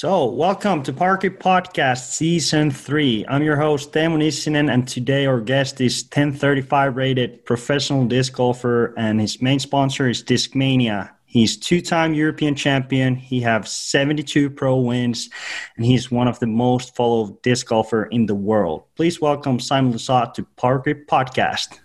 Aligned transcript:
So, 0.00 0.26
welcome 0.26 0.84
to 0.84 0.92
Parky 0.92 1.28
Podcast 1.28 2.12
Season 2.12 2.70
3. 2.70 3.24
I'm 3.28 3.42
your 3.42 3.56
host, 3.56 3.90
Teemu 3.90 4.18
Nissinen, 4.18 4.72
and 4.72 4.86
today 4.86 5.26
our 5.26 5.40
guest 5.40 5.80
is 5.80 6.04
1035 6.04 6.94
rated 6.94 7.44
professional 7.44 8.04
disc 8.04 8.32
golfer, 8.32 8.94
and 8.96 9.20
his 9.20 9.42
main 9.42 9.58
sponsor 9.58 10.08
is 10.08 10.22
Discmania. 10.22 11.10
He's 11.24 11.56
two-time 11.56 12.14
European 12.14 12.54
champion. 12.54 13.16
He 13.16 13.40
has 13.40 13.72
72 13.72 14.50
pro 14.50 14.76
wins, 14.76 15.30
and 15.76 15.84
he's 15.84 16.12
one 16.12 16.28
of 16.28 16.38
the 16.38 16.46
most 16.46 16.94
followed 16.94 17.42
disc 17.42 17.66
golfer 17.66 18.04
in 18.04 18.26
the 18.26 18.36
world. 18.36 18.84
Please 18.94 19.20
welcome 19.20 19.58
Simon 19.58 19.92
Lizotte 19.92 20.34
to 20.34 20.44
Parky 20.54 20.94
Podcast. 20.94 21.80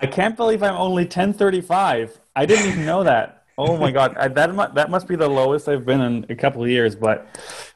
I 0.00 0.08
can't 0.08 0.36
believe 0.36 0.64
I'm 0.64 0.74
only 0.74 1.04
1035. 1.04 2.18
I 2.34 2.44
didn't 2.44 2.66
even 2.66 2.84
know 2.84 3.04
that. 3.04 3.35
Oh 3.58 3.76
my 3.78 3.90
god, 3.90 4.16
I, 4.18 4.28
that 4.28 4.54
mu- 4.54 4.72
that 4.74 4.90
must 4.90 5.08
be 5.08 5.16
the 5.16 5.28
lowest 5.28 5.68
I've 5.68 5.86
been 5.86 6.00
in 6.00 6.26
a 6.28 6.34
couple 6.34 6.62
of 6.62 6.68
years. 6.68 6.94
But 6.94 7.26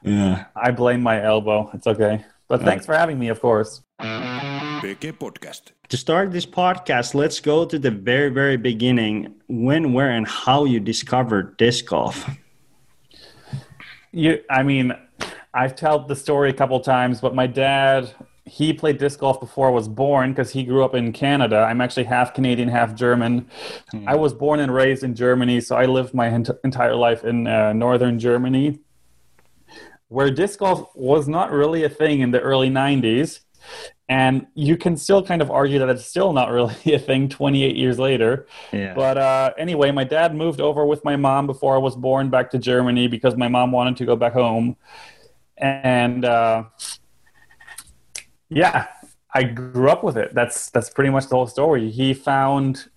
Yeah. 0.03 0.45
I 0.55 0.71
blame 0.71 1.01
my 1.01 1.23
elbow. 1.23 1.69
It's 1.73 1.87
okay. 1.87 2.23
But 2.47 2.61
thanks 2.61 2.85
for 2.85 2.93
having 2.93 3.17
me, 3.17 3.29
of 3.29 3.39
course. 3.39 3.81
PG 3.99 5.13
Podcast. 5.13 5.71
To 5.89 5.97
start 5.97 6.31
this 6.31 6.45
podcast, 6.45 7.13
let's 7.15 7.39
go 7.39 7.65
to 7.65 7.79
the 7.79 7.91
very, 7.91 8.29
very 8.29 8.57
beginning. 8.57 9.35
When, 9.47 9.93
where, 9.93 10.11
and 10.11 10.27
how 10.27 10.65
you 10.65 10.79
discovered 10.79 11.57
disc 11.57 11.85
golf. 11.85 12.29
You, 14.11 14.39
I 14.49 14.63
mean, 14.63 14.93
I've 15.53 15.75
told 15.75 16.07
the 16.09 16.15
story 16.15 16.49
a 16.49 16.53
couple 16.53 16.79
times, 16.81 17.21
but 17.21 17.33
my 17.33 17.47
dad 17.47 18.11
he 18.45 18.73
played 18.73 18.97
disc 18.97 19.19
golf 19.19 19.39
before 19.39 19.67
I 19.67 19.71
was 19.71 19.87
born 19.87 20.31
because 20.31 20.51
he 20.51 20.63
grew 20.63 20.83
up 20.83 20.95
in 20.95 21.13
Canada. 21.13 21.57
I'm 21.57 21.79
actually 21.79 22.05
half 22.05 22.33
Canadian, 22.33 22.69
half 22.69 22.95
German. 22.95 23.47
I 24.07 24.15
was 24.15 24.33
born 24.33 24.59
and 24.59 24.73
raised 24.73 25.03
in 25.03 25.13
Germany, 25.15 25.61
so 25.61 25.75
I 25.75 25.85
lived 25.85 26.13
my 26.13 26.27
ent- 26.27 26.49
entire 26.63 26.95
life 26.95 27.23
in 27.23 27.45
uh, 27.45 27.73
northern 27.73 28.17
Germany, 28.17 28.79
where 30.07 30.31
disc 30.31 30.59
golf 30.59 30.89
was 30.95 31.27
not 31.27 31.51
really 31.51 31.83
a 31.83 31.89
thing 31.89 32.21
in 32.21 32.31
the 32.31 32.39
early 32.39 32.69
90s. 32.69 33.41
And 34.09 34.47
you 34.55 34.75
can 34.75 34.97
still 34.97 35.23
kind 35.23 35.41
of 35.41 35.49
argue 35.49 35.79
that 35.79 35.87
it's 35.87 36.05
still 36.05 36.33
not 36.33 36.49
really 36.51 36.75
a 36.85 36.99
thing 36.99 37.29
28 37.29 37.75
years 37.75 37.99
later. 37.99 38.47
Yeah. 38.73 38.95
But 38.95 39.17
uh, 39.17 39.53
anyway, 39.57 39.91
my 39.91 40.03
dad 40.03 40.35
moved 40.35 40.59
over 40.59 40.85
with 40.85 41.05
my 41.05 41.15
mom 41.15 41.45
before 41.45 41.75
I 41.75 41.77
was 41.77 41.95
born 41.95 42.29
back 42.31 42.49
to 42.51 42.57
Germany 42.57 43.07
because 43.07 43.37
my 43.37 43.47
mom 43.47 43.71
wanted 43.71 43.97
to 43.97 44.05
go 44.05 44.15
back 44.15 44.33
home. 44.33 44.77
And 45.57 46.25
uh, 46.25 46.63
yeah, 48.51 48.87
I 49.33 49.43
grew 49.43 49.89
up 49.89 50.03
with 50.03 50.17
it. 50.17 50.33
That's 50.33 50.69
that's 50.69 50.89
pretty 50.89 51.09
much 51.09 51.27
the 51.27 51.35
whole 51.35 51.47
story. 51.47 51.89
He 51.89 52.13
found 52.13 52.89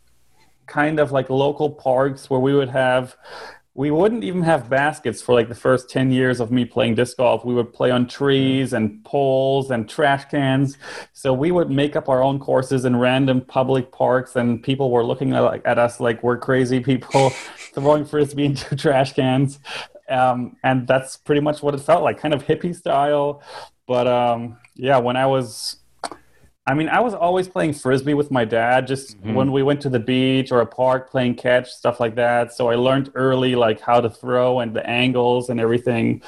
kind 0.66 0.98
of 0.98 1.12
like 1.12 1.30
local 1.30 1.70
parks 1.70 2.28
where 2.28 2.40
we 2.40 2.54
would 2.54 2.70
have 2.70 3.16
we 3.76 3.90
wouldn't 3.90 4.22
even 4.22 4.42
have 4.42 4.68
baskets 4.68 5.20
for 5.20 5.34
like 5.34 5.48
the 5.48 5.54
first 5.54 5.90
10 5.90 6.12
years 6.12 6.38
of 6.38 6.52
me 6.52 6.64
playing 6.64 6.94
disc 6.94 7.16
golf. 7.16 7.44
We 7.44 7.54
would 7.54 7.72
play 7.72 7.90
on 7.90 8.06
trees 8.06 8.72
and 8.72 9.04
poles 9.04 9.72
and 9.72 9.88
trash 9.88 10.26
cans. 10.26 10.78
So 11.12 11.32
we 11.32 11.50
would 11.50 11.70
make 11.70 11.96
up 11.96 12.08
our 12.08 12.22
own 12.22 12.38
courses 12.38 12.84
in 12.84 12.94
random 12.94 13.40
public 13.40 13.90
parks, 13.90 14.36
and 14.36 14.62
people 14.62 14.92
were 14.92 15.04
looking 15.04 15.32
at, 15.34 15.78
us 15.78 15.98
like 15.98 16.22
we're 16.22 16.38
crazy 16.38 16.78
people 16.78 17.30
throwing 17.74 18.04
frisbee 18.04 18.44
into 18.44 18.76
trash 18.84 19.12
cans. 19.12 19.58
Um, 20.08 20.56
and 20.62 20.86
that's 20.86 21.16
pretty 21.16 21.40
much 21.40 21.60
what 21.60 21.74
it 21.74 21.80
felt 21.80 22.04
like, 22.04 22.18
kind 22.18 22.32
of 22.32 22.44
hippie 22.44 22.76
style. 22.76 23.42
But 23.88 24.06
um, 24.06 24.56
yeah, 24.74 24.98
when 24.98 25.16
I 25.16 25.26
was 25.26 25.76
I 26.66 26.72
mean, 26.72 26.88
I 26.88 27.00
was 27.00 27.12
always 27.12 27.46
playing 27.46 27.74
frisbee 27.74 28.14
with 28.14 28.30
my 28.30 28.46
dad, 28.46 28.86
just 28.86 29.18
when 29.20 29.52
we 29.52 29.62
went 29.62 29.82
to 29.82 29.90
the 29.90 30.00
beach 30.00 30.50
or 30.50 30.62
a 30.62 30.66
park 30.66 31.10
playing 31.10 31.34
catch, 31.34 31.70
stuff 31.70 32.00
like 32.00 32.14
that. 32.14 32.54
So 32.54 32.70
I 32.70 32.76
learned 32.76 33.12
early, 33.14 33.54
like 33.54 33.80
how 33.82 34.00
to 34.00 34.08
throw 34.08 34.60
and 34.60 34.74
the 34.74 34.88
angles 34.88 35.50
and 35.50 35.60
everything. 35.60 36.22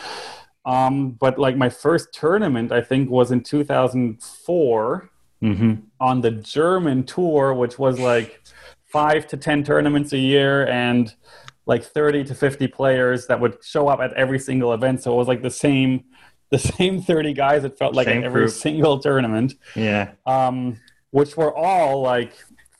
Um, 0.67 1.13
but 1.13 1.39
like 1.39 1.57
my 1.57 1.71
first 1.71 2.13
tournament, 2.13 2.71
I 2.71 2.83
think, 2.83 3.09
was 3.09 3.31
in 3.31 3.43
2004 3.43 5.11
Mm-hmm. 5.43 5.75
on 6.01 6.23
the 6.23 6.31
German 6.31 7.05
tour, 7.05 7.53
which 7.53 7.79
was 7.79 8.01
like 8.01 8.43
five 8.87 9.27
to 9.27 9.37
10 9.37 9.65
tournaments 9.65 10.15
a 10.15 10.19
year 10.19 10.67
and 10.67 11.15
like 11.67 11.85
30 11.85 12.25
to 12.25 12.35
50 12.35 12.67
players 12.69 13.27
that 13.27 13.39
would 13.39 13.63
show 13.63 13.87
up 13.89 14.01
at 14.01 14.15
every 14.15 14.39
single 14.39 14.73
event. 14.73 15.03
So 15.03 15.13
it 15.13 15.17
was 15.17 15.29
like 15.29 15.43
the 15.43 15.51
same. 15.51 16.05
The 16.51 16.59
same 16.59 17.03
30 17.03 17.33
guys, 17.33 17.65
it 17.65 17.77
felt 17.79 17.95
like 17.95 18.07
Same 18.07 18.19
at 18.19 18.25
every 18.27 18.43
group. 18.43 18.53
single 18.53 18.99
tournament 18.99 19.55
Yeah. 19.75 20.13
um, 20.27 20.79
which 21.11 21.37
were 21.37 21.55
all 21.55 22.03
like 22.03 22.33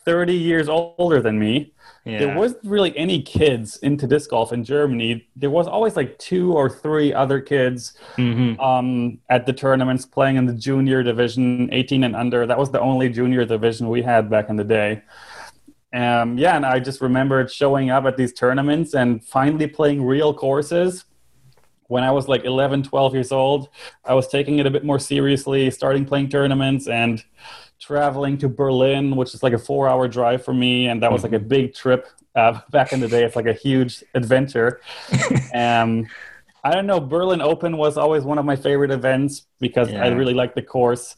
30 0.05 0.35
years 0.35 0.69
older 0.69 1.21
than 1.21 1.39
me. 1.39 1.73
Yeah. 2.05 2.19
There 2.21 2.37
wasn't 2.37 2.63
really 2.65 2.97
any 2.97 3.21
kids 3.23 3.79
into 3.79 4.07
disc 4.07 4.31
golf 4.31 4.53
in 4.53 4.63
Germany. 4.63 5.27
There 5.35 5.51
was 5.51 5.67
always 5.67 5.97
like 5.97 6.17
two 6.21 6.53
or 6.53 6.71
three 6.71 7.13
other 7.13 7.41
kids 7.41 7.99
Mhm. 8.17 8.61
um, 8.61 9.19
at 9.29 9.47
the 9.47 9.53
tournaments 9.53 10.07
playing 10.07 10.37
in 10.37 10.47
the 10.47 10.55
junior 10.55 11.03
division, 11.03 11.69
18 11.73 12.05
and 12.05 12.15
under. 12.15 12.47
That 12.47 12.59
was 12.59 12.71
the 12.71 12.81
only 12.81 13.09
junior 13.09 13.45
division 13.45 13.89
we 13.89 14.03
had 14.03 14.31
back 14.31 14.49
in 14.49 14.55
the 14.55 14.63
day. 14.65 15.03
Um, 15.93 16.37
yeah, 16.39 16.55
and 16.57 16.65
I 16.67 16.79
just 16.79 17.01
remembered 17.01 17.51
showing 17.51 17.91
up 17.91 18.05
at 18.05 18.17
these 18.17 18.33
tournaments 18.33 18.95
and 18.95 19.25
finally 19.25 19.67
playing 19.67 20.05
real 20.05 20.33
courses 20.35 21.05
when 21.89 22.03
I 22.05 22.11
was 22.11 22.29
like 22.29 22.45
11, 22.45 22.83
12 22.85 23.15
years 23.15 23.33
old, 23.33 23.69
I 24.05 24.15
was 24.15 24.29
taking 24.29 24.59
it 24.59 24.67
a 24.67 24.71
bit 24.71 24.85
more 24.85 24.99
seriously, 24.99 25.71
starting 25.71 26.05
playing 26.05 26.29
tournaments 26.29 26.89
and 26.89 27.23
traveling 27.81 28.39
to 28.39 28.49
Berlin, 28.49 29.17
which 29.17 29.35
is 29.35 29.43
like 29.43 29.53
a 29.53 29.59
four 29.59 29.89
hour 29.89 30.09
drive 30.09 30.45
for 30.45 30.55
me. 30.55 30.89
And 30.89 31.03
that 31.03 31.13
was 31.13 31.23
like 31.23 31.33
a 31.33 31.39
big 31.39 31.75
trip 31.75 32.07
uh, 32.35 32.61
back 32.71 32.93
in 32.93 33.01
the 33.01 33.09
day. 33.09 33.25
It's 33.25 33.37
like 33.37 33.47
a 33.47 33.53
huge 33.53 34.03
adventure. 34.15 34.81
um, 35.55 36.07
I 36.65 36.73
don't 36.73 36.87
know. 36.87 36.99
Berlin 36.99 37.41
Open 37.41 37.77
was 37.77 37.97
always 37.97 38.25
one 38.25 38.39
of 38.39 38.45
my 38.45 38.57
favorite 38.57 38.91
events 38.91 39.47
because 39.61 39.93
I 39.93 40.09
really 40.09 40.35
liked 40.35 40.57
the 40.57 40.63
course. 40.63 41.17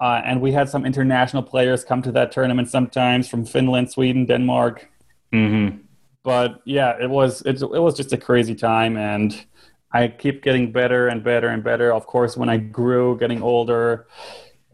Uh, 0.00 0.22
and 0.24 0.40
we 0.40 0.52
had 0.52 0.68
some 0.68 0.86
international 0.86 1.42
players 1.42 1.84
come 1.84 2.02
to 2.02 2.12
that 2.12 2.30
tournament 2.30 2.68
sometimes 2.70 3.28
from 3.28 3.44
Finland, 3.44 3.90
Sweden, 3.90 4.26
Denmark 4.26 4.88
Mm-hmm. 5.32 5.78
but 6.24 6.62
yeah, 6.64 6.96
it 6.98 7.10
was 7.10 7.42
it, 7.42 7.60
it 7.60 7.82
was 7.82 7.94
just 7.94 8.12
a 8.12 8.16
crazy 8.16 8.54
time, 8.54 8.96
and 8.96 9.44
I 9.92 10.08
keep 10.08 10.42
getting 10.42 10.72
better 10.72 11.08
and 11.08 11.24
better 11.24 11.48
and 11.48 11.64
better. 11.64 11.92
Of 11.92 12.06
course, 12.06 12.36
when 12.36 12.48
I 12.48 12.58
grew, 12.58 13.18
getting 13.18 13.42
older, 13.42 14.06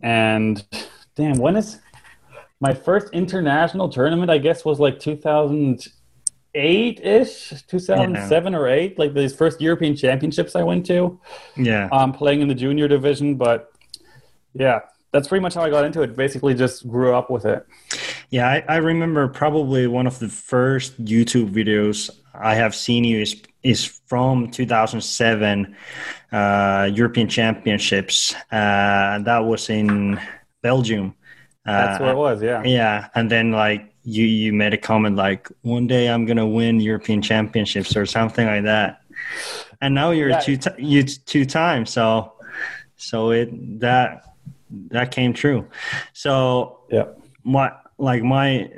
and 0.02 0.64
damn, 1.14 1.38
when 1.38 1.56
is 1.56 1.78
my 2.60 2.75
first 2.75 3.12
international 3.12 3.88
tournament? 3.88 4.30
I 4.30 4.38
guess 4.38 4.64
was 4.64 4.80
like 4.80 4.98
2008 4.98 7.00
ish, 7.00 7.52
2007 7.69 8.54
or 8.54 8.69
eight, 8.69 8.98
like 8.98 9.14
these 9.14 9.34
first 9.34 9.60
European 9.60 9.94
Championships 9.94 10.56
I 10.56 10.62
went 10.62 10.86
to. 10.86 11.20
Yeah. 11.56 11.88
Um, 11.92 12.12
playing 12.12 12.41
in 12.41 12.48
the 12.48 12.54
junior 12.54 12.88
division, 12.88 13.36
but 13.36 13.72
yeah. 14.52 14.81
That's 15.12 15.28
pretty 15.28 15.42
much 15.42 15.54
how 15.54 15.62
I 15.62 15.70
got 15.70 15.84
into 15.84 16.02
it. 16.02 16.16
Basically, 16.16 16.54
just 16.54 16.88
grew 16.88 17.14
up 17.14 17.31
with 17.31 17.44
it. 17.44 17.64
Yeah, 18.31 18.48
I, 18.48 18.64
I 18.69 18.76
remember 18.78 19.28
probably 19.28 19.86
one 19.86 20.08
of 20.08 20.19
the 20.19 20.28
first 20.28 21.04
YouTube 21.04 21.54
videos 21.54 22.10
I 22.34 22.56
have 22.56 22.75
seen 22.75 23.04
you 23.04 23.20
is 23.20 23.41
is 23.64 23.84
from 24.06 24.50
2007 24.50 25.75
uh, 26.32 26.91
European 26.92 27.28
Championships. 27.28 28.34
Uh, 28.52 29.19
that 29.20 29.38
was 29.44 29.70
in 29.70 30.20
Belgium. 30.62 31.14
Uh, 31.66 31.86
That's 31.86 32.00
where 32.00 32.12
it 32.12 32.16
was. 32.16 32.42
Yeah. 32.42 32.62
Yeah, 32.64 33.08
and 33.14 33.30
then 33.30 33.50
like 33.50 33.91
you 34.04 34.25
you 34.26 34.52
made 34.52 34.75
a 34.75 34.78
comment 34.78 35.16
like 35.16 35.48
one 35.62 35.86
day 35.86 36.08
I'm 36.10 36.26
gonna 36.26 36.47
win 36.47 36.78
European 36.78 37.22
Championships 37.22 37.97
or 37.97 38.04
something 38.04 38.47
like 38.47 38.64
that. 38.64 39.00
And 39.81 39.94
now 39.94 40.10
you're 40.10 40.28
Yeah. 40.31 40.41
two 40.41 40.56
ti- 40.58 40.70
you 40.78 41.02
two 41.02 41.46
times, 41.46 41.91
so 41.91 42.34
so 42.96 43.31
it 43.31 43.49
that 43.81 44.25
that 44.90 45.11
came 45.11 45.32
true. 45.32 45.66
So 46.12 46.81
Yeah. 46.90 47.05
my 47.44 47.72
like 47.96 48.22
my 48.22 48.69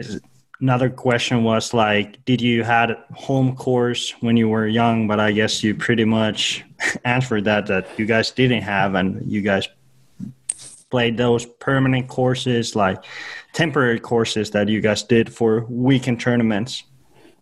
another 0.61 0.89
question 0.89 1.45
was 1.45 1.75
like 1.75 2.25
did 2.25 2.41
you 2.41 2.63
had 2.63 2.97
home 3.13 3.55
course 3.55 4.13
when 4.21 4.37
you 4.37 4.49
were 4.49 4.67
young 4.67 5.07
but 5.07 5.21
i 5.21 5.31
guess 5.31 5.63
you 5.63 5.75
pretty 5.75 6.05
much 6.05 6.65
answered 7.05 7.45
that 7.45 7.67
that 7.67 7.87
you 7.99 8.07
guys 8.07 8.31
didn't 8.31 8.63
have 8.63 8.95
and 8.95 9.31
you 9.31 9.43
guys 9.43 9.69
played 10.91 11.17
those 11.17 11.45
permanent 11.45 12.09
courses 12.09 12.77
like 12.77 13.05
temporary 13.53 13.99
courses 13.99 14.51
that 14.51 14.69
you 14.69 14.81
guys 14.81 15.03
did 15.03 15.33
for 15.33 15.65
weekend 15.69 16.21
tournaments? 16.21 16.85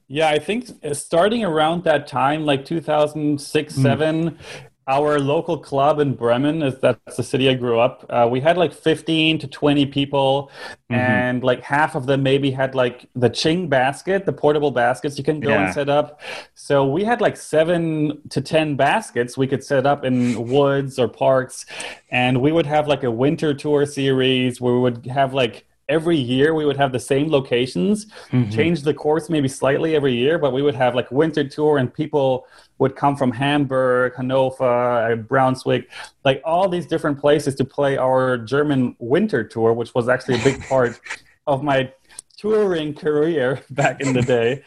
Yeah, 0.07 0.29
I 0.29 0.39
think 0.39 0.69
uh, 0.85 0.95
starting 0.95 1.45
around 1.45 1.85
that 1.85 2.07
time, 2.07 2.45
like 2.45 2.65
2006, 2.65 3.75
seven, 3.75 4.39
our 4.87 5.19
local 5.19 5.57
club 5.59 5.99
in 5.99 6.15
Bremen, 6.15 6.63
is 6.63 6.79
that's 6.79 7.17
the 7.17 7.23
city 7.23 7.49
I 7.49 7.55
grew 7.55 7.79
up. 7.81 8.05
Uh, 8.11 8.29
we 8.31 8.41
had 8.41 8.57
like 8.59 8.73
15 8.73 9.39
to 9.39 9.47
20 9.47 9.87
people, 9.87 10.51
and 10.91 11.43
like 11.43 11.63
half 11.63 11.95
of 11.95 12.07
them 12.07 12.23
maybe 12.23 12.51
had 12.51 12.75
like 12.75 13.07
the 13.15 13.29
Ching 13.31 13.69
basket, 13.69 14.27
the 14.27 14.33
portable 14.33 14.71
baskets 14.71 15.17
you 15.19 15.25
can 15.25 15.41
go 15.41 15.51
Yeah. 15.51 15.65
and 15.67 15.75
set 15.75 15.89
up. 15.89 16.21
So 16.55 16.87
we 16.87 17.05
had 17.05 17.21
like 17.21 17.37
seven 17.37 18.21
to 18.31 18.41
10 18.41 18.77
baskets 18.77 19.37
we 19.39 19.47
could 19.47 19.65
set 19.65 19.87
up 19.87 20.05
in 20.05 20.49
woods 20.49 20.99
or 20.99 21.09
parks, 21.09 21.65
and 22.11 22.41
we 22.41 22.53
would 22.53 22.67
have 22.67 22.87
like 22.87 23.05
a 23.05 23.11
winter 23.11 23.55
tour 23.55 23.87
series 23.87 24.61
where 24.61 24.75
we 24.75 24.81
would 24.81 25.07
have 25.07 25.33
like 25.35 25.67
every 25.89 26.17
year 26.17 26.55
we 26.55 26.65
would 26.65 26.77
have 26.77 26.93
the 26.93 26.99
same 26.99 27.31
locations, 27.31 28.07
Mhm. 28.31 28.51
change 28.53 28.83
the 28.83 28.95
course 28.95 29.29
maybe 29.29 29.49
slightly 29.49 29.95
every 29.95 30.15
year, 30.15 30.39
but 30.39 30.53
we 30.53 30.63
would 30.63 30.75
have 30.75 30.95
like 30.95 31.11
winter 31.11 31.45
tour 31.47 31.79
and 31.79 31.93
people 31.93 32.47
would 32.79 32.97
come 32.97 33.17
from 33.17 33.31
Hamburg, 33.33 34.15
Hanover, 34.17 34.65
uh, 34.65 35.17
Brunswick, 35.17 35.89
like 36.25 36.41
all 36.45 36.69
these 36.69 36.87
different 36.87 37.19
places 37.21 37.55
to 37.57 37.65
play 37.65 37.97
our 37.99 38.39
German 38.39 38.97
winter 38.99 39.45
tour, 39.45 39.73
which 39.73 39.95
was 39.95 40.09
actually 40.09 40.41
a 40.41 40.45
big 40.45 40.63
part 40.69 40.99
of 41.47 41.63
my 41.63 41.91
touring 42.37 42.95
career 42.95 43.61
back 43.71 44.01
in 44.01 44.13
the 44.15 44.23
day. 44.23 44.63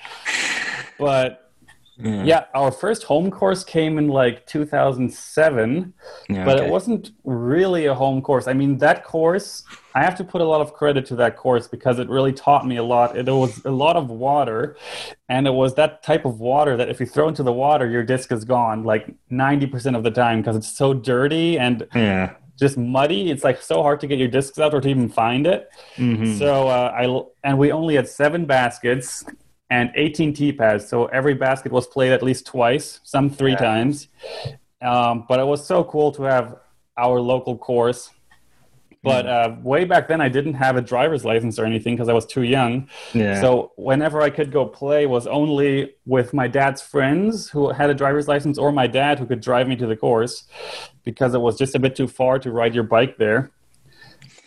But 1.00 1.47
yeah, 2.00 2.46
our 2.54 2.72
first 2.72 3.04
home 3.04 3.32
course 3.32 3.64
came 3.64 3.98
in 3.98 4.08
like 4.08 4.46
2007 4.46 5.94
Yeah, 6.30 6.46
but 6.46 6.58
okay. 6.58 6.68
it 6.68 6.72
wasn't 6.72 7.12
really 7.24 7.86
a 7.88 7.94
home 7.96 8.22
course. 8.22 8.48
I 8.48 8.54
mean, 8.54 8.78
that 8.80 9.04
course, 9.04 9.64
I 9.96 10.04
have 10.04 10.16
to 10.18 10.24
put 10.24 10.42
a 10.42 10.46
lot 10.46 10.62
of 10.62 10.74
credit 10.74 11.06
to 11.08 11.16
that 11.16 11.38
course 11.38 11.68
because 11.68 11.98
it 12.00 12.08
really 12.10 12.34
taught 12.34 12.68
me 12.68 12.78
a 12.78 12.84
lot. 12.84 13.18
It 13.18 13.26
was 13.26 13.64
a 13.66 13.72
lot 13.72 13.96
of 13.96 14.10
water, 14.10 14.78
and 15.28 15.48
it 15.48 15.52
was 15.54 15.74
that 15.76 16.04
type 16.04 16.26
of 16.26 16.40
water 16.40 16.78
that 16.78 16.90
if 16.90 17.00
you 17.00 17.06
throw 17.06 17.28
into 17.28 17.42
the 17.44 17.54
water, 17.54 17.90
your 17.90 18.04
disc 18.04 18.32
is 18.32 18.46
gone 18.46 18.84
like 18.84 19.14
90% 19.32 19.96
of 19.96 20.04
the 20.04 20.12
time 20.12 20.42
because 20.42 20.56
it's 20.56 20.72
so 20.78 20.94
dirty 20.94 21.58
and 21.58 21.88
Yeah. 21.96 22.34
just 22.60 22.78
muddy. 22.78 23.32
It's 23.32 23.44
like 23.44 23.62
so 23.62 23.82
hard 23.82 24.00
to 24.02 24.08
get 24.08 24.20
your 24.20 24.28
discs 24.28 24.60
out 24.60 24.74
or 24.74 24.82
to 24.82 24.88
even 24.90 25.10
find 25.10 25.48
it. 25.48 25.70
Mhm. 25.98 26.38
So 26.38 26.68
uh, 26.68 26.92
I 26.96 27.04
and 27.48 27.58
we 27.58 27.72
only 27.72 27.96
had 27.96 28.08
seven 28.08 28.46
baskets 28.46 29.24
and 29.70 29.92
18 29.96 30.34
tee 30.34 30.52
pads. 30.52 30.88
So 30.88 31.06
every 31.08 31.34
basket 31.34 31.72
was 31.72 31.88
played 31.88 32.12
at 32.12 32.24
least 32.24 32.46
twice, 32.46 33.00
some 33.04 33.30
three 33.30 33.52
Yeah. 33.52 33.58
times. 33.58 34.08
Um, 34.82 35.26
but 35.28 35.40
it 35.40 35.46
was 35.46 35.66
so 35.66 35.84
cool 35.84 36.12
to 36.14 36.24
have 36.24 36.56
our 36.98 37.20
local 37.20 37.58
course. 37.58 38.12
But 39.04 39.26
uh, 39.28 39.56
way 39.62 39.86
back 39.86 40.08
then, 40.08 40.20
I 40.22 40.28
didn't 40.28 40.56
have 40.56 40.76
a 40.76 40.82
driver's 40.82 41.24
license 41.24 41.60
or 41.60 41.66
anything 41.66 41.96
because 41.96 42.10
I 42.10 42.14
was 42.14 42.26
too 42.26 42.42
young. 42.44 42.90
Yeah. 43.14 43.40
So 43.40 43.72
whenever 43.78 44.22
I 44.22 44.30
could 44.30 44.52
go 44.52 44.66
play 44.66 45.06
was 45.06 45.28
only 45.28 45.94
with 46.06 46.34
my 46.34 46.48
dad's 46.48 46.82
friends 46.82 47.48
who 47.50 47.70
had 47.72 47.90
a 47.90 47.94
driver's 47.94 48.28
license 48.28 48.58
or 48.58 48.72
my 48.72 48.88
dad 48.88 49.20
who 49.20 49.26
could 49.26 49.40
drive 49.40 49.68
me 49.68 49.76
to 49.78 49.86
the 49.88 49.96
course 49.96 50.46
because 51.06 51.34
it 51.34 51.40
was 51.42 51.58
just 51.58 51.74
a 51.76 51.80
bit 51.80 51.96
too 51.96 52.08
far 52.08 52.38
to 52.40 52.52
ride 52.52 52.74
your 52.76 52.84
bike 52.84 53.18
there. 53.18 53.52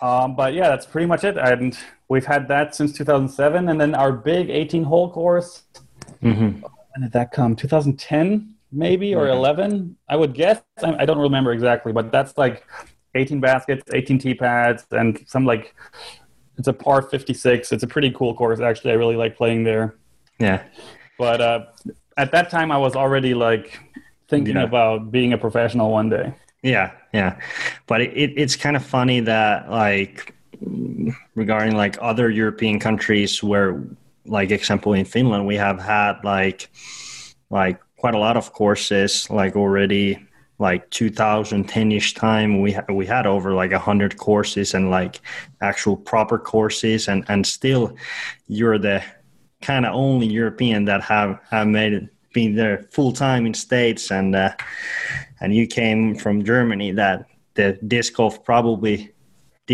Um, 0.02 0.34
but 0.36 0.52
yeah, 0.52 0.68
that's 0.68 0.84
pretty 0.86 1.06
much 1.06 1.24
it. 1.24 1.38
And 1.38 1.78
we've 2.10 2.26
had 2.26 2.48
that 2.48 2.74
since 2.74 2.92
2007. 2.92 3.68
And 3.70 3.80
then 3.80 3.94
our 3.94 4.12
big 4.12 4.50
18 4.50 4.82
hole 4.82 5.10
course, 5.10 5.62
Mhm. 6.22 6.60
when 6.62 7.00
did 7.02 7.12
that 7.12 7.30
come? 7.32 7.56
2010 7.56 8.54
maybe 8.72 9.14
or 9.14 9.26
Yeah. 9.26 9.32
11? 9.34 9.96
I 10.08 10.16
would 10.16 10.34
guess. 10.34 10.60
I, 10.82 10.94
I 11.02 11.04
don't 11.06 11.18
remember 11.18 11.52
exactly, 11.52 11.92
but 11.92 12.12
that's 12.12 12.36
like 12.36 12.64
18 13.14 13.40
baskets, 13.40 13.82
18 13.94 14.18
tee 14.18 14.34
pads, 14.34 14.84
and 14.90 15.18
some 15.26 15.44
like 15.46 15.74
it's 16.58 16.68
a 16.68 16.72
par 16.72 17.00
56. 17.00 17.72
It's 17.72 17.82
a 17.82 17.86
pretty 17.86 18.10
cool 18.10 18.34
course. 18.34 18.60
Actually, 18.60 18.90
I 18.90 18.94
really 18.96 19.16
like 19.16 19.34
playing 19.36 19.64
there. 19.64 19.94
Yeah. 20.38 20.62
But 21.18 21.40
uh, 21.40 21.60
at 22.18 22.32
that 22.32 22.50
time, 22.50 22.70
I 22.70 22.76
was 22.76 22.94
already 22.96 23.34
like 23.34 23.78
thinking 24.28 24.56
Yeah. 24.56 24.64
about 24.64 25.10
being 25.10 25.32
a 25.32 25.38
professional 25.38 25.90
one 25.90 26.08
day. 26.10 26.34
Yeah, 26.62 26.90
yeah, 27.14 27.36
but 27.86 28.02
it, 28.02 28.10
it, 28.14 28.30
it's 28.36 28.54
kind 28.54 28.76
of 28.76 28.84
funny 28.84 29.20
that 29.20 29.70
like 29.70 30.34
regarding 31.34 31.76
like 31.76 31.96
other 32.00 32.30
European 32.30 32.78
countries 32.78 33.42
where 33.42 33.82
like 34.26 34.50
example 34.50 34.92
in 34.92 35.04
Finland 35.04 35.46
we 35.46 35.56
have 35.56 35.80
had 35.80 36.14
like 36.24 36.70
like 37.50 37.80
quite 37.96 38.14
a 38.14 38.18
lot 38.18 38.36
of 38.36 38.52
courses 38.52 39.28
like 39.30 39.56
already 39.56 40.18
like 40.58 40.90
2010ish 40.90 42.14
time 42.14 42.60
we 42.60 42.72
ha- 42.72 42.84
we 42.90 43.06
had 43.06 43.26
over 43.26 43.54
like 43.54 43.72
100 43.72 44.18
courses 44.18 44.74
and 44.74 44.90
like 44.90 45.20
actual 45.62 45.96
proper 45.96 46.38
courses 46.38 47.08
and 47.08 47.24
and 47.28 47.46
still 47.46 47.96
you're 48.46 48.78
the 48.78 49.02
kind 49.62 49.86
of 49.86 49.94
only 49.94 50.26
European 50.26 50.84
that 50.84 51.02
have 51.02 51.38
have 51.50 51.66
made 51.66 51.92
it 51.92 52.08
been 52.32 52.54
there 52.54 52.86
full 52.92 53.12
time 53.12 53.46
in 53.46 53.54
states 53.54 54.10
and 54.10 54.36
uh, 54.36 54.52
and 55.40 55.54
you 55.54 55.66
came 55.66 56.14
from 56.14 56.44
Germany 56.44 56.92
that 56.92 57.26
the 57.54 57.78
disc 57.86 58.14
golf 58.14 58.44
probably 58.44 59.10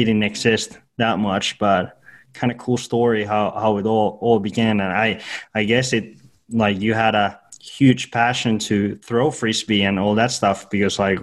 didn't 0.04 0.22
exist 0.22 0.78
that 0.98 1.18
much, 1.18 1.58
but 1.58 2.00
kind 2.32 2.52
of 2.52 2.58
cool 2.58 2.76
story 2.76 3.24
how, 3.24 3.50
how 3.50 3.78
it 3.78 3.86
all, 3.86 4.18
all 4.20 4.38
began. 4.38 4.80
And 4.80 4.92
I, 4.92 5.20
I 5.54 5.64
guess 5.64 5.92
it 5.92 6.16
like 6.50 6.80
you 6.80 6.94
had 6.94 7.14
a 7.14 7.40
huge 7.60 8.10
passion 8.10 8.58
to 8.58 8.96
throw 8.96 9.30
frisbee 9.30 9.82
and 9.82 9.98
all 9.98 10.14
that 10.14 10.30
stuff 10.30 10.70
because 10.70 10.98
like 10.98 11.18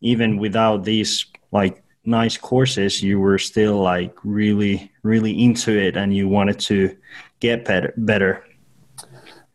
even 0.00 0.36
without 0.36 0.84
these 0.84 1.26
like 1.52 1.82
nice 2.04 2.36
courses, 2.36 3.02
you 3.02 3.20
were 3.20 3.38
still 3.38 3.80
like 3.80 4.14
really, 4.24 4.90
really 5.02 5.42
into 5.42 5.76
it 5.78 5.96
and 5.96 6.14
you 6.14 6.28
wanted 6.28 6.58
to 6.58 6.96
get 7.40 7.64
better, 7.64 7.94
better. 7.96 8.44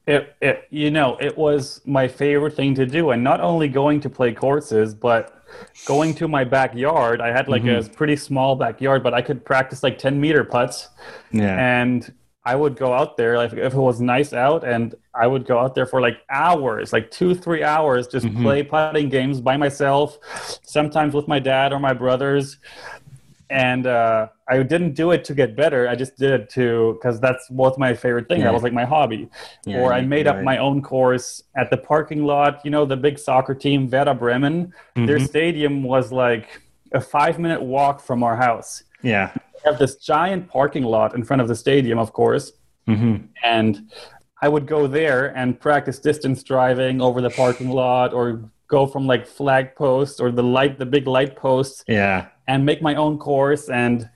It, 0.06 0.36
it, 0.42 0.68
you 0.69 0.92
know, 0.92 1.18
it 1.21 1.38
was 1.38 1.81
my 1.86 2.07
favorite 2.07 2.56
thing 2.56 2.75
to 2.75 2.86
do, 2.86 3.12
and 3.12 3.24
not 3.24 3.39
only 3.39 3.69
going 3.69 4.01
to 4.01 4.10
play 4.10 4.33
courses, 4.33 4.94
but 4.94 5.43
going 5.86 6.14
to 6.16 6.28
my 6.28 6.44
backyard. 6.44 7.22
I 7.22 7.32
had 7.32 7.48
like 7.48 7.64
a 7.64 7.66
mm-hmm. 7.66 7.94
pretty 7.94 8.16
small 8.16 8.56
backyard, 8.56 9.04
but 9.04 9.14
I 9.14 9.22
could 9.22 9.44
practice 9.44 9.84
like 9.84 9.98
ten 9.98 10.20
meter 10.20 10.44
putts, 10.44 10.90
Yeah. 11.32 11.58
and 11.58 12.14
I 12.46 12.56
would 12.56 12.76
go 12.76 12.94
out 12.94 13.16
there 13.16 13.38
like 13.38 13.54
if 13.54 13.74
it 13.74 13.80
was 13.80 14.02
nice 14.02 14.34
out, 14.34 14.64
and 14.64 14.96
I 15.16 15.28
would 15.28 15.46
go 15.46 15.60
out 15.60 15.76
there 15.76 15.86
for 15.86 16.02
like 16.02 16.18
hours, 16.30 16.92
like 16.92 17.10
two, 17.10 17.36
three 17.36 17.64
hours, 17.64 18.08
just 18.08 18.26
mm-hmm. 18.26 18.44
play 18.44 18.64
putting 18.64 19.10
games 19.10 19.40
by 19.40 19.58
myself, 19.58 20.18
sometimes 20.64 21.14
with 21.14 21.28
my 21.28 21.40
dad 21.40 21.72
or 21.72 21.80
my 21.80 21.94
brothers. 21.94 22.58
And 23.50 23.86
uh, 23.86 24.28
I 24.48 24.63
didn't 24.63 24.94
do 24.94 25.12
it 25.12 25.24
to 25.25 25.34
get 25.36 25.56
better. 25.56 25.88
I 25.88 25.95
just 25.95 26.18
did 26.18 26.31
it 26.31 26.50
to 26.51 26.94
because 26.94 27.19
that's 27.19 27.50
was 27.50 27.78
my 27.78 27.94
favorite 27.94 28.28
thing. 28.28 28.40
Yeah. 28.40 28.45
That 28.45 28.54
was 28.54 28.63
like 28.63 28.74
my 28.74 28.86
hobby. 28.86 29.30
Yeah, 29.66 29.80
or 29.80 29.94
I 29.94 30.01
made 30.01 30.28
up 30.28 30.42
my 30.44 30.57
own 30.57 30.81
course 30.81 31.44
at 31.56 31.69
the 31.69 31.78
parking 31.78 32.24
lot. 32.24 32.62
You 32.66 32.72
know, 32.72 32.86
the 32.86 32.98
big 32.98 33.19
soccer 33.19 33.54
team, 33.54 33.90
Werder 33.90 34.13
Bremen. 34.13 34.74
Their 34.95 35.19
Mhm. 35.19 35.28
stadium 35.28 35.84
was 35.84 36.12
like 36.12 36.62
a 36.94 37.01
five 37.01 37.38
minute 37.40 37.62
walk 37.62 38.00
from 38.01 38.24
our 38.24 38.36
house. 38.36 38.84
yeah. 39.01 39.31
We 39.36 39.69
have 39.72 39.80
this 39.80 39.96
giant 39.98 40.50
parking 40.50 40.84
lot 40.84 41.16
in 41.16 41.24
front 41.24 41.42
of 41.42 41.48
the 41.48 41.56
stadium, 41.56 41.98
of 42.00 42.12
course. 42.13 42.51
hmm 42.88 43.16
And 43.44 43.89
I 44.42 44.50
would 44.50 44.66
go 44.68 44.88
there 44.88 45.28
and 45.38 45.57
practice 45.60 46.00
distance 46.00 46.44
driving 46.44 47.00
over 47.01 47.22
the 47.22 47.30
parking 47.30 47.69
lot 47.69 48.13
or 48.13 48.50
go 48.68 48.86
from 48.86 49.07
like 49.07 49.25
flag 49.25 49.75
posts 49.75 50.19
or 50.19 50.31
the 50.31 50.44
light, 50.44 50.80
the 50.80 50.86
big 50.86 51.07
light 51.07 51.36
posts 51.38 51.84
Yeah. 51.88 52.25
And 52.48 52.66
make 52.66 52.82
my 52.82 52.96
own 52.96 53.18
course 53.18 53.70
and 53.70 54.10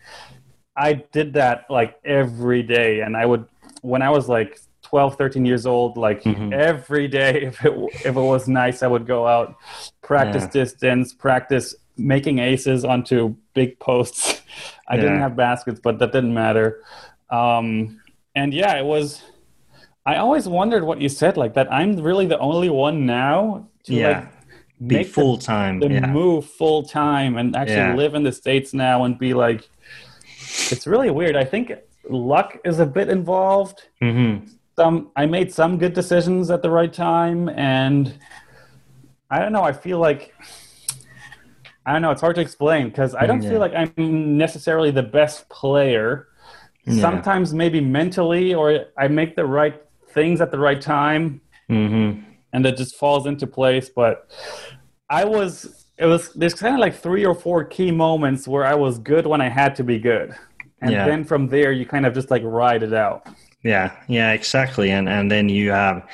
i 0.75 0.93
did 0.93 1.33
that 1.33 1.65
like 1.69 1.97
every 2.03 2.61
day 2.63 3.01
and 3.01 3.15
i 3.17 3.25
would 3.25 3.45
when 3.81 4.01
i 4.01 4.09
was 4.09 4.27
like 4.29 4.59
12 4.83 5.15
13 5.17 5.45
years 5.45 5.65
old 5.65 5.97
like 5.97 6.23
Mhm. 6.23 6.53
every 6.53 7.07
day 7.07 7.41
if 7.49 7.63
it 7.65 7.73
if 8.05 8.15
it 8.15 8.25
was 8.33 8.47
nice 8.47 8.83
i 8.83 8.87
would 8.87 9.05
go 9.07 9.27
out 9.27 9.55
practice 10.01 10.43
Yeah. 10.43 10.61
distance 10.63 11.13
practice 11.13 11.75
making 11.97 12.39
aces 12.39 12.85
onto 12.85 13.35
big 13.53 13.79
posts 13.79 14.41
i 14.87 14.95
didn't 14.97 15.19
have 15.19 15.35
baskets 15.35 15.79
but 15.83 15.99
that 15.99 16.11
didn't 16.11 16.33
matter 16.33 16.83
um 17.29 17.99
and 18.35 18.53
yeah 18.53 18.73
it 18.77 18.85
was 18.85 19.23
i 20.05 20.15
always 20.17 20.47
wondered 20.47 20.83
what 20.83 21.01
you 21.01 21.09
said 21.09 21.37
like 21.37 21.53
that 21.55 21.71
i'm 21.73 21.95
really 21.97 22.25
the 22.27 22.37
only 22.39 22.69
one 22.69 23.05
now 23.05 23.67
to 23.83 23.93
Yeah. 23.93 24.07
like 24.09 24.23
Be 24.85 25.03
full 25.03 25.37
time. 25.37 25.81
Yeah. 25.81 26.05
move 26.07 26.45
full 26.45 26.83
time 26.83 27.37
and 27.37 27.55
actually 27.55 27.77
Yeah. 27.77 27.95
live 27.95 28.13
in 28.13 28.23
the 28.23 28.31
states 28.31 28.73
now 28.73 29.05
and 29.05 29.17
be 29.17 29.33
like 29.33 29.67
it's 30.71 30.85
really 30.85 31.09
weird 31.09 31.35
i 31.35 31.43
think 31.43 31.71
luck 32.09 32.57
is 32.63 32.79
a 32.79 32.85
bit 32.85 33.09
involved 33.09 33.79
hmm 34.01 34.35
some 34.77 35.09
i 35.15 35.25
made 35.25 35.51
some 35.51 35.77
good 35.77 35.93
decisions 35.93 36.51
at 36.51 36.61
the 36.61 36.69
right 36.69 36.93
time 36.93 37.49
and 37.49 38.13
i 39.31 39.39
don't 39.39 39.51
know 39.51 39.63
i 39.63 39.71
feel 39.73 39.97
like 39.99 40.33
i 41.85 41.93
don't 41.93 42.01
know 42.03 42.11
it's 42.11 42.21
hard 42.21 42.35
to 42.35 42.41
explain 42.41 42.89
because 42.89 43.15
i 43.15 43.25
don't 43.25 43.41
Yeah. 43.41 43.49
feel 43.51 43.59
like 43.59 43.73
i'm 43.75 44.37
necessarily 44.37 44.91
the 44.91 45.03
best 45.03 45.49
player 45.49 46.27
Yeah. 46.85 47.01
sometimes 47.01 47.53
maybe 47.53 47.81
mentally 47.81 48.53
or 48.53 48.85
i 48.97 49.07
make 49.07 49.35
the 49.35 49.45
right 49.45 49.81
things 50.13 50.39
at 50.41 50.51
the 50.51 50.59
right 50.59 50.81
time 50.81 51.41
hmm 51.67 52.11
and 52.53 52.65
it 52.65 52.77
just 52.77 52.95
falls 52.95 53.25
into 53.25 53.47
place. 53.47 53.89
But 53.89 54.29
I 55.09 55.25
was, 55.25 55.85
it 55.97 56.05
was, 56.05 56.33
there's 56.33 56.53
kind 56.53 56.73
of 56.73 56.79
like 56.79 56.95
three 56.95 57.25
or 57.25 57.35
four 57.35 57.63
key 57.63 57.91
moments 57.91 58.47
where 58.47 58.65
I 58.65 58.75
was 58.75 58.99
good 58.99 59.25
when 59.25 59.41
I 59.41 59.49
had 59.49 59.75
to 59.77 59.83
be 59.83 59.99
good. 59.99 60.35
And 60.81 60.91
Yeah. 60.91 61.05
then 61.05 61.23
from 61.23 61.47
there, 61.47 61.71
you 61.71 61.85
kind 61.85 62.05
of 62.05 62.13
just 62.13 62.29
like 62.29 62.43
ride 62.43 62.83
it 62.83 62.93
out. 62.93 63.27
Yeah, 63.63 63.91
yeah, 64.07 64.31
exactly, 64.33 64.91
and 64.91 65.09
and 65.09 65.31
then 65.31 65.49
you 65.49 65.71
have 65.71 66.07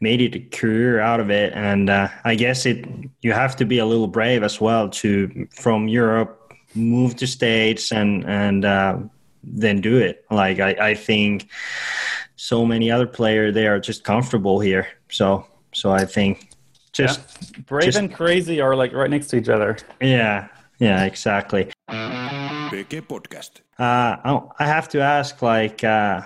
made 0.00 0.20
it 0.22 0.36
a 0.36 0.40
career 0.56 1.00
out 1.00 1.18
of 1.20 1.28
it, 1.28 1.52
and 1.52 1.90
uh, 1.90 2.08
I 2.24 2.36
guess 2.36 2.64
it 2.64 2.86
you 3.20 3.32
have 3.32 3.56
to 3.56 3.64
be 3.66 3.78
a 3.78 3.84
little 3.84 4.06
brave 4.06 4.44
as 4.44 4.60
well 4.60 4.88
to 4.90 5.46
from 5.50 5.88
Europe 5.88 6.52
move 6.74 7.16
to 7.16 7.26
states 7.26 7.92
and 7.92 8.24
and 8.26 8.64
uh, 8.64 8.96
then 9.42 9.80
do 9.80 9.98
it. 9.98 10.24
Like 10.30 10.60
I, 10.60 10.90
I 10.90 10.94
think 10.94 11.48
so 12.36 12.64
many 12.64 12.90
other 12.92 13.08
players 13.08 13.54
they 13.54 13.66
are 13.66 13.80
just 13.80 14.04
comfortable 14.04 14.60
here, 14.60 14.86
so 15.10 15.44
so 15.74 15.92
I 15.92 16.04
think 16.06 16.50
just 16.92 17.20
Brave 17.66 17.84
Just- 17.84 17.98
and 17.98 18.12
crazy 18.14 18.60
are 18.60 18.74
like 18.76 18.92
right 18.92 19.10
next 19.10 19.26
to 19.28 19.36
each 19.36 19.48
other. 19.48 19.76
yeah, 20.00 20.48
yeah, 20.78 21.04
exactly. 21.04 21.70
PK 21.90 23.02
Podcast. 23.02 23.60
Uh, 23.78 24.16
I 24.24 24.40
I 24.58 24.66
have 24.66 24.88
to 24.90 25.00
ask, 25.00 25.42
like 25.42 25.84
uh, 25.84 26.22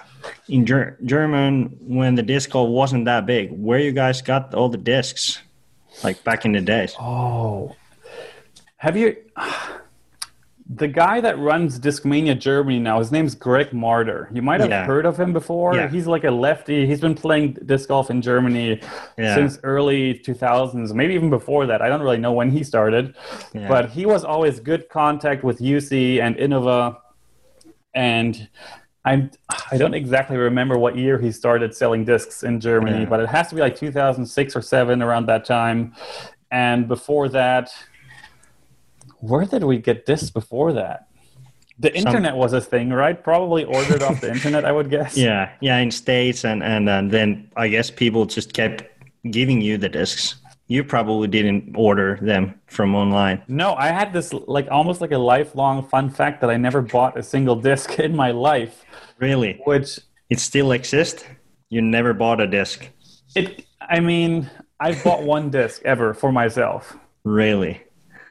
in 0.49 0.65
Ger- 0.67 0.97
German, 1.05 1.77
when 1.81 2.15
the 2.15 2.23
disc 2.23 2.51
golf 2.51 2.69
wasn't 2.71 3.05
that 3.07 3.27
big, 3.27 3.51
where 3.53 3.79
you 3.81 3.93
guys 3.93 4.23
got 4.23 4.55
all 4.55 4.69
the 4.69 4.79
discs, 4.79 5.41
like 6.05 6.23
back 6.25 6.45
in 6.45 6.53
the 6.53 6.61
days? 6.61 6.95
Oh, 7.01 7.75
have 8.77 8.97
you? 8.97 9.17
The 10.71 10.87
guy 10.89 11.19
that 11.23 11.39
runs 11.39 11.81
Discmania 11.81 12.39
Germany 12.39 12.79
now, 12.79 12.99
his 12.99 13.11
name's 13.11 13.35
Greg 13.35 13.71
Marder. 13.71 14.29
You 14.35 14.43
might 14.43 14.61
have 14.61 14.69
Yeah. 14.69 14.85
heard 14.85 15.07
of 15.07 15.19
him 15.19 15.33
before. 15.33 15.75
Yeah. 15.75 15.89
He's 15.89 16.07
like 16.07 16.25
a 16.25 16.31
lefty. 16.31 16.87
He's 16.87 17.01
been 17.01 17.15
playing 17.15 17.57
disc 17.65 17.89
golf 17.89 18.11
in 18.11 18.21
Germany 18.21 18.79
Yeah. 19.17 19.35
since 19.35 19.59
early 19.63 20.15
2000s, 20.19 20.93
maybe 20.93 21.15
even 21.15 21.31
before 21.31 21.65
that. 21.67 21.81
I 21.81 21.89
don't 21.89 22.03
really 22.03 22.19
know 22.19 22.33
when 22.33 22.51
he 22.51 22.63
started, 22.63 23.15
but 23.55 23.89
he 23.91 24.05
was 24.05 24.25
always 24.25 24.61
good 24.61 24.91
contact 24.91 25.43
with 25.43 25.59
UC 25.59 26.21
and 26.21 26.37
Innova. 26.37 26.99
And 27.95 28.49
I'm, 29.07 29.31
I 29.73 29.79
don't 29.79 29.95
exactly 29.95 30.37
remember 30.37 30.77
what 30.77 30.97
year 30.99 31.19
he 31.19 31.33
started 31.33 31.75
selling 31.75 32.05
discs 32.05 32.43
in 32.43 32.61
Germany, 32.61 33.07
but 33.07 33.21
it 33.21 33.29
has 33.31 33.49
to 33.49 33.55
be 33.55 33.63
like 33.63 33.75
2006 33.75 34.55
or 34.55 34.61
7 34.61 35.01
around 35.01 35.25
that 35.27 35.47
time. 35.47 35.95
And 36.51 36.87
before 36.89 37.31
that, 37.31 37.71
where 39.21 39.45
did 39.45 39.65
we 39.65 39.79
get 39.79 40.07
this 40.07 40.31
before 40.31 40.73
that? 40.75 41.09
The 41.81 41.95
internet 41.95 42.35
was 42.37 42.53
a 42.53 42.61
thing, 42.61 42.91
right? 42.91 43.23
Probably 43.23 43.63
ordered 43.65 44.03
off 44.03 44.21
the 44.21 44.31
internet, 44.33 44.65
I 44.65 44.73
would 44.73 44.91
guess. 44.91 45.17
Yeah, 45.29 45.53
yeah, 45.61 45.79
in 45.79 45.91
states, 45.93 46.45
and 46.45 46.63
and 46.63 46.89
uh, 46.89 47.03
then 47.05 47.51
I 47.57 47.69
guess 47.69 47.91
people 47.91 48.27
just 48.27 48.53
kept 48.53 48.83
giving 49.31 49.61
you 49.61 49.79
the 49.79 49.89
discs. 49.89 50.37
You 50.67 50.83
probably 50.85 51.29
didn't 51.29 51.75
order 51.77 52.19
them 52.21 52.61
from 52.67 52.95
online. 52.95 53.43
No, 53.49 53.75
I 53.75 53.89
had 53.89 54.13
this 54.13 54.33
like 54.33 54.67
almost 54.71 55.01
like 55.01 55.13
a 55.13 55.19
lifelong 55.19 55.87
fun 55.87 56.11
fact 56.11 56.41
that 56.41 56.51
I 56.51 56.57
never 56.57 56.83
bought 56.83 57.17
a 57.17 57.23
single 57.23 57.57
disc 57.57 57.99
in 58.07 58.15
my 58.15 58.33
life, 58.33 58.85
Really, 59.19 59.61
which 59.65 60.01
it 60.31 60.41
still 60.41 60.73
exists. 60.73 61.25
You 61.71 61.81
never 61.81 62.13
bought 62.13 62.41
a 62.41 62.47
disc. 62.47 62.89
it 63.37 63.65
I 63.81 64.01
mean, 64.01 64.51
I 64.81 64.95
bought 65.05 65.23
one 65.23 65.51
disc 65.51 65.81
ever 65.85 66.13
for 66.13 66.33
myself. 66.33 66.97
Really? 67.25 67.81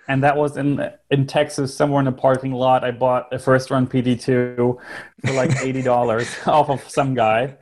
And 0.07 0.23
that 0.23 0.37
was 0.37 0.55
in 0.57 0.89
in 1.11 1.27
Texas, 1.27 1.75
somewhere 1.75 1.99
in 2.01 2.07
a 2.07 2.11
parking 2.11 2.53
lot. 2.53 2.83
I 2.83 2.91
bought 2.91 3.27
a 3.33 3.39
first 3.39 3.69
run 3.71 3.87
PD2 3.87 4.77
for 5.25 5.33
like 5.33 5.51
eighty 5.61 5.81
dollars 5.81 6.29
off 6.45 6.69
of 6.69 6.89
some 6.89 7.13
guy, 7.13 7.57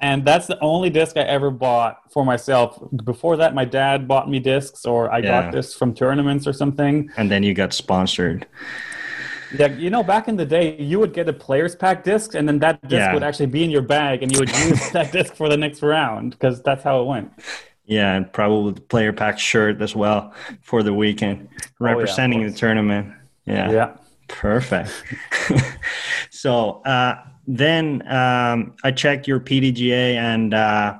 and 0.00 0.24
that's 0.26 0.46
the 0.46 0.58
only 0.60 0.90
disc 0.90 1.16
I 1.16 1.22
ever 1.22 1.50
bought 1.50 2.12
for 2.12 2.24
myself. 2.24 2.78
Before 3.04 3.36
that, 3.38 3.54
my 3.54 3.64
dad 3.64 4.06
bought 4.06 4.28
me 4.28 4.40
discs, 4.40 4.84
or 4.84 5.10
I 5.10 5.18
Yeah. 5.18 5.42
got 5.42 5.52
this 5.52 5.74
from 5.74 5.94
tournaments 5.94 6.46
or 6.46 6.52
something. 6.52 7.10
And 7.16 7.30
then 7.30 7.42
you 7.42 7.54
got 7.54 7.72
sponsored. 7.72 8.46
Yeah, 9.50 9.68
you 9.68 9.88
know, 9.88 10.02
back 10.02 10.28
in 10.28 10.36
the 10.36 10.44
day, 10.44 10.76
you 10.78 10.98
would 11.00 11.14
get 11.14 11.26
a 11.28 11.32
players 11.32 11.74
pack 11.74 12.04
disc, 12.04 12.34
and 12.34 12.46
then 12.46 12.58
that 12.58 12.82
disc 12.82 12.92
Yeah. 12.92 13.14
would 13.14 13.22
actually 13.22 13.46
be 13.46 13.64
in 13.64 13.70
your 13.70 13.80
bag, 13.82 14.22
and 14.22 14.30
you 14.30 14.38
would 14.38 14.54
use 14.54 14.90
that 14.92 15.12
disc 15.12 15.34
for 15.34 15.48
the 15.48 15.56
next 15.56 15.82
round 15.82 16.32
because 16.32 16.62
that's 16.62 16.84
how 16.84 17.00
it 17.00 17.06
went. 17.06 17.32
Yeah, 17.88 18.14
and 18.14 18.30
probably 18.30 18.74
the 18.74 18.82
player 18.82 19.14
pack 19.14 19.38
shirt 19.38 19.80
as 19.80 19.96
well 19.96 20.34
for 20.60 20.82
the 20.82 20.92
weekend, 20.92 21.48
representing 21.80 22.44
the 22.44 22.52
tournament. 22.52 23.14
Yeah, 23.46 23.70
Yeah. 23.70 23.96
perfect. 24.28 24.92
so 26.30 26.82
uh, 26.82 27.14
then 27.46 28.06
um, 28.06 28.74
I 28.84 28.90
checked 28.90 29.26
your 29.26 29.40
PDGA 29.40 30.16
and 30.16 30.52
uh, 30.52 30.98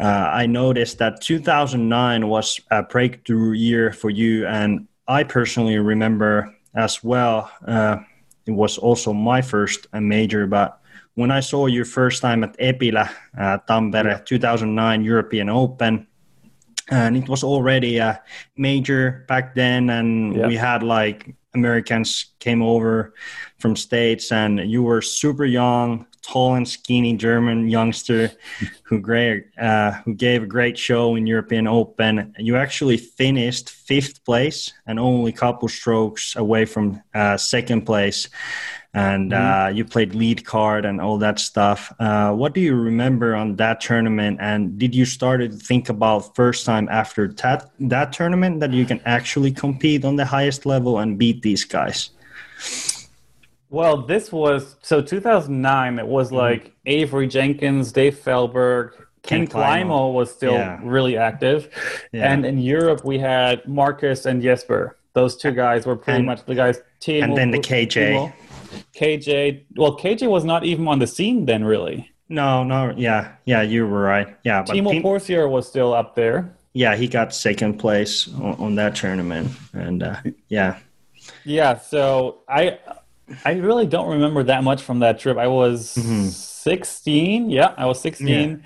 uh, 0.00 0.04
I 0.04 0.46
noticed 0.46 0.98
that 0.98 1.20
2009 1.20 2.26
was 2.26 2.58
a 2.72 2.82
breakthrough 2.82 3.52
year 3.52 3.92
for 3.92 4.10
you, 4.10 4.46
and 4.48 4.88
I 5.06 5.22
personally 5.22 5.78
remember 5.78 6.52
as 6.74 7.04
well. 7.04 7.48
Uh, 7.64 7.98
it 8.46 8.52
was 8.52 8.76
also 8.76 9.12
my 9.12 9.40
first 9.40 9.86
major, 9.92 10.48
but 10.48 10.79
when 11.20 11.30
I 11.30 11.40
saw 11.40 11.66
you 11.66 11.84
first 11.84 12.22
time 12.22 12.42
at 12.44 12.56
Epila, 12.58 13.08
uh, 13.38 13.58
Tampere, 13.68 14.24
2009 14.24 15.04
European 15.04 15.50
Open, 15.50 16.06
and 16.90 17.16
it 17.16 17.28
was 17.28 17.44
already 17.44 17.98
a 17.98 18.22
major 18.56 19.24
back 19.28 19.54
then, 19.54 19.90
and 19.90 20.34
Yeah. 20.34 20.46
we 20.48 20.56
had 20.56 20.82
like 20.82 21.34
Americans 21.54 22.26
came 22.38 22.62
over 22.62 23.12
from 23.58 23.76
states, 23.76 24.32
and 24.32 24.58
you 24.70 24.82
were 24.82 25.02
super 25.02 25.44
young, 25.44 26.06
tall 26.22 26.54
and 26.54 26.66
skinny 26.68 27.16
German 27.16 27.68
youngster 27.68 28.30
who 28.88 28.98
great 29.00 29.44
uh, 29.60 29.90
who 30.04 30.14
gave 30.14 30.42
a 30.42 30.46
great 30.46 30.78
show 30.78 31.16
in 31.16 31.26
European 31.26 31.66
Open. 31.66 32.34
You 32.38 32.56
actually 32.56 32.96
finished 32.96 33.70
fifth 33.70 34.24
place 34.24 34.72
and 34.86 34.98
only 34.98 35.32
couple 35.32 35.68
strokes 35.68 36.36
away 36.36 36.66
from 36.66 37.02
uh, 37.14 37.36
second 37.36 37.82
place 37.86 38.28
and 38.92 39.32
uh, 39.32 39.70
you 39.72 39.84
played 39.84 40.14
lead 40.14 40.44
card 40.44 40.84
and 40.84 41.00
all 41.00 41.16
that 41.18 41.38
stuff. 41.38 41.92
Uh, 42.00 42.32
what 42.32 42.54
do 42.54 42.60
you 42.60 42.74
remember 42.74 43.36
on 43.36 43.56
that 43.56 43.80
tournament? 43.80 44.38
And 44.40 44.78
did 44.78 44.94
you 44.94 45.04
start 45.04 45.40
to 45.40 45.48
think 45.48 45.88
about 45.88 46.34
first 46.34 46.66
time 46.66 46.88
after 46.90 47.28
that 47.28 47.70
that 47.78 48.12
tournament 48.12 48.60
that 48.60 48.72
you 48.72 48.84
can 48.84 49.00
actually 49.04 49.52
compete 49.52 50.04
on 50.04 50.16
the 50.16 50.24
highest 50.24 50.66
level 50.66 50.98
and 50.98 51.16
beat 51.18 51.42
these 51.42 51.64
guys? 51.64 52.10
Well, 53.68 53.98
this 54.02 54.32
was 54.32 54.76
so 54.82 55.00
2009. 55.00 55.98
It 56.00 56.06
was 56.06 56.32
like 56.32 56.72
Avery 56.86 57.28
Jenkins, 57.28 57.92
Dave 57.92 58.18
Feldberg, 58.18 58.94
Ken. 59.22 59.46
Climo 59.46 60.10
was 60.12 60.32
still 60.32 60.54
Yeah. 60.54 60.80
really 60.82 61.16
active, 61.16 61.68
Yeah. 62.12 62.32
and 62.32 62.44
in 62.44 62.58
Europe 62.58 63.04
we 63.04 63.18
had 63.20 63.66
Marcus 63.68 64.26
and 64.26 64.42
Jesper. 64.42 64.96
Those 65.12 65.36
two 65.36 65.52
guys 65.52 65.86
were 65.86 65.94
pretty 65.96 66.18
And- 66.18 66.26
much 66.26 66.44
the 66.46 66.54
guys. 66.56 66.80
Timo, 67.00 67.22
and 67.24 67.36
then 67.36 67.50
the 67.50 67.58
KJ. 67.58 68.12
Timo, 68.12 68.32
KJ. 68.94 69.64
Well, 69.76 69.96
KJ 69.98 70.28
was 70.28 70.44
not 70.44 70.64
even 70.64 70.86
on 70.88 70.98
the 70.98 71.06
scene 71.06 71.46
then, 71.46 71.64
really. 71.64 72.10
No, 72.28 72.62
no, 72.62 72.94
yeah, 72.96 73.32
yeah, 73.44 73.62
you 73.62 73.86
were 73.86 74.02
right. 74.02 74.28
Yeah, 74.44 74.62
but 74.62 74.76
Timo 74.76 74.92
Tim- 74.92 75.02
Pursio 75.02 75.50
was 75.50 75.66
still 75.66 75.92
up 75.92 76.14
there. 76.14 76.54
yeah, 76.74 76.94
he 76.94 77.08
got 77.08 77.34
second 77.34 77.78
place 77.78 78.28
on, 78.34 78.54
on 78.58 78.74
that 78.76 78.94
tournament, 78.94 79.50
and 79.72 80.02
uh, 80.04 80.16
yeah, 80.48 80.78
Yeah, 81.44 81.78
so 81.78 82.38
I 82.48 82.78
I 83.44 83.52
really 83.54 83.86
don't 83.86 84.08
remember 84.10 84.42
that 84.44 84.62
much 84.62 84.80
from 84.82 85.00
that 85.00 85.18
trip. 85.18 85.38
I 85.38 85.48
was 85.48 85.90
16. 85.90 87.50
Yeah, 87.50 87.74
I 87.76 87.86
was 87.86 88.00
16. 88.00 88.62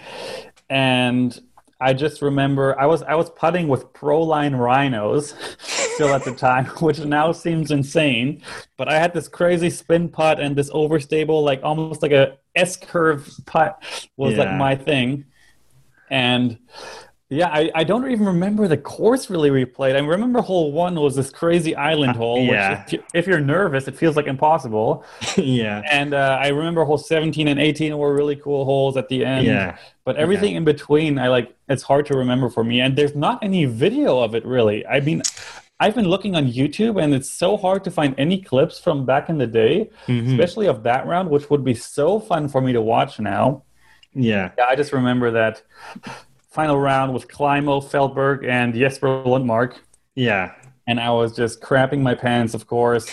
And 0.71 1.41
I 1.81 1.93
just 1.93 2.23
remember 2.23 2.79
I 2.79 2.87
was 2.87 3.03
I 3.03 3.15
was 3.15 3.31
putting 3.31 3.69
with 3.69 3.93
Proline 3.93 4.59
Rhinos 4.59 5.35
still 5.95 6.15
at 6.15 6.25
the 6.25 6.35
time, 6.35 6.67
which 6.81 6.99
now 7.01 7.33
seems 7.33 7.71
insane. 7.71 8.43
But 8.77 8.89
I 8.89 8.99
had 8.99 9.15
this 9.15 9.29
crazy 9.29 9.71
spin 9.71 10.09
putt 10.09 10.41
and 10.41 10.57
this 10.57 10.71
overstable, 10.71 11.43
like 11.43 11.61
almost 11.63 12.03
like 12.03 12.13
a 12.13 12.39
S 12.55 12.77
curve 12.77 13.29
putt 13.47 13.83
was 14.17 14.37
like 14.37 14.53
my 14.53 14.77
thing. 14.77 15.25
And 16.11 16.59
yeah, 17.31 17.49
I, 17.49 17.71
I 17.75 17.85
don't 17.85 18.09
even 18.11 18.27
remember 18.27 18.69
the 18.69 18.77
course 18.77 19.31
really 19.31 19.51
we 19.51 19.65
played. 19.65 19.97
I 19.97 19.99
remember 20.01 20.41
hole 20.41 20.73
one 20.73 20.95
was 20.95 21.17
this 21.17 21.31
crazy 21.31 21.75
island 21.75 22.17
hole, 22.17 22.43
which 22.43 22.53
yeah. 22.53 22.85
if, 22.85 22.93
you, 22.93 23.05
if 23.15 23.27
you're 23.27 23.41
nervous, 23.41 23.89
it 23.89 23.97
feels 23.97 24.15
like 24.15 24.27
impossible. 24.27 25.05
yeah, 25.37 25.83
And 25.91 26.13
uh, 26.13 26.39
I 26.41 26.49
remember 26.49 26.85
hole 26.85 26.99
17 26.99 27.49
and 27.49 27.59
18 27.59 27.97
were 27.97 28.15
really 28.15 28.37
cool 28.37 28.65
holes 28.65 28.97
at 28.97 29.09
the 29.09 29.25
end. 29.25 29.47
Yeah. 29.47 29.79
But 30.05 30.17
everything 30.17 30.55
in 30.55 30.65
between, 30.65 31.19
I 31.19 31.29
like, 31.29 31.57
it's 31.69 31.83
hard 31.83 32.05
to 32.07 32.19
remember 32.19 32.51
for 32.51 32.63
me. 32.63 32.81
And 32.81 32.95
there's 32.95 33.15
not 33.15 33.43
any 33.43 33.65
video 33.65 34.21
of 34.21 34.35
it 34.35 34.45
really. 34.45 34.87
I 34.87 35.01
mean, 35.01 35.23
I've 35.81 35.95
been 35.95 36.07
looking 36.09 36.37
on 36.37 36.47
YouTube 36.47 37.03
and 37.03 37.13
it's 37.15 37.29
so 37.31 37.57
hard 37.57 37.83
to 37.85 37.91
find 37.91 38.15
any 38.17 38.41
clips 38.41 38.79
from 38.79 39.05
back 39.05 39.29
in 39.29 39.39
the 39.39 39.47
day, 39.47 39.91
Mm-hmm. 40.07 40.31
especially 40.33 40.67
of 40.67 40.83
that 40.85 41.07
round, 41.07 41.29
which 41.31 41.51
would 41.51 41.65
be 41.65 41.75
so 41.75 42.21
fun 42.21 42.49
for 42.49 42.61
me 42.61 42.73
to 42.73 42.81
watch 42.81 43.19
now. 43.19 43.65
yeah, 44.15 44.53
Yeah, 44.57 44.67
I 44.69 44.77
just 44.77 44.93
remember 44.93 45.31
that 45.33 45.63
final 46.51 46.79
round 46.79 47.13
with 47.13 47.27
Climo, 47.29 47.81
Feldberg, 47.81 48.47
and 48.49 48.73
Jesper 48.75 49.09
Lundmark. 49.25 49.75
yeah, 50.15 50.53
And 50.87 51.01
I 51.01 51.11
was 51.11 51.35
just 51.35 51.61
crapping 51.61 52.01
my 52.03 52.15
pants, 52.15 52.55
of 52.55 52.69
course. 52.69 53.11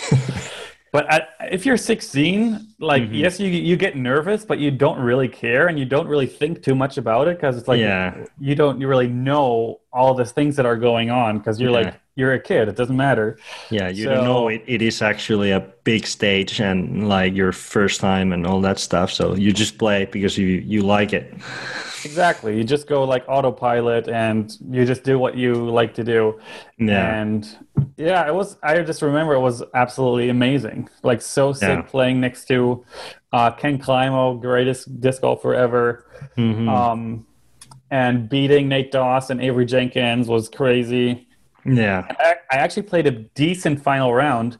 but 0.92 1.12
I, 1.12 1.26
if 1.50 1.66
you're 1.66 1.76
16, 1.76 2.74
like, 2.78 3.02
Mm-hmm. 3.02 3.14
yes, 3.14 3.40
you, 3.40 3.48
you 3.48 3.76
get 3.76 3.96
nervous, 3.96 4.44
but 4.44 4.60
you 4.60 4.70
don't 4.70 5.00
really 5.00 5.26
care 5.28 5.66
and 5.66 5.76
you 5.80 5.84
don't 5.84 6.06
really 6.06 6.28
think 6.28 6.62
too 6.62 6.76
much 6.76 6.96
about 6.96 7.26
it 7.26 7.36
because 7.38 7.56
it's 7.58 7.66
like 7.66 7.80
Yeah. 7.80 8.24
you 8.38 8.54
don't 8.54 8.80
you 8.80 8.86
really 8.86 9.08
know 9.08 9.80
all 9.92 10.14
the 10.14 10.24
things 10.24 10.54
that 10.56 10.64
are 10.66 10.76
going 10.76 11.10
on 11.10 11.38
because 11.38 11.60
you're 11.60 11.72
Yeah. 11.72 11.86
like, 11.86 11.94
you're 12.14 12.32
a 12.34 12.40
kid. 12.40 12.68
It 12.68 12.76
doesn't 12.76 12.96
matter. 12.96 13.38
yeah. 13.70 13.88
You 13.88 14.04
So- 14.04 14.14
don't 14.14 14.24
know 14.24 14.48
it, 14.48 14.62
it 14.66 14.82
is 14.82 15.00
actually 15.02 15.50
a 15.50 15.60
big 15.84 16.06
stage 16.06 16.60
and 16.60 17.08
like 17.08 17.34
your 17.34 17.52
first 17.52 18.00
time 18.00 18.32
and 18.32 18.46
all 18.46 18.60
that 18.60 18.78
stuff. 18.78 19.10
So 19.10 19.34
you 19.34 19.52
just 19.52 19.78
play 19.78 20.04
because 20.06 20.36
you 20.38 20.46
you 20.46 20.82
like 20.82 21.12
it. 21.12 21.32
Exactly. 22.04 22.56
You 22.56 22.64
just 22.64 22.88
go 22.88 23.04
like 23.04 23.24
autopilot 23.28 24.08
and 24.08 24.52
you 24.70 24.84
just 24.84 25.04
do 25.04 25.18
what 25.18 25.36
you 25.36 25.54
like 25.70 25.94
to 25.94 26.04
do. 26.04 26.40
Yeah. 26.78 27.14
And 27.20 27.46
yeah, 27.96 28.26
it 28.26 28.34
was, 28.34 28.56
I 28.62 28.80
just 28.82 29.02
remember 29.02 29.34
it 29.34 29.40
was 29.40 29.62
absolutely 29.74 30.28
amazing. 30.28 30.88
Like 31.04 31.22
so 31.22 31.52
sick 31.52 31.68
Yeah. 31.68 31.82
playing 31.82 32.20
next 32.20 32.46
to 32.48 32.84
uh, 33.32 33.52
Ken 33.52 33.78
Climo, 33.78 34.34
greatest 34.40 35.00
disc 35.00 35.22
golfer 35.22 35.54
ever. 35.54 36.04
Mhm. 36.36 36.68
Um, 36.68 37.26
and 37.90 38.28
beating 38.28 38.68
Nate 38.68 38.90
Doss 38.90 39.30
and 39.30 39.40
Avery 39.40 39.64
Jenkins 39.66 40.26
was 40.28 40.48
crazy. 40.48 41.28
Yeah. 41.64 42.06
I, 42.18 42.34
I 42.50 42.56
actually 42.56 42.82
played 42.84 43.06
a 43.06 43.10
decent 43.10 43.82
final 43.82 44.12
round. 44.14 44.58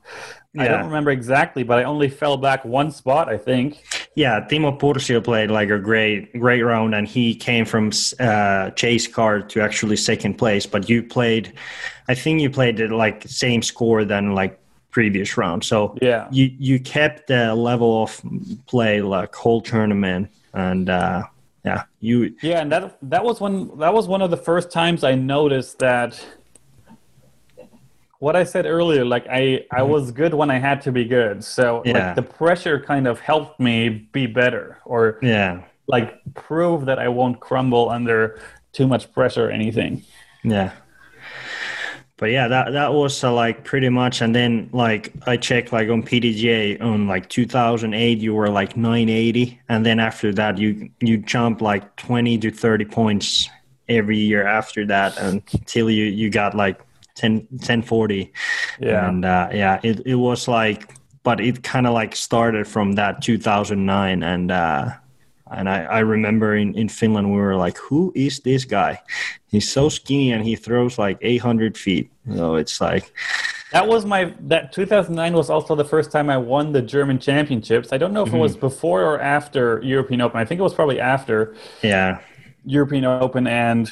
I 0.58 0.68
don't 0.68 0.84
remember 0.84 1.10
exactly, 1.10 1.62
but 1.62 1.78
I 1.78 1.84
only 1.84 2.10
fell 2.10 2.36
back 2.36 2.62
one 2.64 2.90
spot, 2.90 3.26
I 3.30 3.38
think. 3.38 3.82
Yeah, 4.14 4.46
Timo 4.50 4.78
Pursio 4.78 5.24
played 5.24 5.50
like 5.50 5.70
a 5.70 5.78
great, 5.78 6.38
great 6.38 6.60
round, 6.60 6.94
and 6.94 7.08
he 7.08 7.34
came 7.34 7.64
from 7.64 7.90
uh, 8.20 8.68
chase 8.70 9.06
card 9.06 9.48
to 9.50 9.62
actually 9.62 9.96
second 9.96 10.34
place. 10.34 10.66
But 10.66 10.90
you 10.90 11.02
played, 11.02 11.54
I 12.08 12.14
think 12.14 12.42
you 12.42 12.50
played 12.50 12.78
like 12.80 13.24
same 13.26 13.62
score 13.62 14.04
than 14.04 14.34
like 14.34 14.58
previous 14.90 15.38
round. 15.38 15.64
So 15.64 15.96
Yeah. 16.02 16.28
you 16.30 16.50
you 16.58 16.78
kept 16.78 17.28
the 17.28 17.54
level 17.54 18.02
of 18.02 18.20
play 18.66 19.00
like 19.00 19.34
whole 19.34 19.62
tournament, 19.62 20.28
and 20.52 20.90
uh, 20.90 21.22
yeah, 21.64 21.84
you 22.00 22.34
Yeah, 22.42 22.60
and 22.60 22.70
that 22.70 22.98
that 23.00 23.24
was 23.24 23.40
one 23.40 23.78
that 23.78 23.94
was 23.94 24.06
one 24.06 24.20
of 24.20 24.30
the 24.30 24.36
first 24.36 24.70
times 24.70 25.02
I 25.02 25.14
noticed 25.14 25.78
that 25.78 26.22
what 28.22 28.36
I 28.36 28.44
said 28.44 28.66
earlier, 28.66 29.04
like 29.04 29.26
I 29.28 29.64
I 29.72 29.82
was 29.82 30.12
good 30.12 30.32
when 30.40 30.48
I 30.56 30.58
had 30.68 30.80
to 30.82 30.92
be 30.92 31.04
good. 31.04 31.42
So 31.42 31.82
Yeah. 31.84 31.92
like 31.92 32.14
the 32.14 32.22
pressure 32.22 32.78
kind 32.78 33.06
of 33.08 33.18
helped 33.18 33.58
me 33.58 33.88
be 34.12 34.26
better 34.26 34.78
or 34.84 35.18
yeah 35.22 35.62
like 35.88 36.10
prove 36.34 36.86
that 36.86 36.98
I 37.00 37.08
won't 37.08 37.40
crumble 37.40 37.90
under 37.90 38.38
too 38.72 38.86
much 38.86 39.12
pressure 39.12 39.48
or 39.48 39.50
anything. 39.50 40.02
Yeah. 40.44 40.70
But 42.16 42.30
yeah, 42.30 42.46
that 42.46 42.72
that 42.72 42.92
was 42.94 43.24
uh, 43.24 43.32
like 43.32 43.64
pretty 43.64 43.88
much, 43.88 44.22
and 44.22 44.32
then 44.32 44.70
like 44.72 45.12
I 45.26 45.36
checked 45.36 45.72
like 45.72 45.88
on 45.90 46.02
PDGA 46.04 46.80
on 46.80 47.08
like 47.08 47.28
2008, 47.28 48.18
you 48.18 48.32
were 48.34 48.48
like 48.48 48.76
980, 48.76 49.60
and 49.68 49.84
then 49.84 49.98
after 49.98 50.32
that 50.34 50.58
you 50.58 50.90
you 51.00 51.16
jump 51.18 51.60
like 51.60 51.82
20 51.96 52.38
to 52.38 52.50
30 52.52 52.84
points 52.84 53.48
every 53.88 54.16
year 54.18 54.46
after 54.46 54.86
that 54.86 55.18
until 55.18 55.90
you 55.90 56.04
you 56.04 56.30
got 56.30 56.54
like 56.54 56.78
10 57.14 57.46
1040. 57.50 58.32
Yeah. 58.80 59.08
and 59.08 59.24
uh, 59.24 59.48
yeah, 59.52 59.80
it 59.82 60.00
it 60.06 60.14
was 60.14 60.48
like, 60.48 60.94
but 61.22 61.40
it 61.40 61.62
kind 61.62 61.86
of 61.86 61.94
like 61.94 62.16
started 62.16 62.66
from 62.66 62.92
that 62.92 63.22
2009, 63.22 64.22
and 64.22 64.50
uh, 64.50 64.90
and 65.54 65.68
I, 65.68 65.82
I 65.84 65.98
remember 66.00 66.56
in, 66.56 66.74
in 66.74 66.88
Finland, 66.88 67.30
we 67.30 67.38
were 67.38 67.56
like, 67.56 67.76
who 67.76 68.12
is 68.14 68.40
this 68.40 68.64
guy? 68.64 69.00
He's 69.48 69.70
so 69.70 69.88
skinny 69.88 70.32
and 70.32 70.44
he 70.44 70.56
throws 70.56 70.98
like 70.98 71.18
800 71.20 71.76
feet. 71.76 72.10
So 72.34 72.54
it's 72.54 72.80
like, 72.80 73.12
That 73.72 73.86
was 73.86 74.04
my 74.04 74.34
that 74.40 74.72
2009 74.72 75.32
was 75.34 75.50
also 75.50 75.74
the 75.74 75.84
first 75.84 76.12
time 76.12 76.30
I 76.30 76.36
won 76.36 76.72
the 76.72 76.82
German 76.82 77.18
championships. 77.18 77.92
I 77.92 77.98
don't 77.98 78.12
know 78.12 78.22
if 78.22 78.32
it 78.32 78.38
was 78.38 78.56
before 78.56 79.02
or 79.02 79.20
after 79.20 79.80
European 79.82 80.20
Open. 80.20 80.38
I 80.38 80.44
think 80.44 80.58
it 80.58 80.62
was 80.62 80.74
probably 80.74 81.00
after 81.00 81.54
yeah, 81.82 82.20
European 82.64 83.04
Open 83.04 83.46
and 83.46 83.90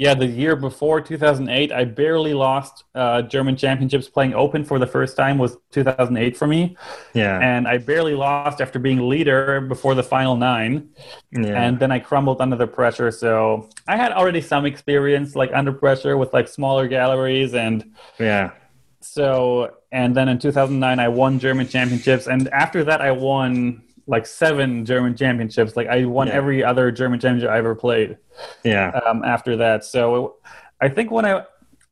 yeah, 0.00 0.14
the 0.14 0.24
year 0.24 0.56
before 0.56 1.02
2008, 1.02 1.72
I 1.72 1.84
barely 1.84 2.32
lost 2.32 2.84
uh, 2.94 3.20
German 3.20 3.54
championships 3.54 4.08
playing 4.08 4.32
Open 4.32 4.64
for 4.64 4.78
the 4.78 4.86
first 4.86 5.14
time 5.14 5.36
was 5.36 5.58
2008 5.72 6.38
for 6.38 6.46
me, 6.46 6.74
yeah, 7.12 7.38
and 7.38 7.68
I 7.68 7.76
barely 7.76 8.14
lost 8.14 8.62
after 8.62 8.78
being 8.78 9.10
leader 9.10 9.60
before 9.60 9.94
the 9.94 10.02
final 10.02 10.36
nine, 10.36 10.88
yeah, 11.32 11.62
and 11.62 11.78
then 11.78 11.92
I 11.92 11.98
crumbled 11.98 12.40
under 12.40 12.56
the 12.56 12.66
pressure. 12.66 13.10
So 13.10 13.68
I 13.88 13.98
had 13.98 14.12
already 14.12 14.40
some 14.40 14.64
experience 14.64 15.36
like 15.36 15.50
under 15.52 15.70
pressure 15.70 16.16
with 16.16 16.32
like 16.32 16.48
smaller 16.48 16.88
galleries 16.88 17.52
and 17.52 17.92
yeah, 18.18 18.52
so 19.00 19.76
and 19.92 20.16
then 20.16 20.28
in 20.28 20.38
2009 20.38 20.98
i 20.98 21.08
won 21.08 21.38
german 21.38 21.68
championships. 21.68 22.26
And 22.26 22.48
after 22.48 22.84
that 22.84 23.00
i 23.00 23.10
won 23.10 23.82
like 24.14 24.26
seven 24.26 24.84
german 24.84 25.16
championships 25.16 25.76
like 25.76 25.86
i 25.88 26.04
won 26.04 26.26
Yeah. 26.26 26.34
every 26.40 26.64
other 26.70 26.90
german 26.90 27.18
championship 27.20 27.50
i 27.50 27.58
ever 27.58 27.74
played 27.74 28.18
yeah, 28.64 28.88
um, 29.06 29.22
after 29.24 29.56
that 29.64 29.84
so 29.84 30.36
i 30.80 30.88
think 30.88 31.10
when 31.10 31.24
i 31.24 31.44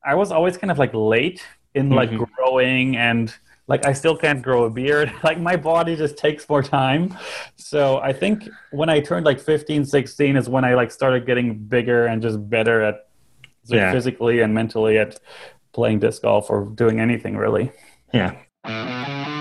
i 0.05 0.15
was 0.15 0.31
always 0.33 0.57
kind 0.57 0.71
of 0.71 0.79
like 0.79 0.93
late 0.95 1.41
in 1.75 1.91
like 1.91 2.11
Mhm. 2.11 2.27
growing 2.35 2.97
and 2.97 3.35
like 3.69 3.87
i 3.87 3.93
still 3.93 4.17
can't 4.17 4.43
grow 4.43 4.65
a 4.65 4.71
beard 4.71 5.13
like 5.29 5.39
my 5.39 5.57
body 5.57 5.95
just 6.05 6.17
takes 6.17 6.49
more 6.49 6.63
time 6.63 7.15
so 7.57 7.99
i 7.99 8.13
think 8.13 8.37
when 8.73 8.89
i 8.89 8.99
turned 9.01 9.25
like 9.31 9.39
15 9.41 9.85
16 9.85 10.37
is 10.37 10.49
when 10.49 10.65
i 10.65 10.75
like 10.75 10.91
started 10.91 11.25
getting 11.27 11.49
bigger 11.75 12.07
and 12.07 12.21
just 12.23 12.39
better 12.51 12.83
at 12.83 12.97
so 13.65 13.77
Yeah. 13.77 13.93
physically 13.93 14.41
and 14.41 14.53
mentally 14.55 14.97
at 14.99 15.21
playing 15.73 15.99
disc 16.01 16.23
golf 16.23 16.51
or 16.51 16.65
doing 16.75 16.99
anything 17.01 17.37
really 17.37 17.71
yeah. 18.15 18.33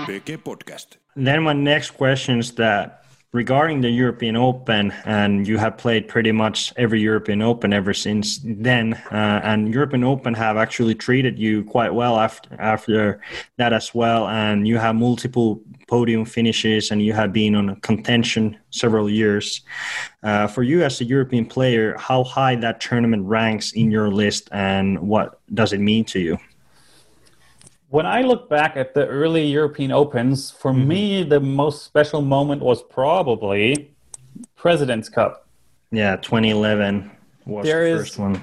PG 0.08 0.38
Podcast. 0.38 0.96
Then 1.16 1.42
my 1.42 1.52
next 1.52 1.90
question 1.90 2.38
is 2.38 2.52
that 2.52 3.04
regarding 3.32 3.82
the 3.82 3.90
European 3.90 4.36
Open, 4.36 4.90
and 5.04 5.46
you 5.46 5.58
have 5.58 5.76
played 5.76 6.08
pretty 6.08 6.32
much 6.32 6.72
every 6.78 7.02
European 7.02 7.42
Open 7.42 7.74
ever 7.74 7.92
since 7.92 8.40
then, 8.42 8.94
uh, 9.12 9.40
and 9.44 9.74
European 9.74 10.04
Open 10.04 10.32
have 10.32 10.56
actually 10.56 10.94
treated 10.94 11.38
you 11.38 11.62
quite 11.64 11.92
well 11.92 12.18
after 12.18 12.48
after 12.58 13.20
that 13.58 13.74
as 13.74 13.94
well, 13.94 14.28
and 14.28 14.66
you 14.66 14.78
have 14.78 14.94
multiple 14.94 15.60
podium 15.88 16.24
finishes, 16.24 16.90
and 16.90 17.02
you 17.02 17.12
have 17.12 17.30
been 17.30 17.54
on 17.54 17.68
a 17.68 17.76
contention 17.80 18.56
several 18.70 19.10
years. 19.10 19.60
Uh, 20.22 20.46
for 20.46 20.62
you 20.62 20.82
as 20.84 21.02
a 21.02 21.04
European 21.04 21.44
player, 21.44 21.94
how 21.98 22.24
high 22.24 22.56
that 22.56 22.80
tournament 22.80 23.26
ranks 23.26 23.72
in 23.72 23.90
your 23.90 24.08
list, 24.10 24.48
and 24.52 24.98
what 25.00 25.38
does 25.52 25.74
it 25.74 25.80
mean 25.80 26.02
to 26.06 26.18
you? 26.18 26.38
When 27.90 28.04
I 28.04 28.20
look 28.20 28.50
back 28.50 28.76
at 28.76 28.92
the 28.92 29.06
early 29.06 29.46
European 29.46 29.92
Opens, 29.92 30.50
for 30.50 30.72
mm-hmm. 30.72 30.88
me, 30.88 31.22
the 31.22 31.40
most 31.40 31.84
special 31.84 32.20
moment 32.20 32.60
was 32.60 32.82
probably 32.82 33.94
President's 34.56 35.08
Cup. 35.08 35.48
Yeah, 35.90 36.16
2011 36.16 37.10
was 37.46 37.64
There 37.64 37.84
the 37.84 37.94
is- 37.94 38.00
first 38.00 38.18
one. 38.18 38.42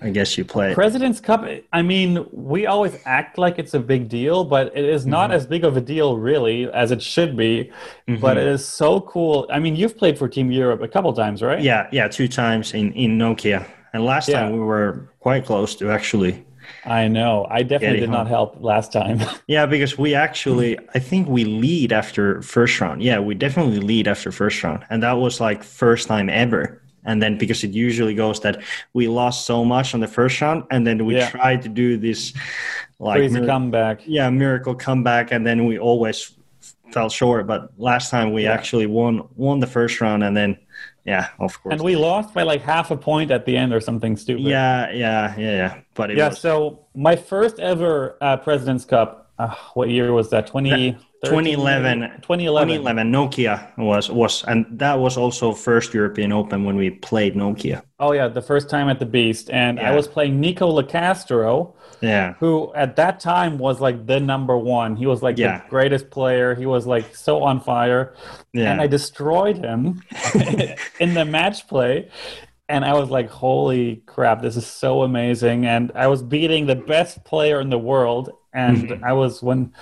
I 0.00 0.10
guess 0.10 0.38
you 0.38 0.44
played. 0.44 0.76
President's 0.76 1.18
Cup, 1.18 1.44
I 1.72 1.82
mean, 1.82 2.24
we 2.30 2.66
always 2.66 2.96
act 3.04 3.36
like 3.36 3.58
it's 3.58 3.74
a 3.74 3.80
big 3.80 4.08
deal, 4.08 4.44
but 4.44 4.68
it 4.76 4.84
is 4.84 5.06
not 5.06 5.30
mm-hmm. 5.30 5.36
as 5.38 5.46
big 5.46 5.64
of 5.64 5.76
a 5.76 5.80
deal, 5.80 6.16
really, 6.16 6.70
as 6.70 6.92
it 6.92 7.02
should 7.02 7.36
be. 7.36 7.72
Mm-hmm. 8.06 8.20
But 8.20 8.36
it 8.36 8.46
is 8.46 8.64
so 8.64 9.00
cool. 9.00 9.48
I 9.50 9.58
mean, 9.58 9.74
you've 9.74 9.98
played 9.98 10.16
for 10.16 10.28
Team 10.28 10.52
Europe 10.52 10.82
a 10.82 10.86
couple 10.86 11.12
times, 11.12 11.42
right? 11.42 11.60
Yeah, 11.60 11.88
yeah, 11.90 12.06
two 12.06 12.28
times 12.28 12.74
in 12.74 12.92
in 12.92 13.18
Nokia, 13.18 13.66
and 13.92 14.04
last 14.04 14.28
Yeah. 14.28 14.42
time 14.42 14.52
we 14.52 14.60
were 14.60 15.10
quite 15.18 15.44
close 15.44 15.74
to 15.74 15.90
actually. 15.90 16.44
I 16.84 17.08
know. 17.08 17.46
I 17.50 17.62
definitely 17.62 18.00
did 18.00 18.10
not 18.10 18.26
help 18.28 18.56
last 18.60 18.92
time. 18.92 19.20
Yeah, 19.46 19.66
because 19.66 19.96
we 19.98 20.14
actually, 20.14 20.78
I 20.94 20.98
think 20.98 21.28
we 21.28 21.44
lead 21.44 21.92
after 21.92 22.42
first 22.42 22.80
round. 22.80 23.02
Yeah, 23.02 23.18
we 23.20 23.34
definitely 23.34 23.80
lead 23.80 24.06
after 24.08 24.30
first 24.32 24.62
round, 24.62 24.84
and 24.90 25.02
that 25.02 25.12
was 25.18 25.40
like 25.40 25.62
first 25.64 26.08
time 26.08 26.28
ever. 26.28 26.80
And 27.04 27.22
then 27.22 27.38
because 27.38 27.64
it 27.64 27.70
usually 27.70 28.14
goes 28.14 28.40
that 28.40 28.60
we 28.92 29.08
lost 29.08 29.46
so 29.46 29.64
much 29.64 29.94
on 29.94 30.00
the 30.00 30.08
first 30.08 30.40
round, 30.40 30.64
and 30.70 30.86
then 30.86 31.06
we 31.06 31.16
Yeah. 31.16 31.30
tried 31.30 31.62
to 31.62 31.68
do 31.68 31.96
this 31.96 32.32
like 32.98 33.18
Crazy 33.20 33.40
mir- 33.40 33.46
comeback. 33.46 34.00
yeah 34.06 34.28
miracle 34.30 34.74
comeback, 34.74 35.32
and 35.32 35.46
then 35.46 35.64
we 35.66 35.78
always 35.78 36.32
fell 36.92 37.08
short. 37.08 37.46
But 37.46 37.70
last 37.78 38.10
time 38.10 38.32
we 38.32 38.42
Yeah. 38.44 38.52
actually 38.52 38.86
won 38.86 39.22
won 39.36 39.60
the 39.60 39.66
first 39.66 40.00
round, 40.00 40.22
and 40.22 40.36
then 40.36 40.56
yeah, 41.08 41.28
of 41.38 41.60
course. 41.62 41.74
And 41.74 41.82
we 41.82 41.96
lost 41.96 42.34
by 42.34 42.42
like 42.42 42.62
half 42.62 42.90
a 42.90 42.96
point 42.96 43.30
at 43.30 43.44
the 43.46 43.56
end 43.56 43.72
or 43.72 43.80
something 43.80 44.16
stupid. 44.16 44.44
Yeah, 44.44 44.90
yeah, 44.92 45.34
yeah, 45.38 45.56
yeah. 45.62 45.80
But 45.94 46.10
it 46.10 46.16
Yeah, 46.18 46.28
was 46.28 46.40
so 46.40 46.86
my 46.94 47.16
first 47.16 47.58
ever 47.58 48.16
uh, 48.20 48.36
President's 48.36 48.84
Cup, 48.84 49.32
uh, 49.38 49.54
what 49.74 49.88
year 49.88 50.12
was 50.12 50.30
that? 50.30 50.46
20, 50.46 50.92
2011. 51.24 52.20
2011. 52.22 52.22
2011 52.22 53.12
Nokia 53.12 53.76
was 53.78 54.10
was 54.10 54.44
and 54.44 54.66
that 54.78 54.98
was 54.98 55.16
also 55.16 55.52
first 55.52 55.94
European 55.94 56.32
Open 56.32 56.64
when 56.64 56.76
we 56.76 56.90
played 56.90 57.34
Nokia. 57.34 57.82
Oh, 58.00 58.12
yeah, 58.12 58.28
the 58.28 58.42
first 58.42 58.70
time 58.70 58.88
at 58.88 58.98
the 59.00 59.06
Beast. 59.06 59.50
And 59.50 59.80
I 59.80 59.90
was 59.94 60.06
playing 60.06 60.40
Nikko 60.40 60.70
Locastro, 60.80 61.74
Yeah. 62.00 62.34
who 62.34 62.72
at 62.74 62.96
that 62.96 63.18
time 63.20 63.58
was 63.58 63.80
like 63.80 64.06
the 64.06 64.20
number 64.20 64.56
one. 64.56 64.96
He 64.96 65.06
was 65.06 65.22
like 65.22 65.36
Yeah. 65.38 65.58
the 65.62 65.68
greatest 65.70 66.10
player. 66.10 66.54
He 66.54 66.66
was 66.66 66.86
like 66.86 67.14
so 67.16 67.42
on 67.42 67.60
fire. 67.60 68.14
Yeah. 68.52 68.70
And 68.72 68.80
I 68.80 68.86
destroyed 68.86 69.58
him 69.58 70.02
in 71.00 71.14
the 71.14 71.24
match 71.24 71.66
play. 71.66 72.08
And 72.68 72.84
I 72.84 72.92
was 72.94 73.08
like, 73.10 73.30
holy 73.30 74.02
crap, 74.06 74.42
this 74.42 74.56
is 74.56 74.66
so 74.66 75.02
amazing. 75.02 75.64
And 75.66 75.90
I 75.94 76.06
was 76.06 76.22
beating 76.22 76.66
the 76.66 76.76
best 76.76 77.24
player 77.24 77.60
in 77.60 77.70
the 77.70 77.78
world. 77.78 78.30
And 78.52 78.76
Mm-hmm. 78.88 79.04
I 79.04 79.12
was, 79.14 79.42
when 79.42 79.72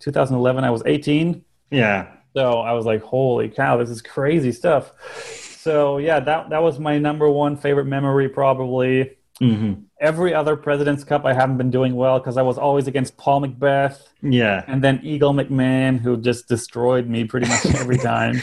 2011, 0.00 0.64
I 0.64 0.70
was 0.70 0.82
18. 0.86 1.44
yeah. 1.70 2.08
So 2.36 2.58
I 2.60 2.72
was 2.72 2.84
like, 2.84 3.00
holy 3.00 3.48
cow, 3.48 3.76
this 3.76 3.88
is 3.90 4.02
crazy 4.02 4.50
stuff. 4.50 4.92
So 5.58 5.98
yeah, 5.98 6.18
that, 6.18 6.50
that 6.50 6.62
was 6.62 6.80
my 6.80 6.98
number 6.98 7.30
one 7.30 7.56
favorite 7.56 7.84
memory, 7.86 8.28
probably. 8.28 9.16
hmm 9.38 9.74
Every 10.04 10.34
other 10.34 10.54
President's 10.54 11.02
Cup, 11.02 11.24
I 11.24 11.32
haven't 11.32 11.56
been 11.56 11.70
doing 11.70 11.96
well 11.96 12.18
because 12.18 12.36
I 12.36 12.42
was 12.42 12.58
always 12.58 12.86
against 12.86 13.16
Paul 13.16 13.40
McBeth 13.40 13.96
Yeah. 14.20 14.62
and 14.66 14.82
then 14.84 15.00
Eagle 15.02 15.32
McMahon, 15.32 15.98
who 15.98 16.18
just 16.18 16.46
destroyed 16.46 17.08
me 17.08 17.24
pretty 17.24 17.48
much 17.48 17.64
every 17.74 17.96
time. 18.12 18.42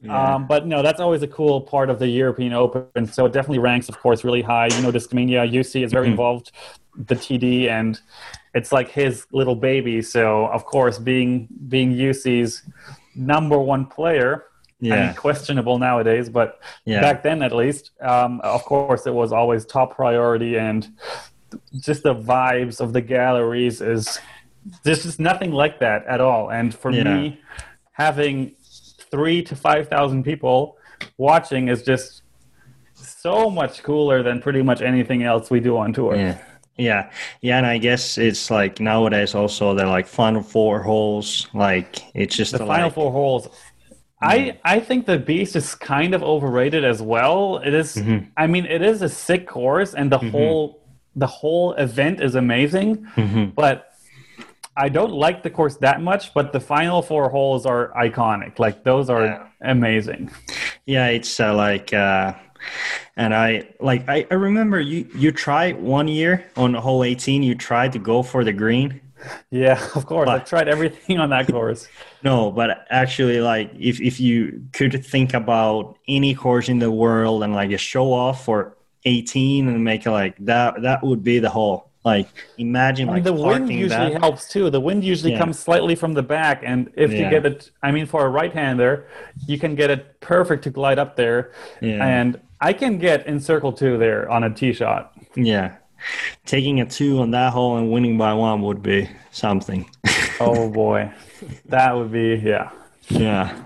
Yeah. 0.00 0.34
Um, 0.36 0.46
but 0.46 0.66
no, 0.66 0.80
that's 0.82 0.98
always 0.98 1.22
a 1.22 1.26
cool 1.26 1.60
part 1.60 1.90
of 1.90 1.98
the 1.98 2.08
European 2.08 2.54
Open. 2.54 3.06
So 3.06 3.26
it 3.26 3.34
definitely 3.34 3.58
ranks, 3.58 3.90
of 3.90 3.98
course, 4.00 4.24
really 4.24 4.40
high. 4.40 4.68
You 4.68 4.80
know, 4.80 4.90
Discmania, 4.90 5.46
UC 5.46 5.82
is 5.84 5.92
very 5.92 6.06
Mhm. 6.06 6.12
involved, 6.12 6.52
the 6.96 7.16
TD, 7.16 7.68
and 7.68 8.00
it's 8.54 8.72
like 8.72 8.88
his 8.90 9.26
little 9.30 9.56
baby. 9.56 10.00
So 10.00 10.46
of 10.46 10.64
course, 10.64 10.98
being 10.98 11.48
being 11.68 11.90
UC's 11.92 12.62
number 13.14 13.58
one 13.58 13.84
player, 13.84 14.44
I 14.82 14.84
mean, 14.86 15.14
questionable 15.14 15.78
nowadays, 15.78 16.28
but 16.28 16.60
Yeah. 16.84 17.00
back 17.00 17.22
then 17.22 17.42
at 17.42 17.52
least, 17.52 17.90
um, 18.00 18.40
of 18.44 18.64
course, 18.64 19.06
it 19.06 19.14
was 19.14 19.32
always 19.32 19.64
top 19.66 19.96
priority. 19.96 20.56
And 20.56 20.86
just 21.80 22.02
the 22.04 22.14
vibes 22.14 22.80
of 22.80 22.92
the 22.92 23.00
galleries 23.00 23.80
is 23.80 24.20
there's 24.84 25.02
just 25.02 25.18
nothing 25.18 25.50
like 25.52 25.80
that 25.80 26.04
at 26.06 26.20
all. 26.20 26.50
And 26.50 26.74
for 26.74 26.90
Yeah. 26.92 27.04
me, 27.04 27.40
having 27.92 28.52
three 29.10 29.42
to 29.42 29.56
five 29.56 29.88
thousand 29.88 30.22
people 30.24 30.76
watching 31.16 31.68
is 31.68 31.82
just 31.82 32.22
so 32.94 33.50
much 33.50 33.82
cooler 33.82 34.22
than 34.22 34.40
pretty 34.40 34.62
much 34.62 34.80
anything 34.82 35.22
else 35.24 35.50
we 35.50 35.60
do 35.60 35.76
on 35.76 35.92
tour. 35.92 36.14
Yeah. 36.14 36.36
Yeah. 36.76 37.10
Yeah. 37.40 37.56
And 37.58 37.66
I 37.66 37.78
guess 37.78 38.18
it's 38.18 38.50
like 38.50 38.78
nowadays 38.78 39.34
also 39.34 39.74
they're 39.74 39.86
like 39.88 40.06
final 40.06 40.42
four 40.42 40.82
holes. 40.82 41.48
Like 41.52 41.96
it's 42.14 42.36
just 42.36 42.52
the 42.52 42.62
a, 42.62 42.66
final 42.66 42.86
like, 42.86 42.94
four 42.94 43.10
holes. 43.10 43.48
I 44.20 44.58
I 44.64 44.80
think 44.80 45.06
the 45.06 45.18
beast 45.18 45.54
is 45.56 45.74
kind 45.74 46.14
of 46.14 46.22
overrated 46.22 46.84
as 46.84 47.00
well. 47.02 47.58
It 47.64 47.74
is- 47.74 47.96
Mm-hmm. 47.96 48.30
I 48.36 48.46
mean, 48.46 48.66
it 48.66 48.82
is 48.82 49.02
a 49.02 49.08
sick 49.08 49.46
course, 49.46 49.94
and 49.94 50.10
the 50.10 50.18
whole 50.18 50.82
the 51.16 51.26
whole 51.26 51.72
event 51.74 52.20
is 52.20 52.34
amazing. 52.34 53.06
Mm-hmm. 53.16 53.44
But 53.54 53.84
I 54.76 54.88
don't 54.88 55.12
like 55.12 55.42
the 55.42 55.50
course 55.50 55.76
that 55.78 56.00
much. 56.00 56.32
But 56.34 56.52
the 56.52 56.60
final 56.60 57.02
four 57.02 57.28
holes 57.30 57.66
are 57.66 57.92
iconic. 57.96 58.58
Like 58.58 58.84
those 58.84 59.10
are 59.10 59.24
Yeah. 59.24 59.46
amazing. 59.60 60.30
Yeah, 60.86 61.08
it's 61.08 61.38
uh, 61.40 61.54
like, 61.54 61.92
uh, 61.92 62.32
and 63.16 63.34
I 63.34 63.68
like 63.80 64.08
I, 64.08 64.26
I 64.30 64.34
remember 64.34 64.80
you 64.80 65.06
you 65.14 65.32
tried 65.32 65.80
one 65.80 66.08
year 66.08 66.44
on 66.56 66.74
hole 66.74 67.02
18. 67.04 67.42
You 67.42 67.54
tried 67.54 67.92
to 67.92 67.98
go 67.98 68.22
for 68.22 68.44
the 68.44 68.52
green. 68.52 69.00
Yeah, 69.50 69.80
of 69.94 70.06
course. 70.06 70.26
But- 70.26 70.42
I've 70.42 70.48
tried 70.48 70.68
everything 70.68 71.18
on 71.18 71.30
that 71.30 71.46
course. 71.50 71.88
No, 72.22 72.50
but 72.50 72.86
actually, 72.90 73.40
like 73.40 73.70
if 73.78 74.00
if 74.00 74.18
you 74.20 74.62
could 74.72 75.04
think 75.04 75.34
about 75.34 75.96
any 76.08 76.34
course 76.34 76.68
in 76.68 76.78
the 76.78 76.90
world 76.90 77.42
and 77.42 77.54
like 77.54 77.70
a 77.70 77.78
show 77.78 78.12
off 78.12 78.44
for 78.44 78.76
18 79.04 79.68
and 79.68 79.84
make 79.84 80.06
it 80.06 80.10
like 80.10 80.34
that, 80.40 80.82
that 80.82 81.02
would 81.02 81.22
be 81.22 81.38
the 81.38 81.50
whole. 81.50 81.84
Like 82.04 82.28
imagine 82.56 83.08
like 83.08 83.24
the 83.24 83.32
wind 83.32 83.68
usually 83.70 84.12
that. 84.12 84.20
helps 84.20 84.48
too. 84.48 84.70
The 84.70 84.80
wind 84.80 85.04
usually 85.04 85.32
Yeah. 85.32 85.38
comes 85.40 85.58
slightly 85.58 85.94
from 85.94 86.14
the 86.14 86.22
back, 86.22 86.62
and 86.64 86.90
if 86.94 87.12
you 87.12 87.28
get 87.28 87.44
it, 87.44 87.70
I 87.82 87.90
mean, 87.90 88.06
for 88.06 88.24
a 88.24 88.28
right-hander, 88.30 89.06
you 89.46 89.58
can 89.58 89.74
get 89.74 89.90
it 89.90 90.18
perfect 90.20 90.62
to 90.64 90.70
glide 90.70 90.98
up 90.98 91.16
there. 91.16 91.50
Yeah. 91.82 92.06
And 92.06 92.40
I 92.60 92.72
can 92.72 92.98
get 92.98 93.26
in 93.26 93.40
circle 93.40 93.72
two 93.72 93.98
there 93.98 94.30
on 94.30 94.42
a 94.44 94.48
tee 94.50 94.72
shot. 94.72 95.12
Yeah, 95.36 95.74
taking 96.44 96.80
a 96.80 96.86
two 96.86 97.20
on 97.20 97.30
that 97.32 97.52
hole 97.52 97.76
and 97.76 97.90
winning 97.90 98.18
by 98.18 98.32
one 98.34 98.62
would 98.62 98.82
be 98.82 99.08
something. 99.30 99.88
Oh 100.40 100.70
boy, 100.70 101.12
that 101.66 101.96
would 101.96 102.12
be 102.12 102.36
yeah. 102.44 102.70
yeah. 103.08 103.56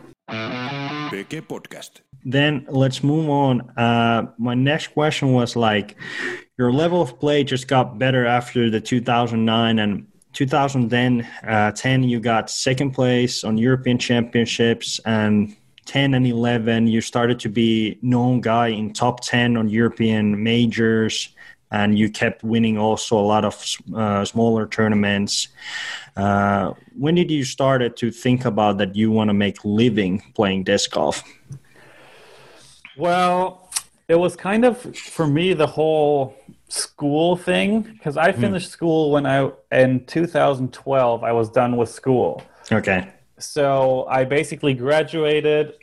PG 1.10 1.42
Podcast. 1.42 2.00
Then 2.24 2.64
let's 2.68 3.02
move 3.02 3.28
on. 3.28 3.60
Uh, 3.76 4.32
my 4.38 4.54
next 4.54 4.88
question 4.88 5.32
was 5.32 5.56
like, 5.56 5.96
your 6.56 6.72
level 6.72 7.02
of 7.02 7.18
play 7.18 7.44
just 7.44 7.68
got 7.68 7.98
better 7.98 8.24
after 8.24 8.70
the 8.70 8.80
2009 8.80 9.78
and 9.78 10.06
2010. 10.32 11.28
Uh, 11.46 11.72
10, 11.72 12.02
you 12.04 12.20
got 12.20 12.50
second 12.50 12.92
place 12.92 13.44
on 13.44 13.58
European 13.58 13.98
Championships, 13.98 15.00
and 15.04 15.56
10 15.86 16.14
and 16.14 16.26
11, 16.26 16.86
you 16.86 17.00
started 17.00 17.40
to 17.40 17.48
be 17.48 17.98
known 18.02 18.40
guy 18.40 18.68
in 18.68 18.92
top 18.92 19.20
10 19.20 19.56
on 19.56 19.68
European 19.68 20.42
majors, 20.42 21.34
and 21.72 21.98
you 21.98 22.10
kept 22.10 22.44
winning 22.44 22.78
also 22.78 23.18
a 23.18 23.26
lot 23.34 23.44
of 23.44 23.54
uh, 23.96 24.24
smaller 24.24 24.66
tournaments. 24.66 25.48
Uh, 26.16 26.74
when 26.96 27.14
did 27.14 27.30
you 27.30 27.44
started 27.44 27.96
to 27.96 28.10
think 28.10 28.44
about 28.44 28.76
that 28.78 28.94
you 28.94 29.10
want 29.10 29.28
to 29.28 29.34
make 29.34 29.64
living 29.64 30.22
playing 30.34 30.64
disc 30.64 30.92
golf? 30.92 31.24
Well, 32.96 33.70
it 34.06 34.16
was 34.16 34.36
kind 34.36 34.66
of 34.66 34.94
for 34.94 35.26
me 35.26 35.54
the 35.54 35.66
whole 35.66 36.36
school 36.68 37.36
thing 37.36 37.80
because 37.80 38.18
I 38.18 38.32
finished 38.32 38.70
school 38.70 39.10
when 39.10 39.24
I 39.24 39.50
in 39.70 40.04
2012. 40.04 41.24
I 41.24 41.32
was 41.32 41.48
done 41.48 41.78
with 41.78 41.88
school. 41.88 42.42
Okay. 42.70 43.08
So 43.38 44.06
I 44.10 44.24
basically 44.24 44.74
graduated 44.74 45.74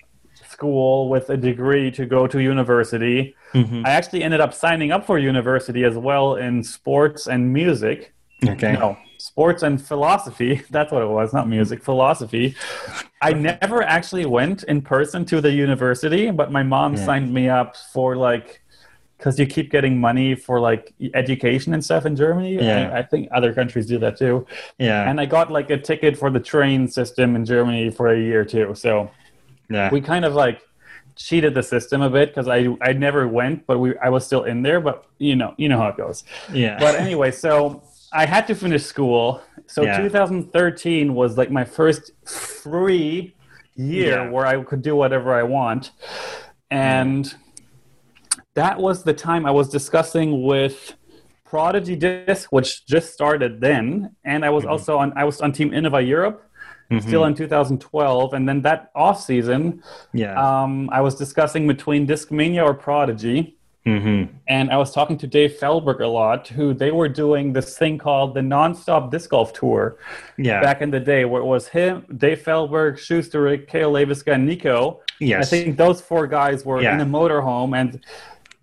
school 0.63 1.07
with 1.09 1.29
a 1.29 1.37
degree 1.37 1.89
to 1.91 2.05
go 2.05 2.27
to 2.27 2.37
university. 2.41 3.33
Mhm. 3.53 3.85
I 3.87 3.91
actually 3.91 4.23
ended 4.23 4.41
up 4.41 4.53
signing 4.53 4.91
up 4.91 5.05
for 5.05 5.17
university 5.17 5.83
as 5.85 5.95
well 5.97 6.35
in 6.35 6.63
sports 6.63 7.27
and 7.33 7.41
music. 7.53 8.13
Okay. 8.53 8.73
No, 8.73 8.97
sports 9.17 9.63
and 9.63 9.75
philosophy. 9.91 10.61
That's 10.75 10.91
what 10.91 11.01
it 11.01 11.11
was, 11.19 11.33
not 11.33 11.47
music, 11.57 11.79
philosophy. 11.91 12.55
I 13.21 13.31
never 13.33 13.79
actually 13.97 14.25
went 14.25 14.63
in 14.63 14.81
person 14.81 15.19
to 15.31 15.39
the 15.45 15.51
university, 15.67 16.23
but 16.31 16.47
my 16.51 16.63
mom 16.75 16.91
Yeah. 16.95 17.05
signed 17.09 17.33
me 17.33 17.47
up 17.61 17.69
for 17.93 18.15
like, 18.29 18.61
because 19.17 19.37
you 19.39 19.45
keep 19.45 19.67
getting 19.71 19.95
money 20.09 20.29
for 20.45 20.55
like 20.69 20.93
education 21.13 21.73
and 21.73 21.83
stuff 21.89 22.05
in 22.05 22.15
Germany. 22.15 22.53
Yeah. 22.55 22.91
I, 22.93 22.99
I 22.99 23.03
think 23.11 23.27
other 23.37 23.51
countries 23.59 23.85
do 23.93 23.97
that 23.99 24.15
too. 24.23 24.45
Yeah. 24.77 25.09
And 25.09 25.15
I 25.23 25.25
got 25.25 25.45
like 25.57 25.69
a 25.77 25.77
ticket 25.89 26.13
for 26.21 26.29
the 26.29 26.39
train 26.53 26.87
system 26.87 27.27
in 27.37 27.43
Germany 27.53 27.89
for 27.97 28.05
a 28.15 28.19
year 28.29 28.43
too. 28.55 28.67
So 28.75 29.09
yeah. 29.69 29.89
we 29.91 30.01
kind 30.01 30.25
of 30.25 30.33
like 30.33 30.61
cheated 31.15 31.53
the 31.53 31.63
system 31.63 32.01
a 32.01 32.09
bit 32.09 32.29
because 32.29 32.47
I 32.47 32.59
I 32.81 32.93
never 32.93 33.27
went, 33.27 33.65
but 33.67 33.79
we 33.79 33.97
I 33.97 34.09
was 34.09 34.25
still 34.25 34.43
in 34.45 34.61
there. 34.63 34.79
But 34.81 35.05
you 35.17 35.35
know 35.35 35.53
you 35.57 35.67
know 35.69 35.77
how 35.77 35.89
it 35.89 35.97
goes. 35.97 36.23
yeah. 36.53 36.77
But 36.79 36.95
anyway, 36.95 37.31
so 37.31 37.83
I 38.13 38.25
had 38.25 38.47
to 38.47 38.55
finish 38.55 38.83
school. 38.83 39.41
So 39.67 39.83
Yeah. 39.83 39.97
2013 39.97 41.13
was 41.13 41.37
like 41.37 41.51
my 41.51 41.63
first 41.65 42.11
free 42.25 43.35
year 43.75 44.23
Yeah. 44.23 44.29
where 44.29 44.45
I 44.45 44.63
could 44.63 44.81
do 44.81 44.95
whatever 44.95 45.33
I 45.33 45.43
want. 45.43 45.91
And 46.71 47.33
that 48.55 48.79
was 48.79 49.03
the 49.03 49.13
time 49.13 49.45
I 49.45 49.51
was 49.51 49.69
discussing 49.69 50.43
with 50.43 50.95
Prodigy 51.45 51.95
Disc, 51.95 52.51
which 52.51 52.85
just 52.85 53.13
started 53.13 53.61
then. 53.61 54.15
And 54.23 54.43
I 54.45 54.49
was 54.49 54.63
Mm-hmm. 54.63 54.71
also 54.71 54.97
on 54.97 55.13
I 55.15 55.23
was 55.23 55.41
on 55.41 55.51
Team 55.51 55.71
Innova 55.71 56.05
Europe. 56.05 56.43
Still 56.97 57.25
in 57.25 57.35
2012, 57.35 58.33
and 58.33 58.49
then 58.49 58.63
that 58.63 58.89
off 58.95 59.21
season, 59.21 59.83
yeah. 60.11 60.33
um, 60.63 60.89
I 60.91 61.01
was 61.01 61.13
discussing 61.13 61.67
between 61.67 62.07
Discmania 62.07 62.63
or 62.65 62.73
Prodigy, 62.73 63.55
mm-hmm. 63.85 64.33
and 64.47 64.71
I 64.71 64.77
was 64.77 64.91
talking 64.91 65.15
to 65.19 65.27
Dave 65.27 65.53
Feldberg 65.59 65.99
a 66.01 66.07
lot, 66.07 66.47
who 66.47 66.73
they 66.73 66.89
were 66.89 67.07
doing 67.07 67.53
this 67.53 67.77
thing 67.77 67.99
called 67.99 68.33
the 68.33 68.39
Nonstop 68.41 69.11
Disc 69.11 69.29
Golf 69.29 69.53
Tour 69.53 69.97
Yeah. 70.37 70.61
back 70.61 70.81
in 70.81 70.89
the 70.89 70.99
day, 70.99 71.25
where 71.25 71.43
it 71.43 71.45
was 71.45 71.67
him, 71.67 72.05
Dave 72.17 72.41
Feldberg, 72.41 72.97
Schuster, 72.97 73.55
Cale 73.57 73.91
Leiviska, 73.93 74.33
and 74.33 74.47
Nikko. 74.47 75.01
yes. 75.19 75.45
I 75.45 75.49
think 75.49 75.77
those 75.77 76.01
four 76.01 76.25
guys 76.25 76.65
were 76.65 76.81
Yeah. 76.81 76.95
in 76.95 77.01
a 77.01 77.05
motorhome, 77.05 77.77
and 77.79 78.03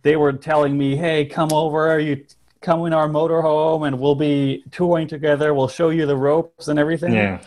they 0.03 0.17
were 0.17 0.33
telling 0.33 0.77
me, 0.77 0.97
"Hey, 0.97 1.27
come 1.27 1.53
over, 1.53 2.01
you 2.01 2.25
come 2.61 2.85
in 2.87 2.93
our 2.93 3.09
motorhome, 3.09 3.87
and 3.87 4.01
we'll 4.01 4.15
be 4.17 4.65
touring 4.73 5.07
together. 5.07 5.55
We'll 5.55 5.69
show 5.69 5.91
you 5.91 6.07
the 6.07 6.17
ropes 6.17 6.67
and 6.67 6.77
everything." 6.79 7.13
yeah. 7.13 7.39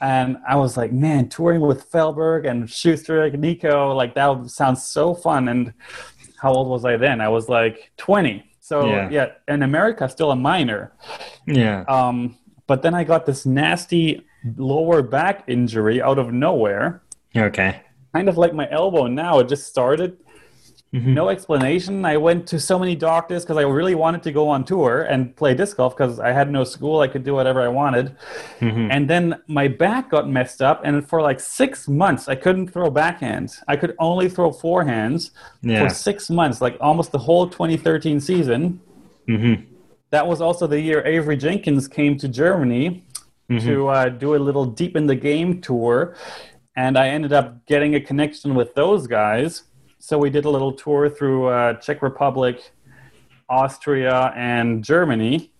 And 0.00 0.38
I 0.48 0.56
was 0.56 0.76
like, 0.76 0.92
man, 0.92 1.28
touring 1.28 1.60
with 1.60 1.84
Feldberg 1.90 2.46
and 2.46 2.68
Schuster, 2.70 3.30
Nikko, 3.30 3.92
like 3.94 4.14
that 4.14 4.48
sounds 4.50 4.82
so 4.84 5.14
fun. 5.14 5.48
And 5.48 5.74
how 6.40 6.52
old 6.52 6.68
was 6.68 6.84
I 6.84 6.96
then? 6.96 7.20
I 7.20 7.28
was 7.28 7.48
like 7.48 7.92
20. 7.98 8.44
So 8.60 8.86
Yeah. 8.86 9.08
yeah, 9.10 9.26
in 9.48 9.62
America, 9.62 10.08
still 10.08 10.30
a 10.30 10.36
minor. 10.36 10.92
Yeah. 11.46 11.84
Um, 11.88 12.36
but 12.66 12.82
then 12.82 12.94
I 12.94 13.04
got 13.04 13.26
this 13.26 13.44
nasty 13.44 14.24
lower 14.56 15.02
back 15.02 15.44
injury 15.48 16.00
out 16.00 16.18
of 16.18 16.32
nowhere, 16.32 17.02
okay. 17.36 17.82
kind 18.14 18.28
of 18.28 18.38
like 18.38 18.54
my 18.54 18.70
elbow 18.70 19.06
now. 19.06 19.38
It 19.40 19.48
just 19.48 19.66
started. 19.66 20.16
Mhm. 20.92 21.14
No 21.14 21.28
explanation. 21.28 22.04
I 22.04 22.16
went 22.16 22.48
to 22.48 22.58
so 22.58 22.76
many 22.76 22.96
doctors 22.96 23.44
because 23.44 23.56
I 23.56 23.62
really 23.62 23.94
wanted 23.94 24.24
to 24.24 24.32
go 24.32 24.48
on 24.48 24.64
tour 24.64 25.02
and 25.02 25.34
play 25.36 25.54
disc 25.54 25.76
golf 25.76 25.96
because 25.96 26.18
I 26.18 26.32
had 26.32 26.50
no 26.50 26.64
school. 26.64 26.98
I 27.00 27.06
could 27.06 27.22
do 27.22 27.32
whatever 27.32 27.60
I 27.60 27.68
wanted. 27.68 28.16
Mhm. 28.58 28.88
And 28.90 29.08
then 29.08 29.36
my 29.46 29.68
back 29.68 30.10
got 30.10 30.28
messed 30.28 30.60
up, 30.60 30.80
and 30.82 31.08
for 31.08 31.22
like 31.22 31.38
six 31.38 31.86
months, 31.88 32.28
I 32.28 32.34
couldn't 32.34 32.68
throw 32.72 32.90
backhands. 32.90 33.62
I 33.68 33.76
could 33.76 33.94
only 34.00 34.28
throw 34.28 34.50
forehands 34.50 35.30
Yeah. 35.62 35.84
for 35.86 35.94
six 35.94 36.28
months, 36.28 36.60
like 36.60 36.76
almost 36.80 37.12
the 37.12 37.18
whole 37.18 37.46
2013 37.46 38.18
season. 38.18 38.80
Mm-hmm. 39.28 39.62
That 40.10 40.26
was 40.26 40.40
also 40.40 40.66
the 40.66 40.80
year 40.80 41.06
Avery 41.06 41.36
Jenkins 41.36 41.86
came 41.86 42.16
to 42.16 42.26
Germany 42.26 43.04
to 43.60 43.88
uh, 43.88 44.08
do 44.08 44.34
a 44.34 44.38
little 44.38 44.64
deep 44.64 44.96
in 44.96 45.06
the 45.06 45.14
game 45.14 45.60
tour. 45.60 46.14
And 46.76 46.96
I 46.96 47.08
ended 47.08 47.32
up 47.32 47.66
getting 47.66 47.94
a 47.96 48.00
connection 48.00 48.54
with 48.54 48.74
those 48.74 49.06
guys. 49.08 49.64
So 50.02 50.16
we 50.18 50.30
did 50.30 50.46
a 50.46 50.50
little 50.50 50.72
tour 50.72 51.10
through 51.10 51.48
uh, 51.48 51.74
Czech 51.74 52.00
Republic, 52.00 52.72
Austria, 53.50 54.32
and 54.34 54.82
Germany. 54.82 55.52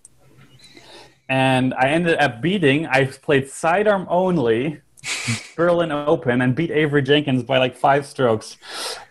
And 1.28 1.74
I 1.74 1.90
ended 1.90 2.18
up 2.18 2.40
beating, 2.40 2.86
I 2.86 3.04
played 3.04 3.50
sidearm 3.50 4.06
only, 4.08 4.80
Berlin 5.56 5.92
Open, 5.92 6.40
and 6.40 6.56
beat 6.56 6.70
Avery 6.70 7.02
Jenkins 7.02 7.42
by 7.42 7.58
like 7.58 7.76
five 7.76 8.06
strokes. 8.06 8.56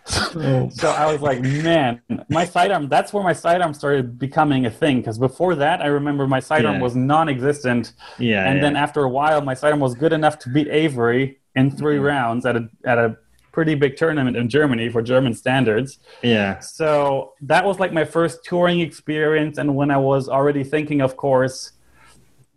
so 0.05 0.89
I 0.89 1.11
was 1.11 1.21
like, 1.21 1.41
man, 1.41 2.01
my 2.29 2.43
sidearm, 2.43 2.89
that's 2.89 3.13
where 3.13 3.23
my 3.23 3.33
sidearm 3.33 3.75
started 3.75 4.17
becoming 4.17 4.65
a 4.65 4.71
thing. 4.71 4.97
Because 4.97 5.19
before 5.19 5.53
that, 5.55 5.79
I 5.79 5.85
remember 5.85 6.25
my 6.25 6.39
sidearm 6.39 6.77
Yeah. 6.77 6.81
was 6.81 6.95
non 6.95 7.29
existent. 7.29 7.93
Yeah. 8.17 8.49
and 8.49 8.57
yeah. 8.57 8.61
then 8.63 8.75
after 8.75 9.03
a 9.03 9.09
while, 9.09 9.41
my 9.41 9.53
sidearm 9.53 9.79
was 9.79 9.93
good 9.93 10.11
enough 10.11 10.39
to 10.39 10.49
beat 10.49 10.67
Avery 10.69 11.37
in 11.55 11.69
3 11.69 11.99
rounds 11.99 12.47
at 12.47 12.55
a, 12.55 12.67
at 12.83 12.97
a 12.97 13.17
pretty 13.59 13.75
big 13.75 13.97
tournament 13.97 14.37
in 14.37 14.47
Germany 14.47 14.87
for 14.87 15.01
German 15.01 15.33
standards. 15.33 15.99
Yeah. 16.23 16.59
So 16.59 17.33
that 17.41 17.65
was 17.65 17.77
like 17.77 17.91
my 17.91 18.05
first 18.05 18.45
touring 18.45 18.79
experience. 18.79 19.57
And 19.57 19.75
when 19.75 19.91
I 19.91 19.97
was 19.97 20.29
already 20.29 20.63
thinking, 20.63 21.01
of 21.01 21.17
course, 21.17 21.73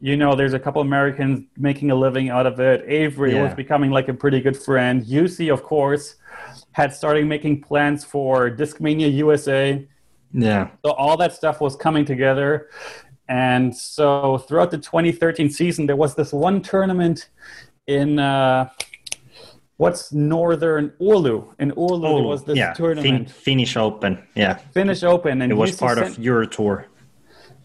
you 0.01 0.17
know, 0.17 0.37
there's 0.37 0.53
a 0.53 0.61
couple 0.61 0.81
Americans 0.81 1.45
making 1.57 1.91
a 1.91 1.97
living 1.97 2.29
out 2.31 2.47
of 2.47 2.61
it. 2.61 2.85
Avery 2.87 3.35
Yeah. 3.35 3.43
was 3.43 3.55
becoming 3.55 3.91
like 3.91 4.07
a 4.07 4.15
pretty 4.15 4.41
good 4.41 4.57
friend. 4.57 5.05
UC, 5.05 5.53
of 5.53 5.65
course, 5.65 6.15
had 6.71 6.95
started 6.95 7.27
making 7.27 7.63
plans 7.63 8.05
for 8.05 8.49
Discmania 8.49 9.13
USA. 9.25 9.85
Yeah. 10.33 10.69
So 10.85 10.93
all 10.93 11.17
that 11.17 11.33
stuff 11.33 11.61
was 11.61 11.75
coming 11.75 12.05
together. 12.05 12.69
And 13.29 13.77
so 13.77 14.39
throughout 14.39 14.71
the 14.71 14.79
2013 14.79 15.51
season, 15.51 15.87
there 15.87 15.97
was 15.97 16.15
this 16.15 16.33
one 16.33 16.63
tournament 16.63 17.29
in 17.89 18.21
uh, 18.21 18.69
what's 19.77 20.13
northern 20.13 20.93
Oulu. 21.01 21.55
In 21.59 21.73
Oulu, 21.73 22.25
was 22.25 22.45
this 22.45 22.57
yeah. 22.57 22.73
Fin- 22.75 22.77
tournament, 22.85 23.31
Finnish 23.31 23.77
Open. 23.77 24.23
Yeah. 24.35 24.55
Finnish 24.73 25.03
Open, 25.03 25.43
and 25.43 25.51
It 25.53 25.55
was 25.57 25.71
UC 25.73 25.79
part 25.79 25.99
sent- 25.99 26.19
of 26.19 26.25
your 26.25 26.45
tour. 26.47 26.87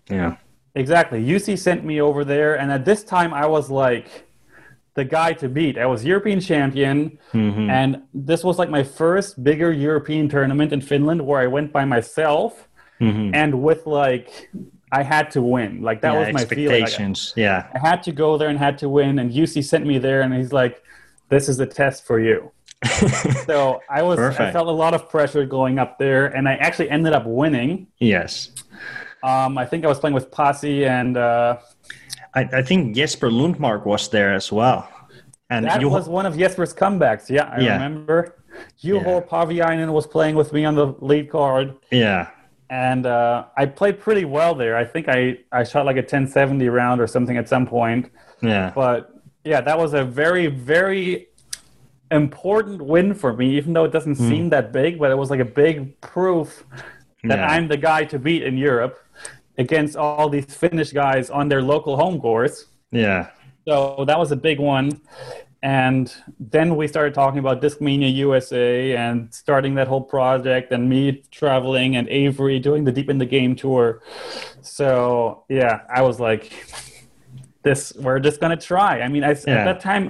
Yeah. 0.09 0.37
Exactly. 0.75 1.23
UC 1.23 1.57
sent 1.57 1.83
me 1.83 1.99
over 2.01 2.23
there, 2.23 2.57
and 2.59 2.71
at 2.71 2.85
this 2.85 3.03
time 3.03 3.33
I 3.33 3.45
was 3.45 3.69
like 3.69 4.25
the 4.93 5.03
guy 5.05 5.33
to 5.33 5.47
beat. 5.49 5.77
I 5.77 5.85
was 5.85 6.03
European 6.05 6.39
champion, 6.39 7.17
Mm-hmm. 7.33 7.69
and 7.69 8.01
this 8.13 8.43
was 8.43 8.57
like 8.57 8.69
my 8.69 8.83
first 8.83 9.43
bigger 9.43 9.71
European 9.71 10.27
tournament 10.29 10.71
in 10.73 10.81
Finland 10.81 11.21
where 11.21 11.39
I 11.41 11.47
went 11.47 11.71
by 11.71 11.85
myself 11.85 12.67
Mhm. 12.99 13.31
and 13.35 13.61
with 13.61 13.85
like 13.85 14.49
I 14.91 15.03
had 15.03 15.29
to 15.31 15.41
win. 15.41 15.81
Like 15.81 15.99
that 16.01 16.13
yeah, 16.13 16.19
was 16.19 16.33
my 16.33 16.45
feeling. 16.45 16.67
Like, 16.67 16.83
expectations. 16.83 17.33
yeah. 17.35 17.67
I 17.75 17.79
had 17.89 18.01
to 18.03 18.11
go 18.11 18.37
there 18.37 18.47
and 18.49 18.57
had 18.57 18.77
to 18.79 18.87
win, 18.89 19.19
and 19.19 19.31
UC 19.31 19.61
sent 19.63 19.85
me 19.85 19.97
there, 19.99 20.21
and 20.21 20.33
he's 20.33 20.53
like, 20.53 20.81
"This 21.29 21.49
is 21.49 21.59
a 21.59 21.65
test 21.65 22.05
for 22.05 22.19
you." 22.19 22.51
so 23.45 23.81
I 23.89 24.03
was 24.03 24.19
I 24.19 24.51
felt 24.51 24.67
a 24.67 24.71
lot 24.71 24.93
of 24.93 25.09
pressure 25.09 25.45
going 25.45 25.79
up 25.79 25.97
there, 25.97 26.27
and 26.27 26.47
I 26.47 26.53
actually 26.55 26.89
ended 26.89 27.13
up 27.13 27.25
winning. 27.25 27.87
yes. 27.99 28.51
Um, 29.23 29.57
I 29.57 29.65
think 29.65 29.83
I 29.83 29.87
was 29.87 29.99
playing 29.99 30.13
with 30.13 30.29
Posse 30.31 30.85
and. 30.85 31.17
Uh, 31.17 31.57
I, 32.35 32.41
I 32.53 32.61
think 32.61 32.95
Jesper 32.95 33.29
Lundmark 33.29 33.85
was 33.85 34.09
there 34.09 34.31
as 34.33 34.51
well. 34.51 34.87
And 35.49 35.65
That 35.65 35.83
was 35.83 36.07
one 36.07 36.25
of 36.27 36.37
Jesper's 36.37 36.73
comebacks. 36.73 37.29
Yeah, 37.29 37.49
I 37.51 37.61
Yeah. 37.61 37.73
remember. 37.73 38.35
Juho 38.83 39.03
Yeah. 39.05 39.21
Paviainen 39.21 39.91
was 39.91 40.05
playing 40.05 40.35
with 40.35 40.53
me 40.53 40.65
on 40.65 40.75
the 40.75 40.87
lead 40.99 41.31
card, 41.31 41.75
yeah. 41.91 42.27
and 42.69 43.05
uh, 43.05 43.45
I 43.55 43.65
played 43.65 43.99
pretty 43.99 44.25
well 44.25 44.53
there. 44.55 44.75
I 44.77 44.83
think 44.85 45.07
I, 45.09 45.39
I 45.51 45.63
shot 45.63 45.85
like 45.85 45.95
a 45.95 46.01
1070 46.01 46.67
round 46.69 47.01
or 47.01 47.07
something 47.07 47.37
at 47.37 47.47
some 47.49 47.65
point. 47.65 48.11
Yeah. 48.41 48.71
But 48.75 49.13
yeah, 49.47 49.61
that 49.61 49.77
was 49.83 49.93
a 49.93 50.03
very, 50.03 50.47
very 50.47 51.27
important 52.11 52.81
win 52.81 53.13
for 53.13 53.31
me, 53.33 53.47
even 53.57 53.73
though 53.73 53.85
it 53.89 53.91
doesn't 53.97 54.17
Hmm. 54.17 54.29
seem 54.29 54.49
that 54.49 54.71
big, 54.71 54.99
but 54.99 55.11
it 55.11 55.17
was 55.17 55.29
like 55.29 55.39
a 55.49 55.51
big 55.65 55.99
proof 56.01 56.63
that 57.23 57.39
Yeah. 57.39 57.47
I'm 57.53 57.67
the 57.67 57.77
guy 57.77 58.01
to 58.05 58.17
beat 58.19 58.43
in 58.43 58.57
Europe 58.57 58.95
against 59.57 59.95
all 59.97 60.29
these 60.29 60.45
Finnish 60.63 60.91
guys 60.93 61.29
on 61.29 61.49
their 61.49 61.61
local 61.61 61.97
home 61.97 62.19
course. 62.19 62.65
Yeah. 62.91 63.27
So 63.67 64.05
that 64.07 64.17
was 64.19 64.31
a 64.31 64.35
big 64.49 64.59
one. 64.59 64.87
And 65.63 66.05
then 66.39 66.75
we 66.79 66.87
started 66.87 67.13
talking 67.15 67.39
about 67.39 67.61
Discmania 67.61 68.13
USA 68.25 68.95
and 68.95 69.33
starting 69.33 69.73
that 69.75 69.87
whole 69.87 70.05
project 70.17 70.71
and 70.71 70.87
me 70.87 71.23
traveling 71.31 71.95
and 71.97 72.07
Avery 72.09 72.59
doing 72.59 72.83
the 72.85 72.91
Deep 72.91 73.09
in 73.09 73.17
the 73.17 73.25
Game 73.25 73.55
tour. 73.55 74.01
So 74.61 75.43
yeah, 75.49 75.81
I 75.93 76.01
was 76.03 76.19
like, 76.19 76.43
this, 77.67 77.93
we're 78.05 78.19
just 78.19 78.39
going 78.41 78.57
to 78.57 78.63
try. 78.73 78.93
I 79.01 79.07
mean, 79.13 79.23
I, 79.23 79.31
Yeah. 79.45 79.57
at 79.59 79.65
that 79.69 79.79
time, 79.81 80.05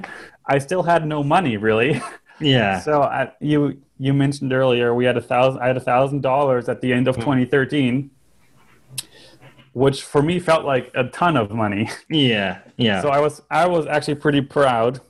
I 0.46 0.58
still 0.60 0.84
had 0.84 1.06
no 1.06 1.20
money 1.24 1.58
really. 1.58 1.91
Yeah. 2.39 2.80
So 2.88 3.02
I, 3.02 3.32
you, 3.39 3.60
you 4.06 4.13
mentioned 4.13 4.54
earlier, 4.54 4.93
we 5.00 5.06
had 5.06 5.17
a 5.17 5.22
thousand, 5.34 5.60
I 5.63 5.67
had 5.72 5.78
a 5.78 5.86
thousand 5.93 6.22
dollars 6.22 6.70
at 6.70 6.82
the 6.82 6.93
end 6.93 7.08
of 7.08 7.15
2013, 7.15 8.12
which 9.74 10.04
for 10.04 10.22
me 10.22 10.39
felt 10.39 10.63
like 10.65 10.91
a 10.96 11.06
ton 11.06 11.36
of 11.38 11.52
money. 11.52 11.89
yeah. 12.10 12.60
Yeah. 12.78 13.02
So 13.02 13.10
I 13.10 13.20
was 13.20 13.41
I 13.50 13.65
was 13.67 13.88
actually 13.88 14.15
pretty 14.15 14.41
proud 14.41 15.02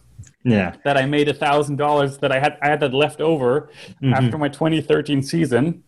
yeah. 0.43 0.75
that 0.85 0.95
I 0.97 1.05
made 1.05 1.27
a 1.27 1.33
thousand 1.33 1.75
dollars 1.77 2.17
that 2.19 2.31
I 2.31 2.39
had 2.39 2.57
I 2.61 2.67
had 2.69 2.79
that 2.79 2.93
left 2.93 3.19
over 3.21 3.69
Mm-hmm. 4.01 4.13
after 4.13 4.37
my 4.37 4.49
2013 4.49 5.21
season. 5.21 5.83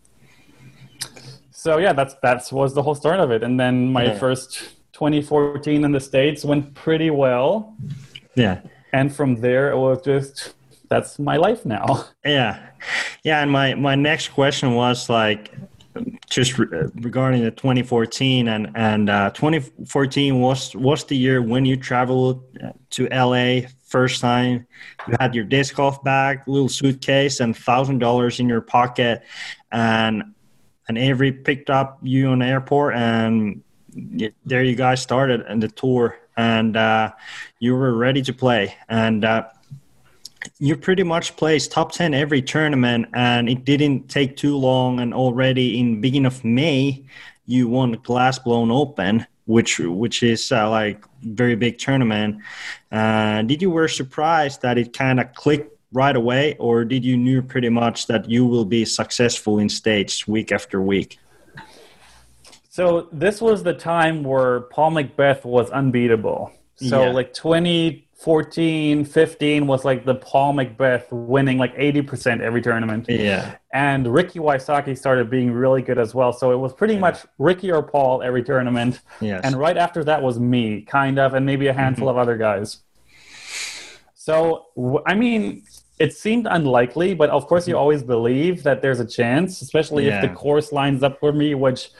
So 1.50 1.78
yeah, 1.78 1.92
that's 1.94 2.14
that's 2.22 2.52
was 2.52 2.74
the 2.74 2.82
whole 2.82 2.94
start 2.94 3.20
of 3.20 3.30
it. 3.30 3.42
And 3.42 3.58
then 3.58 3.92
my 3.92 4.04
Yeah. 4.04 4.18
first 4.18 4.50
2014 5.00 5.82
in 5.82 5.92
the 5.92 5.98
states 6.00 6.44
went 6.44 6.74
pretty 6.74 7.08
well, 7.08 7.74
Yeah. 8.34 8.60
and 8.92 9.10
from 9.10 9.40
there 9.40 9.70
it 9.70 9.76
was 9.78 10.02
just 10.04 10.52
that's 10.90 11.18
my 11.18 11.36
life 11.36 11.64
now. 11.64 12.04
Yeah, 12.24 12.58
yeah. 13.24 13.40
And 13.42 13.50
my 13.50 13.74
my 13.74 13.94
next 13.94 14.28
question 14.28 14.74
was 14.74 15.08
like, 15.08 15.54
just 16.28 16.58
re- 16.58 16.90
regarding 16.96 17.42
the 17.42 17.50
2014 17.50 18.48
and 18.48 18.70
and 18.74 19.08
uh, 19.08 19.30
2014 19.30 20.38
was 20.38 20.76
was 20.76 21.04
the 21.04 21.16
year 21.16 21.40
when 21.40 21.64
you 21.64 21.76
traveled 21.78 22.42
uh, 22.62 22.72
to 22.90 23.08
LA 23.08 23.68
first 23.86 24.20
time. 24.20 24.66
You 25.08 25.16
had 25.18 25.34
your 25.34 25.44
disc 25.44 25.76
golf 25.76 26.04
bag, 26.04 26.40
little 26.46 26.68
suitcase, 26.68 27.40
and 27.40 27.56
thousand 27.56 28.00
dollars 28.00 28.38
in 28.38 28.48
your 28.50 28.60
pocket, 28.60 29.22
and 29.72 30.24
and 30.88 30.98
Avery 30.98 31.32
picked 31.32 31.70
up 31.70 31.98
you 32.02 32.28
on 32.28 32.40
the 32.40 32.46
airport, 32.46 32.96
and 32.96 33.62
there 34.44 34.62
you 34.62 34.76
guys 34.76 35.00
started 35.00 35.42
and 35.42 35.62
the 35.62 35.68
tour, 35.68 36.18
and 36.36 36.76
uh, 36.76 37.12
you 37.58 37.74
were 37.74 37.94
ready 37.94 38.22
to 38.22 38.32
play, 38.32 38.74
and. 38.88 39.24
Uh, 39.24 39.44
you 40.58 40.76
pretty 40.76 41.02
much 41.02 41.36
placed 41.36 41.72
top 41.72 41.92
10 41.92 42.14
every 42.14 42.40
tournament 42.40 43.06
and 43.12 43.48
it 43.48 43.64
didn't 43.64 44.08
take 44.08 44.36
too 44.36 44.56
long 44.56 45.00
and 45.00 45.12
already 45.12 45.78
in 45.78 46.00
beginning 46.00 46.26
of 46.26 46.42
may 46.44 47.04
you 47.46 47.68
won 47.68 47.92
glass 48.02 48.38
blown 48.38 48.70
open 48.70 49.26
which 49.46 49.78
which 49.78 50.22
is 50.22 50.52
uh, 50.52 50.68
like 50.70 51.04
very 51.22 51.56
big 51.56 51.78
tournament 51.78 52.38
uh, 52.92 53.42
did 53.42 53.60
you 53.60 53.70
were 53.70 53.88
surprised 53.88 54.62
that 54.62 54.78
it 54.78 54.92
kind 54.92 55.20
of 55.20 55.32
clicked 55.34 55.76
right 55.92 56.16
away 56.16 56.56
or 56.58 56.84
did 56.84 57.04
you 57.04 57.16
knew 57.16 57.42
pretty 57.42 57.68
much 57.68 58.06
that 58.06 58.28
you 58.30 58.46
will 58.46 58.64
be 58.64 58.84
successful 58.84 59.58
in 59.58 59.68
stage 59.68 60.26
week 60.26 60.52
after 60.52 60.80
week 60.80 61.18
So 62.72 63.08
this 63.10 63.40
was 63.40 63.64
the 63.64 63.74
time 63.74 64.22
where 64.22 64.60
Paul 64.60 64.92
McBeth 64.92 65.44
was 65.44 65.70
unbeatable. 65.70 66.52
So 66.76 67.02
Yeah. 67.06 67.10
like 67.10 67.34
2014, 67.34 69.04
15 69.04 69.66
was 69.66 69.84
like 69.84 70.04
the 70.04 70.14
Paul 70.14 70.54
McBeth 70.54 71.06
winning 71.10 71.58
like 71.58 71.74
80% 71.76 72.40
every 72.40 72.62
tournament. 72.62 73.06
yeah 73.08 73.56
And 73.72 74.06
Ricky 74.06 74.38
Wysocki 74.38 74.96
started 74.96 75.28
being 75.28 75.50
really 75.50 75.82
good 75.82 75.98
as 75.98 76.14
well. 76.14 76.32
So 76.32 76.52
it 76.52 76.56
was 76.58 76.72
pretty 76.72 76.96
much 76.96 77.18
Ricky 77.38 77.72
or 77.72 77.82
Paul 77.82 78.22
every 78.22 78.44
tournament. 78.44 79.00
yes 79.20 79.40
And 79.42 79.56
right 79.58 79.76
after 79.76 80.04
that 80.04 80.22
was 80.22 80.38
me, 80.38 80.82
kind 80.82 81.18
of, 81.18 81.34
and 81.34 81.44
maybe 81.44 81.66
a 81.66 81.72
handful 81.72 82.06
Mm-hmm. 82.06 82.18
of 82.18 82.22
other 82.22 82.36
guys. 82.36 82.68
So, 84.14 84.66
I 85.06 85.14
mean, 85.16 85.64
it 85.98 86.12
seemed 86.14 86.46
unlikely, 86.48 87.14
but 87.14 87.30
of 87.30 87.46
course, 87.48 87.66
you 87.66 87.76
always 87.76 88.02
believe 88.04 88.62
that 88.62 88.80
there's 88.80 89.00
a 89.00 89.04
chance, 89.18 89.60
especially 89.60 90.06
if 90.06 90.14
Mm-hmm. 90.14 90.26
The 90.34 90.34
course 90.34 90.70
lines 90.72 91.02
up 91.02 91.18
for 91.18 91.32
me, 91.32 91.54
which 91.54 91.90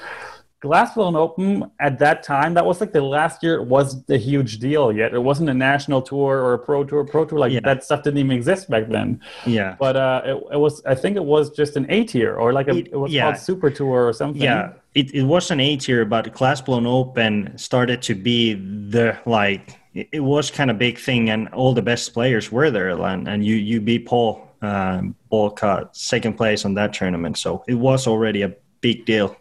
Glassblown 0.63 1.17
Open 1.17 1.71
at 1.81 1.99
that 2.01 2.23
time, 2.23 2.53
that 2.55 2.67
was 2.67 2.81
like 2.81 2.93
the 2.93 3.01
last 3.01 3.43
year 3.43 3.55
it 3.55 3.65
was 3.65 4.05
a 4.11 4.19
huge 4.19 4.59
deal 4.59 4.93
yet. 4.93 5.15
It 5.15 5.19
wasn't 5.23 5.49
a 5.49 5.55
national 5.55 6.03
tour 6.03 6.43
or 6.43 6.53
a 6.55 6.59
pro 6.59 6.85
tour, 6.85 7.03
pro 7.05 7.25
tour, 7.25 7.39
like 7.39 7.53
Yeah. 7.53 7.61
that 7.65 7.83
stuff 7.83 8.03
didn't 8.03 8.19
even 8.19 8.33
exist 8.33 8.69
back 8.69 8.89
then. 8.89 9.21
yeah 9.47 9.77
But 9.79 9.97
uh, 9.97 10.21
it, 10.27 10.37
it 10.53 10.59
was, 10.59 10.85
I 10.85 10.95
think 10.95 11.17
it 11.17 11.25
was 11.25 11.51
just 11.51 11.77
an 11.77 11.87
A 11.89 12.05
tier 12.05 12.35
or 12.37 12.53
like 12.53 12.69
a, 12.69 12.77
It- 12.77 12.89
it, 12.93 12.97
was 12.97 13.11
yeah. 13.11 13.23
called 13.23 13.39
Super 13.39 13.71
Tour 13.71 14.07
or 14.07 14.13
something. 14.13 14.43
Yeah, 14.43 14.73
it, 14.95 15.15
it 15.15 15.23
was 15.23 15.51
an 15.51 15.61
A 15.61 15.77
tier, 15.77 16.05
but 16.05 16.35
Glassblown 16.35 16.87
Open 16.87 17.57
started 17.57 18.03
to 18.03 18.15
be 18.15 18.55
the 18.55 19.17
like 19.25 19.79
it, 19.95 20.21
was 20.23 20.51
kind 20.51 20.71
of 20.71 20.79
big 20.79 20.99
thing, 20.99 21.31
and 21.31 21.49
all 21.49 21.73
the 21.75 21.83
best 21.83 22.13
players 22.13 22.53
were 22.53 22.71
there, 22.71 22.91
and, 22.91 23.27
and 23.27 23.45
you 23.45 23.57
you 23.57 23.81
beat 23.81 24.07
Paul. 24.07 24.47
Um, 24.63 25.17
Paul 25.31 25.51
caught 25.51 25.97
second 25.97 26.35
place 26.37 26.65
on 26.65 26.75
that 26.75 26.93
tournament, 26.93 27.39
so 27.39 27.65
it 27.67 27.75
was 27.75 28.07
already 28.07 28.43
a 28.43 28.53
big 28.83 29.05
deal. 29.07 29.35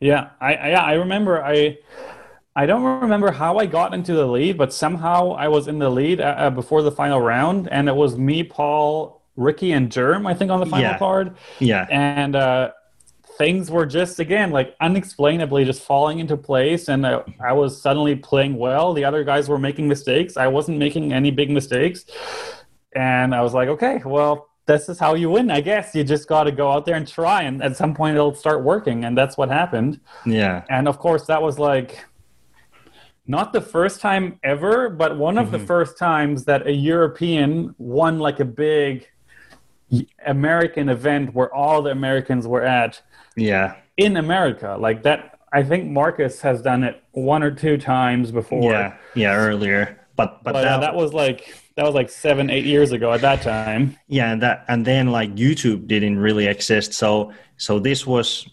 Yeah, 0.00 0.30
I, 0.40 0.54
I 0.54 0.68
yeah 0.70 0.82
I 0.82 0.92
remember 0.94 1.42
I 1.44 1.78
I 2.54 2.66
don't 2.66 3.00
remember 3.00 3.30
how 3.30 3.58
I 3.58 3.66
got 3.66 3.94
into 3.94 4.14
the 4.14 4.26
lead, 4.26 4.58
but 4.58 4.72
somehow 4.72 5.32
I 5.32 5.48
was 5.48 5.68
in 5.68 5.78
the 5.78 5.90
lead 5.90 6.20
uh, 6.20 6.24
uh, 6.24 6.50
before 6.50 6.82
the 6.82 6.90
final 6.92 7.20
round, 7.20 7.68
and 7.68 7.88
it 7.88 7.94
was 7.94 8.16
me, 8.18 8.42
Paul, 8.42 9.22
Ricky, 9.36 9.72
and 9.72 9.90
Jerm. 9.90 10.26
I 10.26 10.34
think 10.34 10.50
on 10.50 10.60
the 10.60 10.66
final 10.66 10.92
Yeah. 10.92 10.98
card, 10.98 11.36
Yeah, 11.60 11.86
and 11.90 12.34
uh, 12.36 12.72
things 13.38 13.70
were 13.70 13.86
just 13.86 14.18
again 14.20 14.50
like 14.50 14.74
unexplainably 14.80 15.64
just 15.64 15.82
falling 15.82 16.18
into 16.20 16.36
place, 16.36 16.88
and 16.88 17.06
uh, 17.06 17.22
I 17.40 17.52
was 17.52 17.80
suddenly 17.80 18.16
playing 18.16 18.56
well. 18.56 18.92
The 18.94 19.04
other 19.04 19.24
guys 19.24 19.48
were 19.48 19.58
making 19.58 19.88
mistakes. 19.88 20.36
I 20.36 20.48
wasn't 20.48 20.78
making 20.78 21.12
any 21.12 21.30
big 21.30 21.50
mistakes, 21.50 22.04
and 22.94 23.34
I 23.34 23.42
was 23.42 23.54
like, 23.54 23.68
okay, 23.68 24.00
well. 24.04 24.47
This 24.68 24.90
is 24.90 24.98
how 24.98 25.14
you 25.14 25.30
win, 25.30 25.50
I 25.50 25.62
guess. 25.62 25.94
You 25.94 26.04
just 26.04 26.28
got 26.28 26.44
to 26.44 26.52
go 26.52 26.70
out 26.70 26.84
there 26.84 26.94
and 26.94 27.08
try, 27.08 27.42
and 27.42 27.62
at 27.62 27.74
some 27.74 27.94
point 27.94 28.14
it'll 28.16 28.34
start 28.34 28.62
working, 28.62 29.04
and 29.06 29.16
that's 29.16 29.38
what 29.38 29.48
happened. 29.48 29.98
yeah, 30.26 30.62
And 30.68 30.86
of 30.86 30.98
course, 30.98 31.24
that 31.26 31.40
was 31.42 31.58
like 31.58 32.04
not 33.26 33.54
the 33.54 33.62
first 33.62 34.00
time 34.02 34.38
ever, 34.44 34.90
but 34.90 35.16
one 35.16 35.38
of 35.38 35.50
the 35.50 35.58
first 35.58 35.96
times 35.98 36.44
that 36.44 36.66
a 36.66 36.72
European 36.72 37.74
won 37.78 38.18
like 38.18 38.40
a 38.40 38.44
big 38.44 39.06
American 40.26 40.90
event 40.90 41.34
where 41.34 41.52
all 41.54 41.80
the 41.80 41.90
Americans 41.90 42.46
were 42.46 42.62
at 42.62 43.00
Yeah. 43.36 43.76
in 43.96 44.18
America. 44.18 44.76
Like 44.78 45.02
that, 45.04 45.38
I 45.50 45.62
think 45.62 45.90
Marcus 45.90 46.42
has 46.42 46.60
done 46.60 46.84
it 46.84 47.02
one 47.12 47.42
or 47.42 47.50
two 47.50 47.78
times 47.78 48.30
before. 48.30 48.70
Yeah. 48.70 48.94
Yeah. 49.14 49.34
Earlier, 49.34 49.98
but 50.14 50.42
but, 50.44 50.52
But 50.52 50.62
that, 50.62 50.72
uh, 50.74 50.80
that 50.80 50.94
was 50.94 51.14
like 51.14 51.54
that 51.78 51.84
was 51.84 51.94
like 51.94 52.10
seven, 52.10 52.50
eight 52.50 52.64
years 52.64 52.90
ago 52.90 53.12
at 53.12 53.20
that 53.20 53.40
time. 53.40 53.96
yeah, 54.08 54.32
and 54.32 54.42
that 54.42 54.64
and 54.66 54.84
then 54.84 55.12
like 55.12 55.32
YouTube 55.36 55.86
didn't 55.86 56.18
really 56.18 56.46
exist. 56.48 56.92
So 56.92 57.32
so 57.56 57.78
this 57.78 58.04
was 58.04 58.48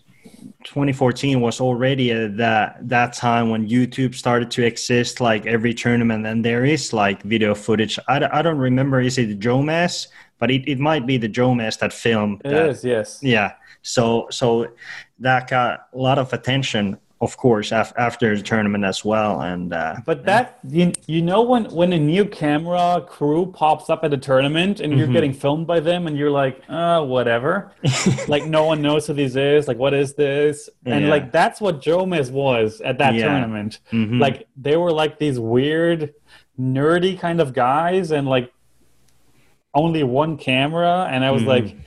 2014 0.64 1.42
was 1.42 1.60
already 1.60 2.12
at 2.12 2.38
that 2.38 2.88
that 2.88 3.14
time 3.14 3.50
when 3.50 3.68
YouTube 3.68 4.14
started 4.14 4.52
to 4.52 4.64
exist. 4.64 5.22
Like 5.22 5.48
every 5.48 5.74
tournament, 5.74 6.28
and 6.28 6.46
there 6.46 6.66
is 6.66 6.94
like 6.94 7.24
video 7.24 7.56
footage. 7.56 7.98
I, 8.08 8.20
don't- 8.20 8.32
I 8.32 8.44
don't 8.44 8.60
remember. 8.60 9.02
Is 9.02 9.18
it 9.18 9.40
Jomez? 9.40 10.08
But 10.38 10.52
it, 10.52 10.68
it 10.70 10.78
might 10.80 11.08
be 11.08 11.18
the 11.18 11.30
Jomez 11.30 11.80
that 11.80 11.94
filmed. 11.94 12.42
It 12.46 12.50
that. 12.50 12.70
is, 12.70 12.84
yes. 12.86 13.20
Yeah. 13.24 13.54
So 13.82 14.28
so 14.30 14.68
that 15.18 15.50
got 15.50 15.88
a 15.94 15.98
lot 15.98 16.20
of 16.20 16.32
attention, 16.32 16.98
of 17.22 17.38
course, 17.38 17.72
af- 17.72 17.94
after 17.98 18.36
the 18.36 18.44
tournament 18.44 18.84
as 18.84 19.06
well. 19.06 19.42
And 19.42 19.74
uh, 19.74 19.96
But 20.06 20.26
that 20.26 20.60
you, 20.68 20.92
you 21.08 21.22
know 21.22 21.42
when 21.44 21.66
when 21.66 21.94
a 21.94 21.98
new 22.00 22.26
camera 22.26 23.02
crew 23.08 23.52
pops 23.56 23.90
up 23.90 24.04
at 24.04 24.14
a 24.14 24.18
tournament 24.18 24.80
and 24.82 24.92
Mm-hmm. 24.92 25.00
you're 25.00 25.14
getting 25.14 25.34
filmed 25.34 25.66
by 25.66 25.80
them 25.80 26.08
and 26.08 26.18
you're 26.18 26.30
like, 26.32 26.62
uh, 26.70 27.04
whatever. 27.06 27.72
like 28.28 28.46
no 28.46 28.66
one 28.66 28.82
knows 28.82 29.08
who 29.08 29.14
this 29.14 29.36
is. 29.36 29.68
Like 29.68 29.78
what 29.78 29.94
is 29.94 30.14
this? 30.16 30.70
And 30.86 31.06
Yeah. 31.06 31.10
like 31.10 31.32
that's 31.32 31.62
what 31.62 31.82
Jomez 31.82 32.32
was 32.32 32.82
at 32.82 32.98
that 33.00 33.14
Yeah. 33.16 33.28
tournament. 33.30 33.80
Mhm. 33.94 34.20
Like 34.20 34.48
they 34.58 34.76
were 34.76 34.92
like 34.92 35.18
these 35.18 35.40
weird, 35.40 36.14
nerdy 36.60 37.18
kind 37.18 37.40
of 37.40 37.54
guys 37.54 38.12
and 38.12 38.28
like 38.28 38.52
only 39.74 40.04
one 40.04 40.38
camera. 40.38 41.08
And 41.10 41.24
I 41.24 41.32
was 41.32 41.42
Mm-hmm. 41.44 41.50
like, 41.50 41.78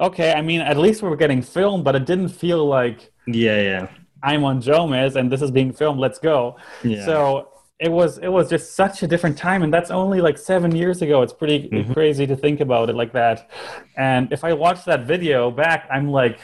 okay, 0.00 0.32
I 0.32 0.42
mean, 0.42 0.60
at 0.60 0.76
least 0.76 1.02
we 1.02 1.08
were 1.08 1.16
getting 1.16 1.42
filmed, 1.42 1.84
but 1.84 1.94
it 1.96 2.04
didn't 2.06 2.28
feel 2.28 2.64
like 2.66 3.10
yeah, 3.26 3.60
yeah, 3.60 3.86
I'm 4.22 4.44
on 4.44 4.60
Jomez 4.60 5.16
and 5.16 5.30
this 5.32 5.42
is 5.42 5.50
being 5.50 5.72
filmed. 5.72 6.00
Let's 6.00 6.18
go. 6.18 6.56
Yeah. 6.82 7.04
So 7.04 7.48
it 7.78 7.90
was 7.90 8.18
it 8.18 8.28
was 8.28 8.50
just 8.50 8.74
such 8.76 9.02
a 9.02 9.06
different 9.06 9.38
time, 9.38 9.62
and 9.62 9.72
that's 9.72 9.90
only 9.90 10.20
like 10.20 10.36
seven 10.36 10.74
years 10.76 11.00
ago. 11.02 11.22
It's 11.22 11.32
pretty 11.32 11.68
Mm-hmm. 11.70 11.92
crazy 11.94 12.26
to 12.26 12.36
think 12.36 12.60
about 12.60 12.90
it 12.90 12.96
like 12.96 13.12
that. 13.14 13.48
And 13.96 14.30
if 14.32 14.44
I 14.44 14.52
watch 14.52 14.84
that 14.84 15.00
video 15.06 15.50
back, 15.50 15.88
I'm 15.90 16.08
like. 16.10 16.38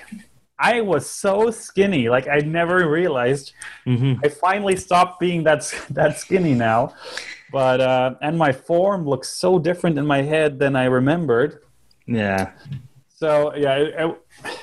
I 0.58 0.80
was 0.80 1.04
so 1.06 1.50
skinny, 1.50 2.08
like 2.08 2.28
I 2.28 2.38
never 2.38 2.88
realized. 2.88 3.52
Mhm. 3.86 4.18
I 4.24 4.28
finally 4.30 4.74
stopped 4.74 5.20
being 5.20 5.44
that 5.44 5.60
that 5.90 6.16
skinny 6.16 6.54
now, 6.54 6.94
but 7.52 7.78
uh, 7.82 8.14
and 8.22 8.38
my 8.38 8.52
form 8.52 9.06
looks 9.06 9.28
so 9.28 9.58
different 9.58 9.98
in 9.98 10.06
my 10.06 10.22
head 10.22 10.58
than 10.58 10.74
I 10.74 10.86
remembered. 10.86 11.58
yeah. 12.06 12.52
So 13.14 13.54
yeah, 13.54 13.74
it, 13.76 13.94
it, 13.98 14.58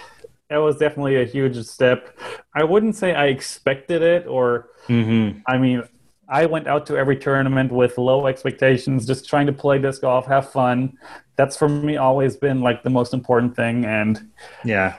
it 0.54 0.58
was 0.60 0.78
definitely 0.78 1.22
a 1.22 1.26
huge 1.26 1.58
step. 1.66 2.18
I 2.56 2.64
wouldn't 2.64 2.96
say 2.96 3.14
I 3.14 3.28
expected 3.28 4.02
it, 4.02 4.28
or 4.28 4.70
Mm-hmm. 4.88 5.40
I 5.48 5.58
mean, 5.58 5.84
I 6.28 6.46
went 6.46 6.68
out 6.68 6.86
to 6.88 6.98
every 6.98 7.16
tournament 7.18 7.72
with 7.72 7.98
low 7.98 8.28
expectations, 8.28 9.06
just 9.06 9.28
trying 9.30 9.48
to 9.48 9.54
play 9.54 9.80
disc 9.80 10.02
golf, 10.02 10.26
have 10.28 10.52
fun. 10.52 10.98
That's 11.38 11.56
for 11.56 11.70
me 11.70 11.96
always 11.98 12.36
been 12.36 12.62
like 12.62 12.84
the 12.84 12.90
most 12.90 13.14
important 13.14 13.56
thing. 13.56 13.86
And 13.86 14.30
Yeah. 14.66 14.96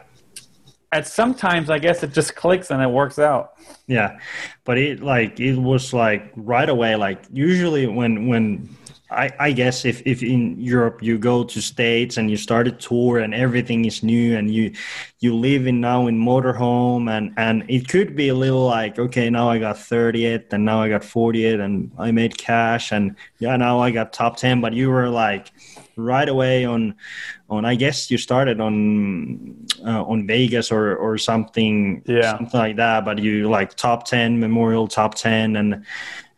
at 0.92 1.06
sometimes, 1.06 1.68
I 1.70 1.78
guess 1.78 2.02
it 2.02 2.12
just 2.12 2.34
clicks 2.34 2.70
and 2.70 2.80
it 2.82 2.88
works 2.88 3.18
out. 3.18 3.52
Yeah, 3.86 4.18
but 4.64 4.78
it 4.78 5.02
like 5.02 5.38
it 5.40 5.56
was 5.58 5.92
like 5.92 6.32
right 6.36 6.68
away. 6.68 6.94
Like 6.96 7.20
usually 7.32 7.86
when 7.86 8.26
when 8.28 8.68
I 9.10 9.30
I 9.38 9.52
guess 9.52 9.84
if 9.84 10.02
if 10.06 10.22
in 10.22 10.58
Europe 10.58 11.02
you 11.02 11.18
go 11.18 11.44
to 11.44 11.60
states 11.60 12.16
and 12.16 12.30
you 12.30 12.36
start 12.36 12.66
a 12.66 12.72
tour 12.72 13.18
and 13.18 13.34
everything 13.34 13.84
is 13.84 14.02
new 14.02 14.36
and 14.36 14.52
you 14.52 14.72
you 15.20 15.34
live 15.34 15.66
in 15.66 15.80
now 15.80 16.06
in 16.06 16.18
motorhome 16.18 17.10
and 17.10 17.32
and 17.36 17.64
it 17.68 17.88
could 17.88 18.16
be 18.16 18.28
a 18.28 18.34
little 18.34 18.64
like 18.66 18.98
okay 18.98 19.28
now 19.30 19.48
I 19.50 19.58
got 19.58 19.76
30th 19.76 20.52
and 20.52 20.64
now 20.64 20.80
I 20.82 20.88
got 20.88 21.02
40th 21.02 21.60
and 21.60 21.90
I 21.98 22.12
made 22.12 22.36
cash 22.38 22.92
and 22.92 23.16
yeah 23.38 23.56
now 23.56 23.78
I 23.80 23.90
got 23.90 24.12
top 24.12 24.36
10 24.36 24.60
but 24.60 24.72
you 24.72 24.90
were 24.90 25.08
like 25.08 25.52
right 25.96 26.28
away 26.28 26.64
on 26.64 26.94
on 27.50 27.64
I 27.64 27.74
guess 27.76 28.10
you 28.10 28.18
started 28.18 28.58
on 28.60 29.54
uh, 29.84 30.02
on 30.04 30.26
Vegas 30.26 30.72
or 30.72 30.96
or 30.96 31.18
something 31.18 32.02
Yeah. 32.06 32.36
something 32.36 32.58
like 32.58 32.76
that 32.76 33.04
but 33.04 33.18
you 33.18 33.48
like 33.50 33.74
top 33.76 34.06
10 34.06 34.40
memorial 34.40 34.88
top 34.88 35.14
10 35.14 35.56
and 35.56 35.84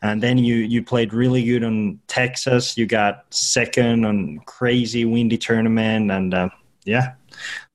and 0.02 0.22
then 0.22 0.38
you 0.38 0.56
you 0.56 0.82
played 0.82 1.12
really 1.14 1.42
good 1.44 1.64
on 1.64 1.98
Texas 2.06 2.76
you 2.76 2.87
got 2.87 3.24
second 3.30 4.04
on 4.04 4.38
crazy 4.46 5.04
windy 5.04 5.38
tournament 5.38 6.11
and 6.11 6.35
uh, 6.35 6.48
yeah 6.85 7.14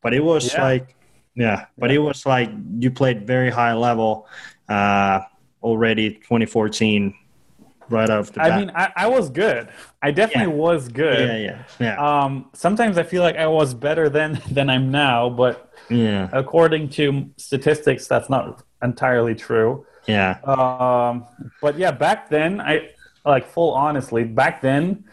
but 0.01 0.13
it 0.13 0.23
was 0.23 0.53
Yeah. 0.53 0.61
like 0.61 0.95
yeah 1.35 1.65
but 1.77 1.91
it 1.91 1.99
was 1.99 2.25
like 2.25 2.49
you 2.79 2.91
played 2.91 3.25
very 3.25 3.49
high 3.49 3.73
level 3.73 4.27
uh 4.69 5.21
already 5.63 6.11
2014 6.11 7.13
right 7.89 8.09
off 8.09 8.31
the 8.31 8.39
bat 8.39 8.51
I 8.51 8.57
mean, 8.57 8.71
I, 8.73 8.91
I 8.95 9.07
was 9.07 9.29
good. 9.29 9.67
I 10.01 10.11
definitely 10.11 10.53
Yeah. 10.53 10.59
was 10.67 10.87
good. 10.87 11.27
yeah 11.27 11.37
yeah 11.37 11.63
yeah 11.79 11.95
Um, 12.23 12.49
sometimes 12.53 12.97
I 12.97 13.03
feel 13.03 13.21
like 13.21 13.35
I 13.35 13.47
was 13.47 13.73
better 13.73 14.09
than 14.09 14.41
than 14.51 14.69
I'm 14.69 14.91
now, 14.91 15.29
but 15.29 15.71
yeah 15.89 16.29
according 16.31 16.89
to 16.97 17.29
statistics, 17.37 18.07
that's 18.07 18.29
not 18.29 18.63
entirely 18.81 19.35
true. 19.35 19.85
Yeah 20.15 20.31
Um, 20.55 21.13
but 21.63 21.73
yeah, 21.81 21.91
back 22.05 22.19
then, 22.35 22.51
I 22.71 22.73
like 23.33 23.45
full 23.55 23.71
honestly, 23.85 24.23
back 24.41 24.55
then 24.61 25.03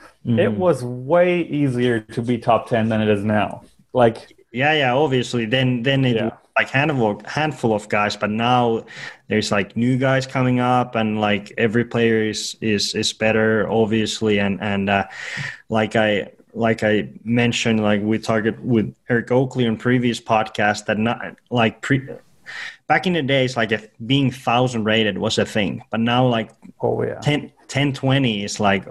it 0.45 0.53
was 0.53 0.85
way 0.85 1.41
easier 1.61 2.01
to 2.15 2.21
be 2.21 2.37
top 2.49 2.63
ten 2.73 2.89
than 2.91 3.01
it 3.01 3.09
is 3.17 3.23
now. 3.25 3.63
Like, 4.03 4.19
Yeah, 4.53 4.75
yeah, 4.83 4.93
obviously. 5.05 5.45
Then 5.55 5.69
then 5.89 6.05
it 6.05 6.17
Yeah. 6.17 6.25
was 6.25 6.33
like 6.59 6.71
handful 6.79 7.13
handful 7.25 7.73
of 7.79 7.89
guys, 7.89 8.15
but 8.23 8.31
now 8.31 8.85
there's 9.29 9.51
like 9.57 9.69
new 9.77 9.95
guys 9.97 10.27
coming 10.27 10.59
up 10.61 10.97
and 11.01 11.09
like 11.29 11.45
every 11.57 11.85
player 11.85 12.19
is 12.33 12.57
is 12.61 12.95
is 13.03 13.13
better, 13.25 13.49
obviously. 13.71 14.35
And 14.41 14.61
and 14.61 14.85
uh, 14.91 15.05
like 15.69 15.95
I 15.97 16.29
like 16.67 16.81
I 16.83 16.95
mentioned, 17.25 17.79
like 17.91 18.01
we 18.03 18.19
target 18.19 18.57
with 18.75 18.87
Eric 19.09 19.31
Oakley 19.31 19.65
on 19.69 19.77
previous 19.77 20.21
podcast 20.21 20.81
that 20.87 20.99
not 20.99 21.19
like 21.51 21.75
pre 21.87 21.99
back 22.87 23.07
in 23.07 23.13
the 23.13 23.23
days 23.23 23.57
like 23.57 23.73
if 23.73 23.89
being 24.07 24.31
thousand 24.31 24.85
rated 24.85 25.19
was 25.19 25.39
a 25.39 25.45
thing, 25.45 25.83
but 25.91 26.01
now 26.01 26.27
like 26.27 26.51
oh 26.81 27.03
yeah, 27.03 27.21
10, 27.21 27.53
10 27.69 27.93
20 27.93 28.45
is 28.45 28.61
like 28.61 28.87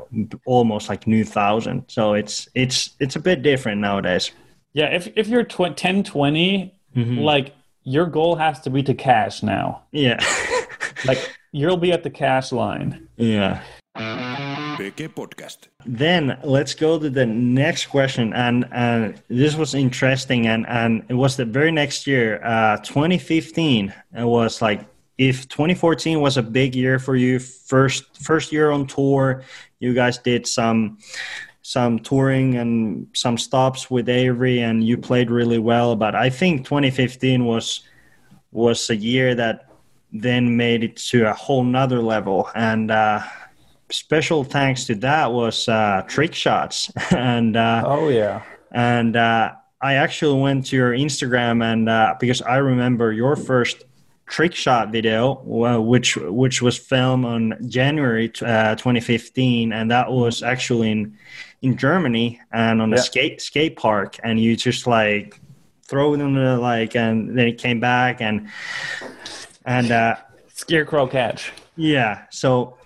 almost 0.45 0.89
like 0.89 1.07
new 1.07 1.23
thousand. 1.23 1.83
So 1.87 2.13
it's 2.13 2.47
it's 2.55 2.91
it's 2.99 3.15
a 3.15 3.19
bit 3.19 3.41
different 3.43 3.81
nowadays. 3.81 4.31
yeah. 4.73 4.87
If 4.87 5.09
if 5.15 5.27
you're 5.27 5.43
tw- 5.43 5.75
10, 5.75 6.03
20, 6.03 6.73
mm-hmm. 6.95 7.17
like 7.19 7.53
your 7.83 8.05
goal 8.05 8.35
has 8.35 8.59
to 8.61 8.69
be 8.69 8.83
to 8.83 8.93
cash 8.93 9.43
now. 9.43 9.83
Yeah. 9.91 10.19
Like 11.05 11.37
you'll 11.51 11.77
be 11.77 11.91
at 11.91 12.03
the 12.03 12.09
cash 12.09 12.51
line. 12.51 13.07
Yeah. 13.17 13.63
Podcast. 14.91 15.67
Then 15.85 16.37
let's 16.43 16.73
go 16.73 16.99
to 16.99 17.09
the 17.09 17.25
next 17.25 17.87
question, 17.87 18.33
and 18.33 18.65
and 18.71 19.21
this 19.27 19.55
was 19.55 19.73
interesting, 19.73 20.47
and 20.47 20.65
and 20.67 21.03
it 21.09 21.13
was 21.13 21.35
the 21.35 21.45
very 21.45 21.71
next 21.71 22.07
year, 22.07 22.41
uh, 22.43 22.77
2015. 22.77 23.93
It 24.17 24.23
was 24.23 24.61
like 24.61 24.85
if 25.17 25.47
2014 25.49 26.21
was 26.21 26.37
a 26.37 26.43
big 26.43 26.75
year 26.75 26.99
for 26.99 27.15
you, 27.15 27.39
first 27.39 28.03
first 28.23 28.51
year 28.51 28.71
on 28.71 28.87
tour, 28.87 29.43
you 29.79 29.93
guys 29.93 30.17
did 30.17 30.47
some 30.47 30.97
some 31.61 31.99
touring 31.99 32.55
and 32.55 33.07
some 33.13 33.37
stops 33.37 33.91
with 33.91 34.07
Avery, 34.09 34.61
and 34.61 34.83
you 34.83 34.97
played 34.97 35.29
really 35.29 35.59
well. 35.59 35.95
But 35.95 36.15
I 36.15 36.29
think 36.29 36.65
2015 36.65 37.45
was 37.45 37.81
was 38.51 38.89
a 38.89 38.95
year 38.95 39.35
that 39.35 39.65
then 40.13 40.55
made 40.55 40.83
it 40.83 40.95
to 40.95 41.29
a 41.29 41.33
whole 41.33 41.63
nother 41.63 42.01
level, 42.01 42.49
and. 42.55 42.91
Uh, 42.91 43.21
special 43.89 44.43
thanks 44.43 44.85
to 44.85 44.95
that 44.95 45.31
was 45.31 45.67
uh, 45.69 46.03
trick 46.07 46.33
shots 46.33 46.91
and 47.11 47.55
uh, 47.55 47.83
Oh 47.85 48.09
yeah. 48.09 48.43
and 48.71 49.15
uh, 49.15 49.53
I 49.81 49.93
actually 49.95 50.41
went 50.41 50.65
to 50.67 50.75
your 50.75 50.91
Instagram 50.91 51.63
and 51.63 51.87
uh, 51.87 52.15
because 52.19 52.41
I 52.41 52.57
remember 52.57 53.11
your 53.11 53.35
first 53.35 53.83
trick 54.25 54.53
shot 54.53 54.91
video 54.91 55.41
well, 55.45 55.81
which 55.85 56.17
which 56.17 56.61
was 56.61 56.77
filmed 56.77 57.23
on 57.25 57.53
January 57.69 58.27
uh, 58.41 58.75
2015 58.75 59.71
and 59.71 59.89
that 59.91 60.11
was 60.11 60.43
actually 60.43 60.91
in 60.91 61.17
in 61.61 61.77
Germany 61.77 62.39
and 62.51 62.81
on 62.81 62.91
a 62.93 62.97
Yeah. 62.97 63.01
skate 63.01 63.41
skate 63.41 63.77
park 63.77 64.17
and 64.23 64.39
you 64.39 64.55
just 64.57 64.85
like 64.85 65.39
throw 65.83 66.13
it 66.13 66.19
in 66.19 66.33
the 66.33 66.57
like 66.57 66.95
and 66.97 67.37
then 67.37 67.47
it 67.47 67.57
came 67.57 67.79
back 67.79 68.19
and 68.21 68.49
and 69.65 69.91
uh, 69.91 70.15
Scarecrow 70.53 71.07
catch. 71.07 71.51
yeah. 71.77 72.23
So 72.31 72.77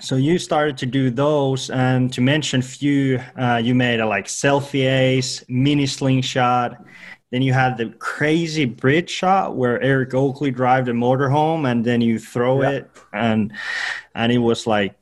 so 0.00 0.16
you 0.16 0.38
started 0.38 0.76
to 0.78 0.86
do 0.86 1.10
those, 1.10 1.70
and 1.70 2.12
to 2.12 2.20
mention 2.20 2.62
few, 2.62 3.20
uh, 3.38 3.60
you 3.62 3.74
made 3.74 4.00
a 4.00 4.06
like 4.06 4.26
selfie 4.26 4.86
ace, 4.90 5.44
mini 5.48 5.86
slingshot. 5.86 6.82
Then 7.30 7.42
you 7.42 7.52
had 7.52 7.76
the 7.76 7.90
crazy 7.98 8.64
bridge 8.64 9.10
shot 9.10 9.56
where 9.56 9.80
Eric 9.82 10.14
Oakley 10.14 10.50
drive 10.50 10.86
the 10.86 10.92
motorhome, 10.92 11.68
and 11.70 11.84
then 11.84 12.00
you 12.00 12.18
throw 12.18 12.62
Yeah. 12.62 12.70
it, 12.70 12.90
and 13.12 13.52
and 14.14 14.32
it 14.32 14.38
was 14.38 14.66
like 14.66 14.94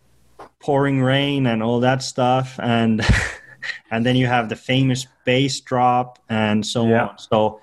pouring 0.61 1.03
rain 1.03 1.47
and 1.47 1.62
all 1.62 1.80
that 1.80 2.03
stuff, 2.03 2.59
and 2.62 3.05
and 3.91 4.05
then 4.07 4.16
you 4.16 4.26
have 4.26 4.49
the 4.49 4.57
famous 4.57 5.07
base 5.24 5.61
drop 5.61 6.18
and 6.28 6.64
so 6.66 6.87
Yeah. 6.89 7.07
on. 7.09 7.18
So 7.18 7.61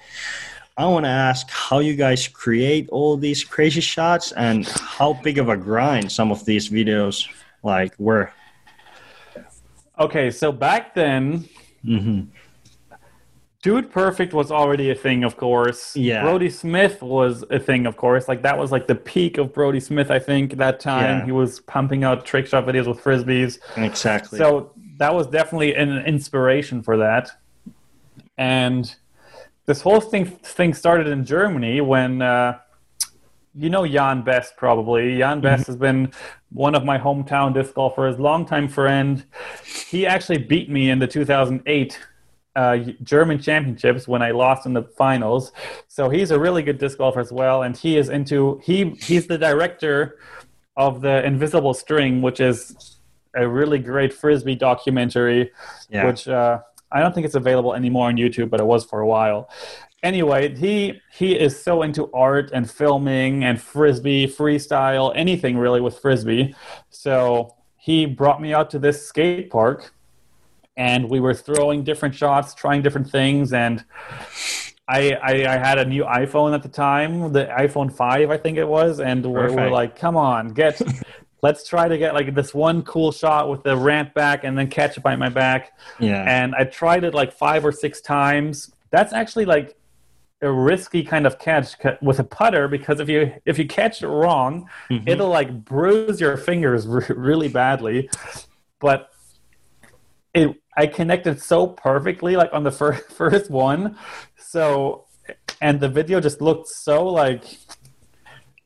I 0.79 0.85
want 0.85 1.03
to 1.03 1.09
ask 1.09 1.49
how 1.49 1.79
you 1.79 1.93
guys 1.93 2.25
create 2.25 2.87
all 2.87 3.17
these 3.17 3.43
crazy 3.43 3.81
shots 3.81 4.31
and 4.31 4.65
how 4.65 5.11
big 5.21 5.37
of 5.37 5.49
a 5.49 5.57
grind 5.57 6.09
some 6.09 6.31
of 6.31 6.45
these 6.45 6.69
videos 6.69 7.27
like 7.63 7.93
were. 7.99 8.31
Okay, 9.99 10.31
so 10.31 10.53
back 10.53 10.95
then, 10.95 11.49
hmm 11.83 12.21
Dude 13.61 13.91
Perfect 13.91 14.33
was 14.33 14.53
already 14.53 14.89
a 14.89 14.95
thing, 14.95 15.25
of 15.25 15.35
course. 15.35 15.97
Yeah. 15.97 16.21
Brodie 16.21 16.49
Smith 16.49 17.01
was 17.01 17.43
a 17.49 17.59
thing, 17.59 17.85
of 17.85 17.97
course. 17.97 18.29
Like 18.29 18.41
that 18.43 18.57
was 18.57 18.71
like 18.71 18.87
the 18.87 18.95
peak 18.95 19.37
of 19.37 19.53
Brodie 19.53 19.81
Smith, 19.81 20.09
I 20.09 20.17
think, 20.19 20.53
that 20.53 20.79
time. 20.79 21.19
Yeah. 21.19 21.25
He 21.25 21.33
was 21.33 21.59
pumping 21.59 22.05
out 22.05 22.25
trick 22.25 22.47
shot 22.47 22.65
videos 22.65 22.87
with 22.87 23.03
frisbees. 23.03 23.59
Exactly. 23.75 24.39
So 24.39 24.71
that 24.97 25.13
was 25.13 25.27
definitely 25.27 25.75
an 25.75 26.05
inspiration 26.05 26.81
for 26.81 26.95
that. 26.99 27.31
And 28.37 28.95
this 29.69 29.81
whole 29.81 30.01
thing 30.01 30.25
thing 30.25 30.73
started 30.73 31.05
in 31.05 31.23
Germany 31.23 31.79
when 31.79 32.23
uh, 32.23 32.57
you 33.53 33.69
know 33.69 33.85
Jan 33.85 34.23
Best 34.23 34.57
probably. 34.57 35.19
Jan 35.19 35.41
Best 35.41 35.67
has 35.67 35.75
been 35.75 36.11
one 36.51 36.73
of 36.73 36.83
my 36.83 36.97
hometown 36.97 37.53
disc 37.53 37.75
golfers, 37.75 38.17
longtime 38.19 38.67
friend. 38.67 39.23
He 39.87 40.07
actually 40.07 40.39
beat 40.39 40.71
me 40.71 40.89
in 40.89 40.97
the 40.97 41.05
2008 41.05 41.99
uh, 42.55 42.77
German 43.03 43.37
championships 43.39 44.07
when 44.07 44.23
I 44.23 44.31
lost 44.31 44.65
in 44.65 44.73
the 44.73 44.81
finals. 44.97 45.51
So 45.87 46.09
he's 46.09 46.31
a 46.31 46.39
really 46.39 46.63
good 46.63 46.79
disc 46.79 46.97
golfer 46.97 47.19
as 47.19 47.31
well, 47.31 47.61
and 47.61 47.77
he 47.77 47.95
is 47.95 48.09
into 48.09 48.59
he 48.63 48.89
he's 49.07 49.27
the 49.27 49.37
director 49.37 50.17
of 50.77 51.01
the 51.01 51.23
Invisible 51.23 51.75
String, 51.75 52.23
which 52.23 52.39
is 52.39 52.99
a 53.35 53.47
really 53.47 53.77
great 53.77 54.11
frisbee 54.11 54.55
documentary, 54.55 55.51
Yeah. 55.91 56.07
which 56.07 56.27
uh, 56.27 56.61
I 56.91 56.99
don't 56.99 57.13
think 57.13 57.25
it's 57.25 57.35
available 57.35 57.73
anymore 57.73 58.07
on 58.07 58.17
YouTube, 58.17 58.49
but 58.49 58.59
it 58.59 58.65
was 58.65 58.85
for 58.85 58.99
a 58.99 59.07
while. 59.07 59.49
Anyway, 60.01 60.55
he 60.55 61.01
he 61.11 61.37
is 61.37 61.61
so 61.61 61.81
into 61.81 62.09
art 62.13 62.51
and 62.53 62.69
filming 62.69 63.43
and 63.43 63.61
frisbee, 63.61 64.27
freestyle, 64.27 65.11
anything 65.15 65.57
really 65.57 65.81
with 65.81 65.99
frisbee. 65.99 66.55
So 66.89 67.55
he 67.77 68.05
brought 68.05 68.41
me 68.41 68.53
out 68.53 68.69
to 68.71 68.79
this 68.79 69.05
skate 69.05 69.49
park, 69.49 69.93
and 70.77 71.09
we 71.09 71.19
were 71.19 71.33
throwing 71.33 71.83
different 71.83 72.15
shots, 72.15 72.53
trying 72.53 72.81
different 72.81 73.09
things, 73.09 73.53
and. 73.53 73.83
I, 74.91 75.11
I, 75.21 75.53
I 75.53 75.57
had 75.59 75.77
a 75.77 75.85
new 75.85 76.03
iPhone 76.03 76.55
at 76.55 76.63
the 76.63 76.67
time, 76.67 77.31
the 77.31 77.45
iPhone 77.45 77.95
5, 77.95 78.31
I 78.31 78.37
think 78.37 78.57
it 78.57 78.67
was, 78.67 78.99
and 78.99 79.23
we're, 79.23 79.53
we're 79.53 79.69
like, 79.69 79.95
come 79.95 80.17
on, 80.17 80.47
get, 80.47 80.81
let's 81.41 81.67
try 81.67 81.87
to 81.87 81.97
get 81.97 82.13
like 82.13 82.35
this 82.35 82.53
one 82.53 82.81
cool 82.83 83.11
shot 83.11 83.49
with 83.49 83.63
the 83.63 83.75
ramp 83.75 84.13
back 84.13 84.43
and 84.43 84.57
then 84.57 84.67
catch 84.69 84.97
it 84.97 85.01
by 85.03 85.15
my 85.15 85.29
back. 85.29 85.77
yeah. 85.99 86.23
And 86.27 86.53
I 86.55 86.65
tried 86.65 87.03
it 87.03 87.13
like 87.13 87.31
five 87.33 87.65
or 87.65 87.71
six 87.71 88.01
times. 88.01 88.71
That's 88.91 89.13
actually 89.13 89.45
like 89.45 89.75
a 90.41 90.51
risky 90.51 91.03
kind 91.03 91.25
of 91.27 91.37
catch 91.39 91.77
ca- 91.79 91.97
with 92.01 92.19
a 92.19 92.23
putter 92.23 92.67
because 92.67 92.99
if 92.99 93.09
you 93.09 93.33
if 93.45 93.57
you 93.59 93.67
catch 93.67 94.01
it 94.01 94.07
wrong, 94.07 94.69
Mhm. 94.89 95.07
it'll 95.07 95.27
like 95.29 95.65
bruise 95.65 96.19
your 96.21 96.37
fingers 96.37 96.87
r- 96.87 97.03
really 97.09 97.47
badly. 97.49 98.09
But 98.79 99.09
it 100.33 100.55
I 100.77 100.87
connected 100.87 101.41
so 101.41 101.67
perfectly 101.67 102.35
like 102.37 102.51
on 102.53 102.63
the 102.63 102.71
first 102.71 103.11
first 103.21 103.49
one. 103.51 103.97
So 104.37 105.05
and 105.61 105.79
the 105.79 105.89
video 105.89 106.19
just 106.21 106.41
looked 106.41 106.67
so 106.67 107.05
like 107.07 107.43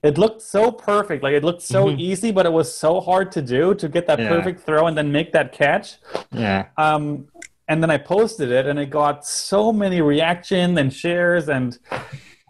it 0.03 0.17
looked 0.17 0.41
so 0.41 0.69
perfect. 0.71 1.23
Like 1.23 1.33
it 1.33 1.43
looked 1.43 1.61
so 1.61 1.85
Mhm. 1.87 1.99
easy, 1.99 2.31
but 2.31 2.45
it 2.45 2.51
was 2.51 2.73
so 2.73 2.99
hard 2.99 3.31
to 3.31 3.41
do 3.41 3.73
to 3.75 3.87
get 3.87 4.05
that 4.07 4.19
Yeah. 4.19 4.27
perfect 4.27 4.59
throw 4.61 4.87
and 4.87 4.97
then 4.97 5.11
make 5.11 5.31
that 5.31 5.51
catch. 5.53 5.97
yeah. 6.31 6.65
Um, 6.77 7.27
and 7.69 7.81
then 7.81 7.89
I 7.89 7.97
posted 7.97 8.51
it, 8.51 8.65
and 8.67 8.77
it 8.77 8.89
got 8.89 9.25
so 9.25 9.71
many 9.71 10.01
reaction 10.01 10.77
and 10.77 10.91
shares, 10.93 11.47
and 11.47 11.77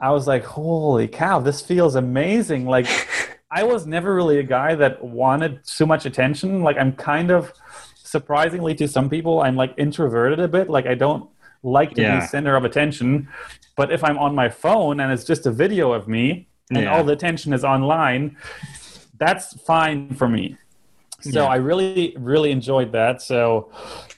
I 0.02 0.10
was 0.12 0.28
like, 0.28 0.44
"Holy 0.44 1.08
cow, 1.08 1.40
this 1.40 1.62
feels 1.62 1.96
amazing!" 1.96 2.66
Like, 2.66 2.88
I 3.52 3.64
was 3.64 3.86
never 3.86 4.16
really 4.16 4.40
a 4.40 4.44
guy 4.44 4.74
that 4.74 5.04
wanted 5.04 5.64
too 5.64 5.86
much 5.86 6.08
attention. 6.08 6.64
Like, 6.64 6.78
I'm 6.80 6.94
kind 6.94 7.30
of 7.30 7.54
surprisingly 8.04 8.74
to 8.76 8.88
some 8.88 9.08
people, 9.10 9.42
I'm 9.42 9.56
like 9.56 9.74
introverted 9.78 10.40
a 10.40 10.48
bit. 10.48 10.70
Like, 10.70 10.88
I 10.88 10.96
don't 10.96 11.30
like 11.62 11.94
to 11.96 12.02
Yeah. 12.02 12.20
be 12.20 12.26
center 12.26 12.56
of 12.56 12.66
attention. 12.66 13.28
But 13.76 13.92
if 13.92 14.04
I'm 14.04 14.18
on 14.18 14.34
my 14.36 14.50
phone 14.50 15.00
and 15.00 15.12
it's 15.12 15.24
just 15.24 15.46
a 15.46 15.52
video 15.52 15.94
of 15.94 16.08
me, 16.08 16.48
and 16.70 16.84
Yeah. 16.84 16.96
all 16.96 17.04
the 17.04 17.14
attention 17.14 17.54
is 17.54 17.64
online, 17.64 18.38
that's 19.18 19.60
fine 19.62 20.14
for 20.16 20.28
me. 20.28 20.58
So 21.22 21.44
Yeah. 21.44 21.48
I 21.50 21.56
really, 21.56 22.16
really 22.20 22.52
enjoyed 22.52 22.92
that. 22.94 23.22
So 23.22 23.72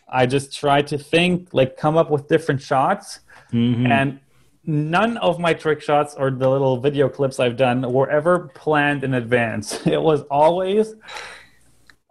I 0.09 0.25
just 0.25 0.57
tried 0.57 0.87
to 0.87 0.97
think, 0.97 1.49
like, 1.53 1.77
come 1.77 1.97
up 1.97 2.09
with 2.09 2.27
different 2.27 2.61
shots, 2.61 3.19
Mhm. 3.51 3.87
and 3.89 4.19
none 4.65 5.17
of 5.17 5.37
my 5.39 5.53
trick 5.53 5.81
shots 5.81 6.15
or 6.17 6.31
the 6.31 6.49
little 6.49 6.77
video 6.79 7.07
clips 7.07 7.39
I've 7.39 7.57
done 7.57 7.81
were 7.91 8.09
ever 8.09 8.51
planned 8.55 9.03
in 9.03 9.13
advance. 9.13 9.85
It 9.85 10.01
was 10.01 10.21
always, 10.23 10.95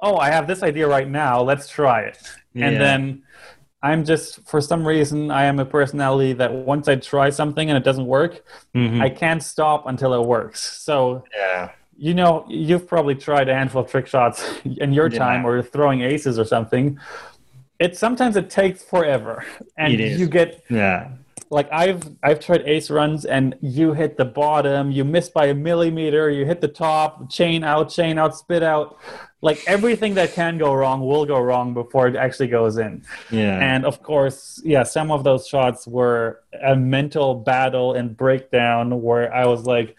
oh, 0.01 0.17
I 0.19 0.31
have 0.31 0.47
this 0.47 0.63
idea 0.63 0.87
right 0.87 1.09
now. 1.09 1.43
Let's 1.43 1.69
try 1.69 2.03
it, 2.03 2.19
Yeah. 2.53 2.67
and 2.69 2.81
then. 2.81 3.23
I'm 3.85 4.03
just, 4.05 4.41
for 4.51 4.61
some 4.63 4.83
reason, 4.95 5.31
I 5.31 5.45
am 5.45 5.59
a 5.61 5.65
personality 5.79 6.33
that 6.41 6.51
once 6.73 6.89
I 6.89 6.97
try 6.97 7.29
something 7.31 7.69
and 7.69 7.77
it 7.77 7.85
doesn't 7.85 8.07
work, 8.07 8.43
Mhm. 8.75 9.01
I 9.07 9.11
can't 9.11 9.43
stop 9.43 9.81
until 9.87 10.15
it 10.15 10.27
works. 10.27 10.61
So 10.87 11.23
yeah. 11.37 11.71
you 11.97 12.13
know, 12.21 12.45
you've 12.49 12.87
probably 12.89 13.15
tried 13.15 13.49
a 13.49 13.55
handful 13.55 13.83
of 13.83 13.89
trick 13.91 14.07
shots 14.15 14.39
in 14.65 14.93
your 14.99 15.09
Yeah. 15.09 15.19
time 15.25 15.47
or 15.47 15.63
throwing 15.63 16.01
aces 16.01 16.39
or 16.43 16.45
something. 16.45 16.99
It 17.79 17.97
sometimes 17.97 18.35
it 18.37 18.49
takes 18.51 18.83
forever, 18.83 19.45
and 19.77 19.93
It 19.93 20.01
is. 20.01 20.21
you 20.21 20.27
get 20.27 20.51
Yeah. 20.71 21.09
Like 21.55 21.73
I've 21.73 22.03
I've 22.21 22.41
tried 22.41 22.63
ace 22.67 22.91
runs, 22.91 23.25
and 23.25 23.55
you 23.61 23.93
hit 23.93 24.17
the 24.17 24.25
bottom, 24.25 24.91
you 24.91 25.05
miss 25.05 25.29
by 25.29 25.47
a 25.47 25.55
millimeter, 25.55 26.29
you 26.29 26.45
hit 26.45 26.61
the 26.61 26.69
top, 26.69 27.31
chain 27.31 27.63
out, 27.63 27.91
chain 27.91 28.19
out, 28.19 28.37
spit 28.37 28.65
out. 28.65 28.99
Like 29.41 29.63
everything 29.69 30.15
that 30.15 30.33
can 30.33 30.59
go 30.59 30.75
wrong 30.75 31.07
will 31.07 31.25
go 31.27 31.39
wrong 31.39 31.73
before 31.73 32.09
it 32.09 32.17
actually 32.17 32.49
goes 32.49 32.77
in. 32.77 33.05
Yeah. 33.31 33.59
And 33.61 33.85
of 33.85 34.03
course, 34.03 34.61
yeah, 34.65 34.83
some 34.83 35.13
of 35.13 35.23
those 35.23 35.47
shots 35.47 35.87
were 35.87 36.41
a 36.61 36.75
mental 36.75 37.37
battle 37.37 37.93
and 37.93 38.17
breakdown 38.17 39.01
where 39.03 39.33
I 39.33 39.47
was 39.47 39.65
like 39.65 39.97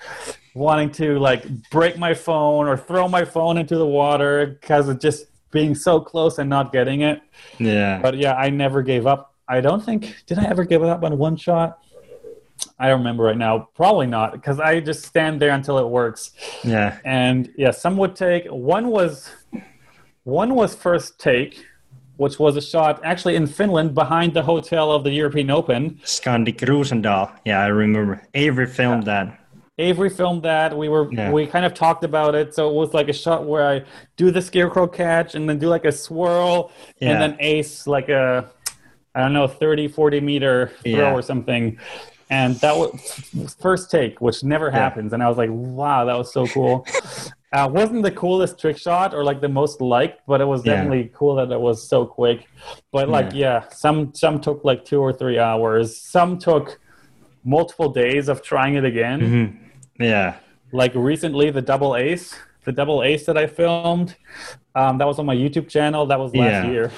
wanting 0.56 0.92
to 0.94 1.20
like 1.20 1.46
break 1.70 1.98
my 1.98 2.14
phone 2.14 2.68
or 2.68 2.76
throw 2.76 3.08
my 3.08 3.24
phone 3.24 3.58
into 3.58 3.78
the 3.78 3.88
water 3.88 4.58
because 4.60 4.90
of 4.90 5.00
just 5.00 5.28
being 5.52 5.74
so 5.74 6.02
close 6.02 6.38
and 6.38 6.50
not 6.50 6.74
getting 6.74 7.02
it. 7.02 7.22
yeah. 7.60 8.02
But 8.02 8.18
yeah, 8.18 8.34
I 8.34 8.50
never 8.50 8.82
gave 8.82 9.08
up. 9.08 9.35
I 9.48 9.62
don't 9.62 9.84
think 9.84 10.16
did 10.26 10.40
I 10.40 10.46
ever 10.46 10.64
give 10.66 10.84
up 10.84 11.04
on 11.04 11.18
one 11.18 11.36
shot? 11.38 11.80
I 12.80 12.88
don't 12.90 13.00
remember 13.00 13.24
right 13.26 13.38
now. 13.38 13.70
Probably 13.76 14.08
not 14.08 14.32
because 14.34 14.60
I 14.60 14.80
just 14.80 15.04
stand 15.06 15.42
there 15.42 15.52
until 15.52 15.78
it 15.78 15.88
works. 15.88 16.32
yeah. 16.64 16.98
And 17.06 17.52
yeah, 17.58 17.72
some 17.72 17.98
would 17.98 18.16
take 18.16 18.46
one 18.48 18.88
was 18.88 19.30
one 20.24 20.56
was 20.56 20.74
first 20.74 21.20
take, 21.20 21.64
which 22.18 22.40
was 22.40 22.56
a 22.56 22.62
shot 22.62 23.02
actually 23.04 23.36
in 23.36 23.46
Finland 23.46 23.94
behind 23.94 24.34
the 24.34 24.42
hotel 24.42 24.92
of 24.92 25.04
the 25.04 25.12
European 25.12 25.52
Open. 25.52 26.00
Scandic 26.04 26.58
Rosendal. 26.60 27.32
Yeah, 27.46 27.60
I 27.62 27.68
remember. 27.68 28.22
Avery 28.34 28.68
filmed 28.68 29.04
that. 29.04 29.40
Avery 29.78 30.10
filmed 30.10 30.44
that. 30.44 30.76
We 30.76 30.88
were 30.88 31.12
Yeah. 31.12 31.32
we 31.32 31.46
kind 31.46 31.66
of 31.66 31.74
talked 31.74 32.06
about 32.06 32.34
it. 32.34 32.56
So 32.56 32.70
it 32.70 32.74
was 32.74 32.94
like 32.94 33.10
a 33.10 33.14
shot 33.14 33.46
where 33.46 33.68
I 33.68 33.84
do 34.16 34.32
the 34.32 34.42
scarecrow 34.42 34.88
catch 34.88 35.36
and 35.36 35.48
then 35.50 35.60
do 35.60 35.68
like 35.68 35.84
a 35.86 35.92
swirl 35.92 36.72
Yeah. 37.00 37.12
and 37.12 37.22
then 37.22 37.38
ace 37.42 37.86
like 37.86 38.08
a 38.08 38.50
I 39.16 39.22
don't 39.22 39.34
know 39.34 39.48
30 39.48 39.88
40 39.88 40.20
meter 40.20 40.72
throw 40.84 40.92
Yeah. 40.92 41.14
or 41.14 41.22
something. 41.22 41.80
And 42.30 42.56
that 42.56 42.76
was 42.76 43.56
first 43.62 43.90
take, 43.92 44.20
which 44.20 44.44
never 44.44 44.70
happens. 44.72 45.14
And 45.14 45.22
I 45.24 45.30
was 45.30 45.38
like, 45.38 45.50
wow, 45.52 46.06
that 46.06 46.18
was 46.18 46.34
so 46.34 46.48
cool. 46.48 46.86
uh, 47.54 47.70
wasn't 47.72 48.02
the 48.04 48.12
coolest 48.12 48.60
trick 48.60 48.78
shot 48.78 49.14
or 49.14 49.24
like 49.24 49.40
the 49.42 49.48
most 49.48 49.80
liked, 49.80 50.22
but 50.28 50.42
it 50.42 50.46
was 50.46 50.66
Yeah. 50.66 50.74
definitely 50.76 51.12
cool 51.14 51.36
that 51.36 51.52
it 51.52 51.60
was 51.60 51.88
so 51.88 52.06
quick. 52.06 52.48
But 52.92 53.08
like, 53.10 53.30
yeah, 53.34 53.64
some 53.70 54.14
some 54.14 54.42
took 54.42 54.66
like 54.66 54.84
two 54.84 55.00
or 55.00 55.14
three 55.14 55.40
hours. 55.40 55.96
Some 56.02 56.38
took 56.38 56.80
multiple 57.46 57.90
days 57.90 58.28
of 58.28 58.42
trying 58.42 58.74
it 58.76 58.84
again 58.84 59.20
Mhm. 59.22 60.04
Yeah. 60.04 60.34
like 60.72 60.92
recently 60.96 61.52
the 61.52 61.62
double 61.62 61.96
ace 61.96 62.36
the 62.66 62.72
double 62.72 63.04
ace 63.04 63.26
that 63.26 63.38
i 63.38 63.46
filmed 63.48 64.16
um, 64.76 64.98
that 64.98 65.06
was 65.06 65.20
on 65.20 65.26
my 65.26 65.36
youtube 65.36 65.68
channel 65.70 66.06
that 66.06 66.20
was 66.20 66.36
last 66.36 66.66
Yeah. 66.66 66.72
year 66.72 66.92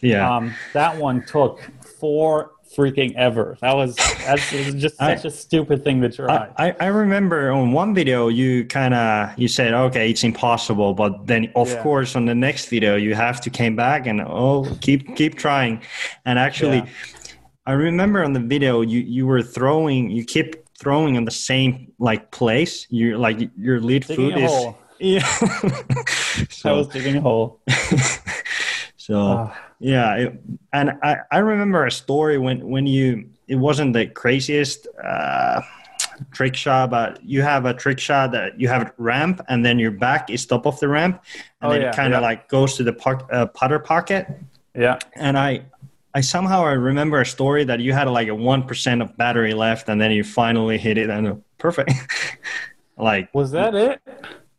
Yeah. 0.00 0.36
um, 0.36 0.54
that 0.74 0.96
one 0.96 1.24
took 1.24 1.60
four 2.00 2.52
freaking 2.76 3.14
ever 3.16 3.58
that 3.60 3.74
was 3.76 3.94
that's 3.96 4.50
was 4.52 4.74
just 4.74 4.96
such 4.96 5.24
a 5.26 5.30
stupid 5.30 5.84
thing 5.84 6.00
to 6.00 6.08
try 6.08 6.48
I, 6.56 6.68
I- 6.68 6.76
I 6.80 6.86
remember 6.86 7.50
on 7.52 7.72
one 7.72 7.94
video 7.94 8.28
you 8.28 8.64
kind 8.64 8.94
of 8.94 9.38
you 9.38 9.46
said 9.46 9.74
okay 9.74 10.10
it's 10.10 10.24
impossible 10.24 10.94
but 10.94 11.26
then 11.26 11.52
of 11.54 11.68
Yeah. 11.68 11.82
course 11.82 12.16
on 12.16 12.24
the 12.24 12.34
next 12.34 12.66
video 12.70 12.96
you 12.96 13.14
have 13.14 13.40
to 13.42 13.50
came 13.50 13.76
back 13.76 14.06
and 14.06 14.22
oh 14.22 14.66
keep 14.80 15.14
keep 15.16 15.34
trying 15.36 15.82
and 16.24 16.38
actually 16.38 16.78
Yeah. 16.78 16.86
I 17.66 17.72
remember 17.72 18.24
on 18.24 18.32
the 18.32 18.40
video 18.40 18.80
you 18.80 19.00
you 19.00 19.26
were 19.26 19.42
throwing 19.42 20.10
you 20.10 20.24
keep 20.24 20.56
throwing 20.80 21.14
in 21.16 21.24
the 21.26 21.30
same 21.50 21.92
like 21.98 22.30
place 22.32 22.86
you 22.90 23.18
like 23.18 23.36
your 23.56 23.78
lead 23.80 24.04
Digging 24.06 24.30
foot 24.30 24.40
a 24.40 24.44
is 24.44 24.50
hole. 24.50 24.78
Yeah 25.02 25.26
i 26.64 26.72
was 26.72 26.86
digging 26.88 27.16
a 27.16 27.20
hole 27.20 27.60
so 28.96 29.16
Ah. 29.18 29.68
Yeah, 29.84 30.14
it, 30.14 30.40
and 30.72 30.92
I, 31.02 31.16
I 31.32 31.38
remember 31.38 31.84
a 31.86 31.90
story 31.90 32.38
when 32.38 32.58
when 32.68 32.86
you 32.86 33.28
it 33.48 33.56
wasn't 33.56 33.94
the 33.94 34.06
craziest 34.06 34.86
uh, 35.02 35.60
trick 36.30 36.54
shot, 36.54 36.90
but 36.90 37.18
you 37.24 37.42
have 37.42 37.66
a 37.66 37.74
trick 37.74 37.98
shot 37.98 38.30
that 38.30 38.60
you 38.60 38.68
have 38.68 38.82
a 38.82 38.92
ramp 38.98 39.40
and 39.48 39.66
then 39.66 39.80
your 39.80 39.90
back 39.90 40.30
is 40.30 40.46
top 40.46 40.66
of 40.66 40.78
the 40.78 40.86
ramp, 40.86 41.20
and 41.60 41.66
Oh, 41.68 41.72
then 41.72 41.82
yeah, 41.82 41.88
it 41.90 41.96
kind 41.96 42.14
of 42.14 42.18
yeah. 42.22 42.28
like 42.28 42.48
goes 42.48 42.76
to 42.76 42.84
the 42.84 42.92
puck, 42.92 43.28
uh, 43.32 43.46
putter 43.46 43.80
pocket. 43.80 44.28
Yeah. 44.72 45.00
And 45.16 45.36
I 45.36 45.62
I 46.14 46.20
somehow 46.20 46.64
I 46.64 46.74
remember 46.74 47.20
a 47.20 47.26
story 47.26 47.64
that 47.64 47.80
you 47.80 47.92
had 47.92 48.06
like 48.06 48.28
a 48.28 48.36
one 48.36 48.62
percent 48.62 49.02
of 49.02 49.16
battery 49.16 49.52
left, 49.52 49.88
and 49.88 50.00
then 50.00 50.12
you 50.12 50.22
finally 50.22 50.78
hit 50.78 50.96
it 50.96 51.10
and 51.10 51.26
uh, 51.26 51.34
perfect. 51.58 51.90
like 52.96 53.34
Was 53.34 53.50
that 53.50 53.74
it? 53.74 54.00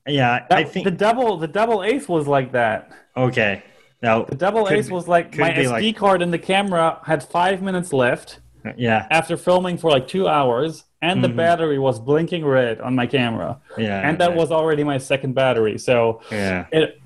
Yeah, 0.07 0.45
That- 0.49 0.57
I 0.57 0.63
think 0.63 0.85
the 0.85 0.91
double 0.91 1.37
the 1.37 1.47
double 1.47 1.83
ace 1.83 2.07
was 2.07 2.27
like 2.27 2.51
that. 2.53 2.91
okay. 3.15 3.63
Now 4.01 4.23
The 4.23 4.35
double 4.35 4.65
Could 4.65 4.77
ace 4.79 4.89
was 4.91 5.07
like 5.07 5.37
my 5.37 5.51
SD 5.51 5.69
like- 5.71 5.95
card 5.95 6.21
in 6.21 6.29
the 6.31 6.37
camera 6.37 6.99
had 7.05 7.23
five 7.23 7.61
minutes 7.61 7.93
left 7.93 8.39
yeah, 8.77 9.07
after 9.11 9.37
filming 9.37 9.77
for 9.77 9.89
like 9.91 10.07
two 10.07 10.27
hours, 10.27 10.83
and 11.01 11.23
the 11.23 11.27
Mhm. 11.29 11.35
battery 11.37 11.79
was 11.79 11.99
blinking 11.99 12.45
red 12.45 12.79
on 12.81 12.95
my 12.95 13.05
camera, 13.07 13.59
yeah, 13.77 14.07
and 14.07 14.17
that 14.19 14.35
was 14.35 14.51
already 14.51 14.83
my 14.83 14.97
second 14.97 15.33
battery. 15.35 15.77
So 15.77 16.19
yeah, 16.31 16.65
it 16.71 16.99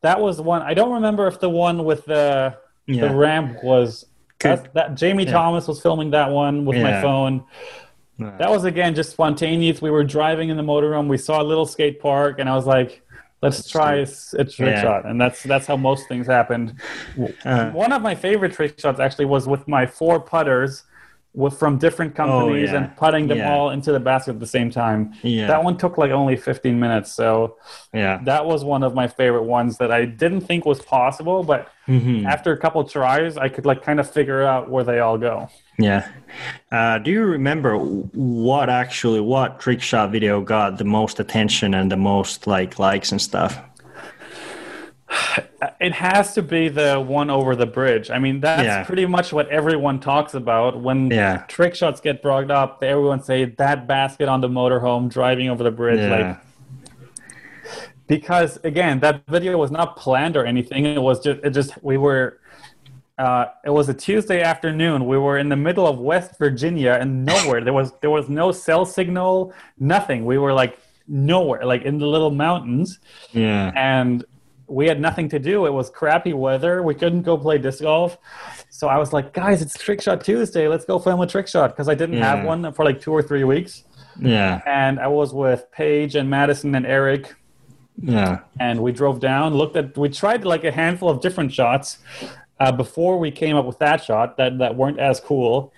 that 0.00 0.20
was 0.20 0.40
one. 0.40 0.62
I 0.62 0.74
don't 0.74 0.92
remember 0.92 1.26
if 1.28 1.38
the 1.40 1.50
one 1.50 1.84
with 1.84 2.04
the 2.06 2.56
yeah. 2.86 3.06
the 3.08 3.14
ramp 3.14 3.62
was. 3.62 4.06
Could- 4.40 4.50
That, 4.64 4.74
that 4.74 4.94
Jamie 4.96 5.24
yeah. 5.24 5.30
Thomas 5.32 5.68
was 5.68 5.80
filming 5.80 6.10
that 6.10 6.30
one 6.30 6.64
with 6.64 6.80
my 6.82 7.00
phone. 7.00 7.44
That 8.38 8.50
was 8.50 8.64
again 8.64 8.94
just 8.94 9.10
spontaneous. 9.10 9.80
We 9.82 9.90
were 9.90 10.04
driving 10.04 10.48
in 10.50 10.56
the 10.56 10.62
motorhome. 10.62 11.08
We 11.08 11.18
saw 11.18 11.40
a 11.42 11.44
little 11.44 11.66
skate 11.66 12.00
park, 12.00 12.38
and 12.38 12.48
I 12.48 12.54
was 12.54 12.66
like, 12.66 13.02
"Let's 13.42 13.68
try 13.68 13.96
a, 13.96 14.06
a 14.38 14.44
trick 14.44 14.76
Yeah. 14.76 14.82
shot." 14.82 15.06
And 15.06 15.20
that's 15.20 15.42
that's 15.42 15.66
how 15.66 15.76
most 15.76 16.08
things 16.08 16.26
happened. 16.26 16.74
Uh, 17.44 17.70
One 17.70 17.92
of 17.92 18.02
my 18.02 18.14
favorite 18.14 18.52
trick 18.52 18.78
shots 18.80 19.00
actually 19.00 19.26
was 19.26 19.46
with 19.46 19.66
my 19.68 19.86
four 19.86 20.20
putters, 20.20 20.84
with 21.34 21.58
from 21.58 21.78
different 21.78 22.14
companies, 22.14 22.70
Oh, 22.70 22.72
yeah. 22.74 22.78
and 22.84 22.96
putting 22.96 23.26
them 23.26 23.38
Yeah. 23.38 23.52
all 23.54 23.70
into 23.70 23.90
the 23.92 24.00
basket 24.00 24.32
at 24.34 24.40
the 24.40 24.46
same 24.46 24.70
time. 24.70 25.12
yeah, 25.22 25.46
That 25.46 25.64
one 25.64 25.76
took 25.78 25.96
like 25.96 26.10
only 26.10 26.36
15 26.36 26.78
minutes, 26.78 27.10
so 27.12 27.56
yeah. 27.94 28.20
that 28.24 28.44
was 28.44 28.64
one 28.64 28.82
of 28.82 28.94
my 28.94 29.06
favorite 29.08 29.44
ones 29.44 29.78
that 29.78 29.90
I 29.90 30.04
didn't 30.04 30.42
think 30.42 30.66
was 30.66 30.82
possible, 30.82 31.42
but 31.42 31.68
Mhm. 31.88 32.26
after 32.26 32.52
a 32.52 32.58
couple 32.58 32.84
tries, 32.84 33.38
I 33.38 33.48
could 33.48 33.64
like 33.64 33.82
kind 33.82 33.98
of 33.98 34.10
figure 34.10 34.42
out 34.42 34.68
where 34.68 34.84
they 34.84 34.98
all 35.00 35.16
go. 35.16 35.48
Yeah. 35.78 36.08
Uh, 36.70 36.98
do 36.98 37.10
you 37.10 37.22
remember 37.24 37.76
what 37.76 38.68
actually 38.70 39.20
what 39.20 39.60
trick 39.60 39.82
shot 39.82 40.10
video 40.12 40.40
got 40.40 40.78
the 40.78 40.84
most 40.84 41.20
attention 41.20 41.74
and 41.74 41.90
the 41.90 41.96
most 41.96 42.46
like 42.46 42.78
likes 42.78 43.12
and 43.12 43.20
stuff? 43.20 43.58
It 45.80 45.92
has 45.92 46.34
to 46.34 46.42
be 46.42 46.68
the 46.68 47.00
one 47.00 47.28
over 47.30 47.54
the 47.54 47.66
bridge. 47.66 48.10
I 48.10 48.18
mean, 48.18 48.40
that's 48.40 48.62
Yeah. 48.64 48.84
pretty 48.84 49.06
much 49.06 49.32
what 49.32 49.48
everyone 49.48 50.00
talks 50.00 50.34
about 50.34 50.80
when 50.80 51.08
Yeah. 51.10 51.42
trick 51.48 51.74
shots 51.76 52.00
get 52.00 52.22
brought 52.22 52.50
up. 52.50 52.82
Everyone 52.82 53.22
say 53.22 53.44
that 53.44 53.86
basket 53.86 54.28
on 54.28 54.40
the 54.40 54.48
motorhome 54.48 55.08
driving 55.08 55.48
over 55.48 55.62
the 55.62 55.70
bridge, 55.70 56.00
Yeah. 56.00 56.10
like 56.10 56.36
because 58.08 58.58
again, 58.64 59.00
that 59.00 59.22
video 59.28 59.56
was 59.58 59.70
not 59.70 59.96
planned 59.96 60.36
or 60.36 60.44
anything. 60.44 60.84
It 60.84 61.00
was 61.02 61.20
just 61.20 61.40
it 61.44 61.50
just 61.50 61.82
we 61.82 61.96
were. 61.96 62.38
Uh, 63.18 63.46
it 63.64 63.70
was 63.70 63.88
a 63.88 63.94
Tuesday 63.94 64.40
afternoon. 64.42 65.06
We 65.06 65.18
were 65.18 65.38
in 65.38 65.48
the 65.48 65.56
middle 65.56 65.86
of 65.86 65.98
West 65.98 66.38
Virginia 66.38 66.96
and 67.00 67.24
nowhere. 67.24 67.62
There 67.62 67.72
was 67.72 67.92
there 68.00 68.10
was 68.10 68.28
no 68.28 68.52
cell 68.52 68.84
signal, 68.86 69.52
nothing. 69.78 70.24
We 70.24 70.38
were 70.38 70.52
like 70.52 70.78
nowhere, 71.08 71.64
like 71.64 71.82
in 71.82 71.98
the 71.98 72.06
little 72.06 72.30
mountains 72.30 72.98
Yeah. 73.32 73.70
and 73.76 74.24
we 74.66 74.86
had 74.86 74.98
nothing 75.00 75.28
to 75.30 75.38
do. 75.38 75.66
It 75.66 75.72
was 75.72 75.90
crappy 75.90 76.32
weather. 76.32 76.82
We 76.82 76.94
couldn't 76.94 77.22
go 77.22 77.36
play 77.36 77.58
disc 77.58 77.82
golf. 77.82 78.16
So 78.70 78.88
I 78.88 78.96
was 78.96 79.12
like, 79.12 79.34
guys, 79.34 79.60
it's 79.60 79.74
Trick 79.78 80.00
Shot 80.00 80.24
Tuesday. 80.24 80.66
Let's 80.66 80.86
go 80.86 80.98
film 80.98 81.20
a 81.20 81.26
trick 81.26 81.46
shot 81.48 81.70
because 81.70 81.88
I 81.90 81.94
didn't 81.94 82.22
have 82.22 82.44
one 82.46 82.72
for 82.72 82.84
like 82.84 83.00
two 83.00 83.12
or 83.12 83.22
three 83.22 83.44
weeks. 83.44 83.84
Yeah. 84.18 84.62
And 84.66 84.98
I 84.98 85.08
was 85.08 85.34
with 85.34 85.70
Paige 85.72 86.14
and 86.14 86.30
Madison 86.30 86.74
and 86.74 86.86
Eric, 86.86 87.34
Yeah. 88.00 88.40
and 88.58 88.80
we 88.82 88.92
drove 88.92 89.20
down, 89.20 89.54
looked 89.54 89.76
at, 89.76 89.96
we 89.98 90.08
tried 90.08 90.44
like 90.44 90.64
a 90.64 90.72
handful 90.72 91.10
of 91.10 91.20
different 91.20 91.52
shots 91.52 91.98
uh, 92.62 92.72
before 92.72 93.14
we 93.24 93.30
came 93.42 93.56
up 93.56 93.66
with 93.70 93.78
that 93.86 93.98
shot 94.04 94.36
that, 94.38 94.58
that 94.58 94.72
weren't 94.76 95.00
as 95.10 95.18
cool. 95.20 95.72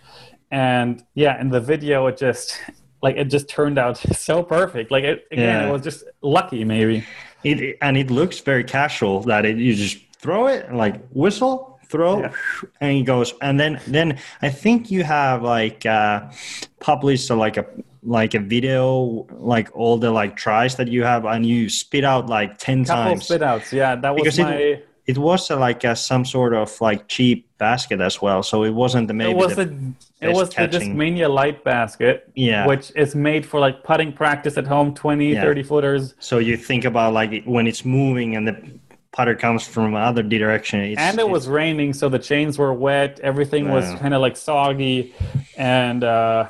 And 0.51 1.03
yeah, 1.15 1.41
in 1.41 1.49
the 1.51 1.61
video, 1.61 2.07
it 2.11 2.17
just, 2.19 2.61
like, 3.03 3.17
it 3.17 3.27
just 3.37 3.49
turned 3.49 3.79
out 3.79 3.97
so 4.29 4.43
perfect. 4.43 4.91
Like, 4.91 5.05
it, 5.05 5.27
again, 5.33 5.63
Yeah. 5.63 5.69
it 5.69 5.73
was 5.73 5.83
just 5.83 6.05
lucky, 6.21 6.65
maybe. 6.65 7.05
It 7.43 7.77
and 7.83 7.97
it 7.97 8.11
looks 8.11 8.41
very 8.41 8.65
casual 8.65 9.21
that 9.31 9.45
it 9.45 9.57
you 9.59 9.75
just 9.75 9.99
throw 10.23 10.47
it 10.47 10.61
and 10.67 10.79
like 10.79 10.97
whistle 11.11 11.79
throw 11.91 12.21
Yeah. 12.21 12.33
and 12.81 12.91
it 13.01 13.03
goes 13.03 13.35
and 13.43 13.61
then 13.61 13.73
then 13.87 14.09
I 14.41 14.49
think 14.49 14.91
you 14.91 15.05
have 15.05 15.43
like 15.43 15.85
uh 15.85 16.31
published 16.81 17.29
a, 17.29 17.35
like 17.35 17.59
a 17.59 17.67
like 18.03 18.33
a 18.33 18.39
video 18.55 19.27
like 19.53 19.69
all 19.77 19.99
the 19.99 20.11
like 20.11 20.37
tries 20.37 20.77
that 20.77 20.89
you 20.89 21.05
have 21.05 21.27
and 21.27 21.45
you 21.45 21.69
spit 21.69 22.05
out 22.13 22.31
like 22.31 22.57
10 22.57 22.87
Couple 22.87 23.05
times 23.05 23.25
spit 23.27 23.43
outs. 23.43 23.71
Yeah, 23.75 23.95
that 23.97 24.15
was 24.15 24.23
Because 24.23 24.39
my. 24.39 24.55
it 24.55 24.89
was 25.17 25.51
uh, 25.51 25.59
like 25.59 25.85
uh, 25.85 25.95
some 25.95 26.25
sort 26.25 26.55
of 26.55 26.81
like 26.81 27.09
cheap 27.09 27.47
basket 27.59 28.01
as 28.01 28.21
well 28.23 28.43
so 28.43 28.65
it 28.65 28.71
wasn't 28.71 29.07
the 29.09 29.15
maybe 29.15 29.31
it 29.31 29.37
was 29.37 29.55
the, 29.57 29.67
the 29.67 29.93
it 30.21 30.33
was 30.35 30.49
the 30.49 30.55
catching. 30.55 30.97
Discmania 30.97 31.29
light 31.33 31.63
basket, 31.65 32.31
Yeah. 32.35 32.67
which 32.67 32.91
is 32.97 33.15
made 33.15 33.45
for 33.45 33.61
like 33.61 33.85
putting 33.85 34.13
practice 34.13 34.57
at 34.57 34.67
home, 34.67 34.95
20, 34.95 35.33
Yeah. 35.35 35.43
30 35.43 35.63
footers. 35.63 36.15
so 36.19 36.39
you 36.39 36.57
think 36.57 36.85
about 36.87 37.13
like 37.13 37.45
when 37.45 37.67
it's 37.67 37.85
moving 37.85 38.35
and 38.37 38.49
the 38.49 38.57
putter 39.13 39.35
comes 39.35 39.67
from 39.67 39.95
other 39.95 40.23
direction 40.23 40.81
it's, 40.81 40.99
and 41.01 41.19
it 41.21 41.29
was 41.29 41.47
raining, 41.47 41.93
so 41.93 42.09
the 42.09 42.19
chains 42.19 42.59
were 42.59 42.73
wet. 42.73 43.21
Everything 43.23 43.69
was 43.69 43.85
kind 44.01 44.13
of 44.15 44.21
like 44.21 44.37
soggy, 44.37 45.15
and 45.57 46.03
uh, 46.03 46.49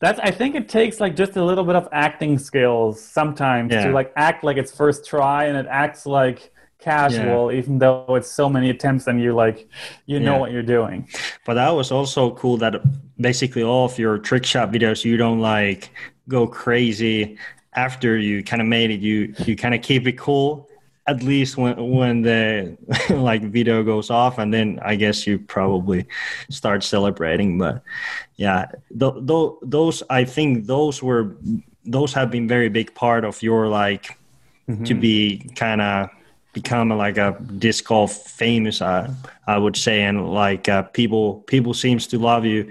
that's. 0.00 0.18
I 0.20 0.30
think 0.30 0.54
it 0.54 0.68
takes 0.68 1.00
like 1.00 1.16
just 1.16 1.36
a 1.36 1.44
little 1.44 1.64
bit 1.64 1.76
of 1.76 1.88
acting 1.92 2.38
skills 2.38 3.00
sometimes 3.02 3.72
Yeah. 3.72 3.86
to 3.86 3.92
like 3.92 4.12
act 4.16 4.44
like 4.44 4.56
it's 4.58 4.74
first 4.76 5.06
try, 5.06 5.44
and 5.46 5.56
it 5.56 5.66
acts 5.70 6.04
like 6.04 6.52
casual, 6.84 7.50
even 7.50 7.78
though 7.78 8.14
it's 8.16 8.30
so 8.30 8.48
many 8.48 8.68
attempts, 8.70 9.06
and 9.06 9.20
you 9.20 9.34
like 9.34 9.68
you 10.06 10.20
know 10.20 10.34
Yeah. 10.34 10.40
what 10.40 10.52
you're 10.52 10.70
doing. 10.78 11.08
But 11.46 11.54
that 11.54 11.70
was 11.70 11.90
also 11.90 12.32
cool 12.32 12.56
that 12.58 12.74
basically 13.18 13.62
all 13.62 13.86
of 13.86 13.98
your 13.98 14.18
trick 14.18 14.44
shot 14.44 14.70
videos, 14.70 15.04
you 15.04 15.16
don't 15.16 15.40
like 15.40 15.90
go 16.28 16.46
crazy 16.46 17.38
after 17.74 18.16
you 18.16 18.42
kind 18.44 18.62
of 18.62 18.68
made 18.68 18.90
it. 18.90 19.00
You 19.00 19.34
you 19.46 19.56
kind 19.56 19.74
of 19.74 19.82
keep 19.82 20.06
it 20.06 20.18
cool 20.18 20.68
at 21.06 21.22
least 21.22 21.56
when 21.56 21.76
when 21.90 22.22
the 22.22 22.76
like 23.10 23.42
video 23.42 23.82
goes 23.82 24.10
off, 24.10 24.38
and 24.38 24.52
then 24.52 24.78
I 24.82 24.96
guess 24.96 25.26
you 25.26 25.38
probably 25.38 26.06
start 26.50 26.82
celebrating. 26.82 27.58
But 27.58 27.82
yeah, 28.36 28.66
th- 28.98 29.26
th- 29.26 29.56
those 29.62 30.02
I 30.10 30.24
think 30.24 30.66
those 30.66 31.02
were 31.02 31.36
those 31.84 32.14
have 32.14 32.30
been 32.30 32.48
very 32.48 32.68
big 32.68 32.94
part 32.94 33.24
of 33.24 33.42
your 33.42 33.68
like 33.68 34.18
to 34.66 34.72
mm-hmm. 34.72 35.00
be 35.00 35.50
kind 35.56 35.82
of 35.82 36.08
become 36.54 36.88
like 36.88 37.18
a 37.18 37.36
disc 37.58 37.84
golf 37.84 38.12
famous 38.26 38.80
uh, 38.80 39.12
i 39.46 39.58
would 39.58 39.76
say 39.76 40.02
and 40.02 40.32
like 40.32 40.68
uh, 40.68 40.82
people 40.82 41.40
people 41.46 41.74
seems 41.74 42.06
to 42.06 42.18
love 42.18 42.44
you 42.46 42.70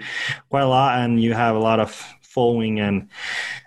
quite 0.49 0.63
a 0.63 0.67
lot 0.67 0.97
and 0.99 1.21
you 1.21 1.33
have 1.33 1.55
a 1.55 1.59
lot 1.59 1.79
of 1.79 1.91
following 2.21 2.79
and 2.79 3.07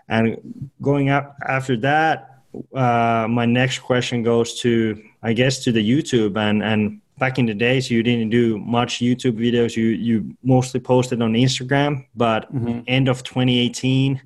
and 0.08 0.36
going 0.82 1.10
up 1.10 1.36
after 1.46 1.76
that 1.76 2.40
uh, 2.74 3.26
my 3.28 3.44
next 3.44 3.80
question 3.80 4.22
goes 4.22 4.58
to 4.60 5.00
i 5.22 5.32
guess 5.32 5.62
to 5.62 5.70
the 5.70 5.90
youtube 5.92 6.36
and 6.36 6.62
and 6.62 7.00
back 7.18 7.38
in 7.38 7.46
the 7.46 7.54
days 7.54 7.90
you 7.90 8.02
didn't 8.02 8.30
do 8.30 8.58
much 8.58 8.98
youtube 8.98 9.38
videos. 9.38 9.76
You 9.76 9.88
you 9.88 10.36
mostly 10.42 10.80
posted 10.80 11.22
on 11.22 11.32
instagram 11.34 12.06
but 12.14 12.48
end 12.86 13.08
of 13.08 13.22
2018 13.22 14.20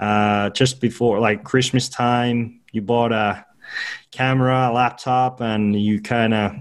uh, 0.00 0.50
just 0.50 0.80
before 0.80 1.18
like 1.18 1.44
christmas 1.44 1.88
time 1.88 2.60
you 2.72 2.82
bought 2.82 3.12
a 3.12 3.44
camera, 4.12 4.70
laptop, 4.72 5.40
and 5.40 5.74
you 5.80 6.00
kind 6.00 6.34
of 6.34 6.52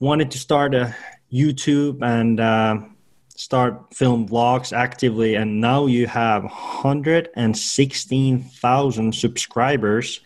wanted 0.00 0.32
to 0.32 0.38
start 0.38 0.74
a 0.74 0.96
YouTube 1.32 2.02
and 2.02 2.40
uh, 2.40 2.80
start 3.36 3.94
film 3.94 4.28
vlogs 4.28 4.72
actively. 4.72 5.36
And 5.36 5.60
now 5.60 5.86
you 5.86 6.08
have 6.08 6.42
116,000 6.42 9.14
subscribers. 9.14 10.20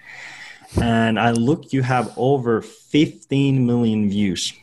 And 0.80 1.20
I 1.20 1.32
look, 1.32 1.70
you 1.72 1.82
have 1.82 2.14
over 2.16 2.62
15 2.62 3.66
million 3.66 4.08
views. 4.08 4.54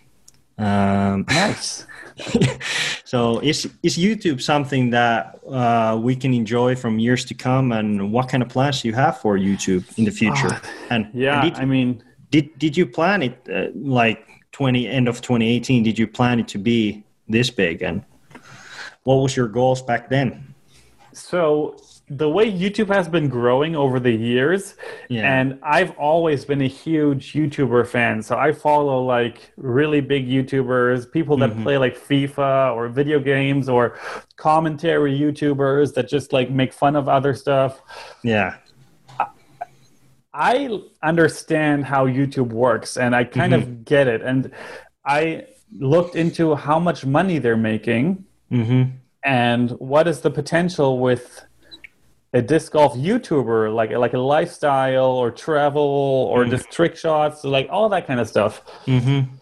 Um, 0.58 1.26
Nice. 1.30 1.86
so 3.06 3.40
is 3.40 3.70
is 3.84 3.98
YouTube 3.98 4.42
something 4.42 4.90
that 4.92 5.40
uh, 5.50 5.98
we 6.02 6.16
can 6.16 6.34
enjoy 6.34 6.76
from 6.76 7.00
years 7.00 7.26
to 7.26 7.34
come, 7.34 7.72
and 7.72 8.12
what 8.12 8.30
kind 8.30 8.44
of 8.44 8.50
plans 8.50 8.82
do 8.82 8.88
you 8.88 8.94
have 8.94 9.20
for 9.20 9.38
YouTube 9.38 9.86
in 9.98 10.06
the 10.06 10.12
future? 10.12 10.60
and 10.90 11.10
Yeah, 11.14 11.42
and 11.42 11.54
did, 11.54 11.62
I 11.62 11.66
mean, 11.66 12.04
did 12.32 12.58
did 12.60 12.78
you 12.78 12.86
plan 12.86 13.24
it 13.24 13.48
uh, 13.52 13.68
like 13.76 14.26
twenty 14.52 14.88
end 14.88 15.08
of 15.08 15.22
twenty 15.22 15.48
eighteen? 15.50 15.84
Did 15.84 15.98
you 15.98 16.08
plan 16.08 16.40
it 16.40 16.48
to 16.50 16.58
be 16.58 17.04
this 17.28 17.50
big? 17.50 17.82
And 17.82 18.04
what 19.04 19.16
was 19.16 19.36
your 19.36 19.48
goals 19.48 19.82
back 19.82 20.10
then? 20.10 20.54
So 21.14 21.78
the 22.10 22.28
way 22.30 22.52
YouTube 22.52 22.88
has 22.94 23.08
been 23.08 23.30
growing 23.30 23.76
over 23.76 24.00
the 24.00 24.12
years, 24.12 24.76
Yeah. 25.10 25.32
and 25.40 25.60
I've 25.62 25.92
always 25.98 26.44
been 26.44 26.62
a 26.62 26.68
huge 26.68 27.34
YouTuber 27.34 27.86
fan. 27.88 28.24
So 28.24 28.36
I 28.38 28.52
follow 28.52 29.04
like 29.04 29.52
really 29.58 30.02
big 30.02 30.28
YouTubers, 30.28 31.12
people 31.12 31.38
that 31.38 31.52
Mm-hmm. 31.52 31.64
play 31.64 31.78
like 31.78 31.96
FIFA 31.98 32.76
or 32.76 32.88
video 32.90 33.20
games, 33.20 33.70
or 33.70 33.98
commentary 34.38 35.18
YouTubers 35.18 35.94
that 35.94 36.08
just 36.10 36.34
like 36.34 36.50
make 36.50 36.74
fun 36.74 36.96
of 36.96 37.08
other 37.08 37.34
stuff. 37.36 37.82
Yeah. 38.24 38.56
I 40.34 40.80
understand 41.04 41.86
how 41.86 42.08
YouTube 42.08 42.50
works 42.50 42.98
and 42.98 43.16
I 43.16 43.24
kind 43.24 43.54
Mm-hmm. 43.54 43.62
of 43.72 43.86
get 43.86 44.08
it. 44.08 44.22
And 44.22 44.52
I 45.06 45.46
looked 45.78 46.16
into 46.16 46.56
how 46.56 46.80
much 46.80 47.06
money 47.06 47.38
they're 47.40 47.58
making 47.58 48.26
Mm-hmm. 48.52 48.92
and 49.24 49.70
what 49.72 50.08
is 50.08 50.22
the 50.22 50.32
potential 50.32 50.98
with 50.98 51.46
a 52.34 52.42
disc 52.42 52.72
golf 52.74 52.94
YouTuber, 52.96 53.74
like 53.74 53.92
like 53.92 54.14
a 54.14 54.20
lifestyle 54.20 55.06
or 55.12 55.32
travel 55.32 55.82
or 56.32 56.46
just 56.46 56.70
trick 56.72 56.96
shots, 56.96 57.44
like 57.44 57.68
all 57.72 57.90
that 57.90 58.06
kind 58.08 58.20
of 58.20 58.28
stuff. 58.28 58.62
Mm-hmm. 58.86 59.34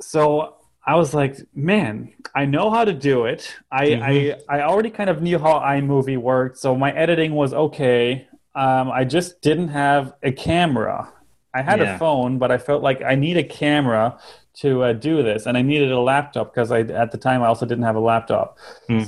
So 0.00 0.56
I 0.86 0.96
was 0.96 1.14
like, 1.14 1.36
man, 1.54 2.12
I 2.34 2.44
know 2.44 2.70
how 2.70 2.84
to 2.84 2.92
do 2.92 3.24
it. 3.24 3.54
I 3.72 4.36
I, 4.48 4.58
I 4.58 4.62
already 4.62 4.90
kind 4.90 5.08
of 5.08 5.22
knew 5.22 5.38
how 5.38 5.60
iMovie 5.60 6.18
worked, 6.18 6.58
so 6.58 6.76
my 6.76 6.92
editing 6.92 7.32
was 7.32 7.54
okay. 7.54 8.28
Um, 8.54 8.90
I 8.90 9.04
just 9.04 9.40
didn't 9.40 9.68
have 9.68 10.14
a 10.22 10.30
camera. 10.30 11.10
I 11.54 11.62
had 11.62 11.80
Yeah. 11.80 11.94
a 11.94 11.98
phone, 11.98 12.38
but 12.38 12.50
I 12.50 12.58
felt 12.58 12.82
like 12.82 13.02
I 13.02 13.14
need 13.14 13.36
a 13.36 13.44
camera 13.44 14.18
to 14.58 14.82
uh, 14.84 14.92
do 14.92 15.22
this, 15.22 15.46
and 15.46 15.56
I 15.56 15.62
needed 15.62 15.90
a 15.90 15.98
laptop 16.00 16.52
because 16.54 16.70
I 16.70 16.80
at 16.80 17.10
the 17.12 17.18
time 17.18 17.42
I 17.42 17.46
also 17.46 17.64
didn't 17.66 17.84
have 17.84 17.96
a 17.96 18.00
laptop. 18.00 18.58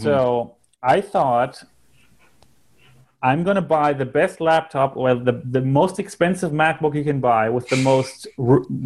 So 0.01 0.57
I 0.82 1.01
thought 1.01 1.62
I'm 3.28 3.40
going 3.48 3.56
to 3.64 3.68
buy 3.78 3.88
the 4.02 4.04
best 4.20 4.36
laptop, 4.50 4.90
well, 5.04 5.18
the, 5.28 5.34
the 5.56 5.62
most 5.80 5.94
expensive 6.04 6.52
MacBook 6.62 6.94
you 6.94 7.04
can 7.10 7.20
buy 7.32 7.44
with 7.56 7.66
the 7.72 7.76
most 7.90 8.18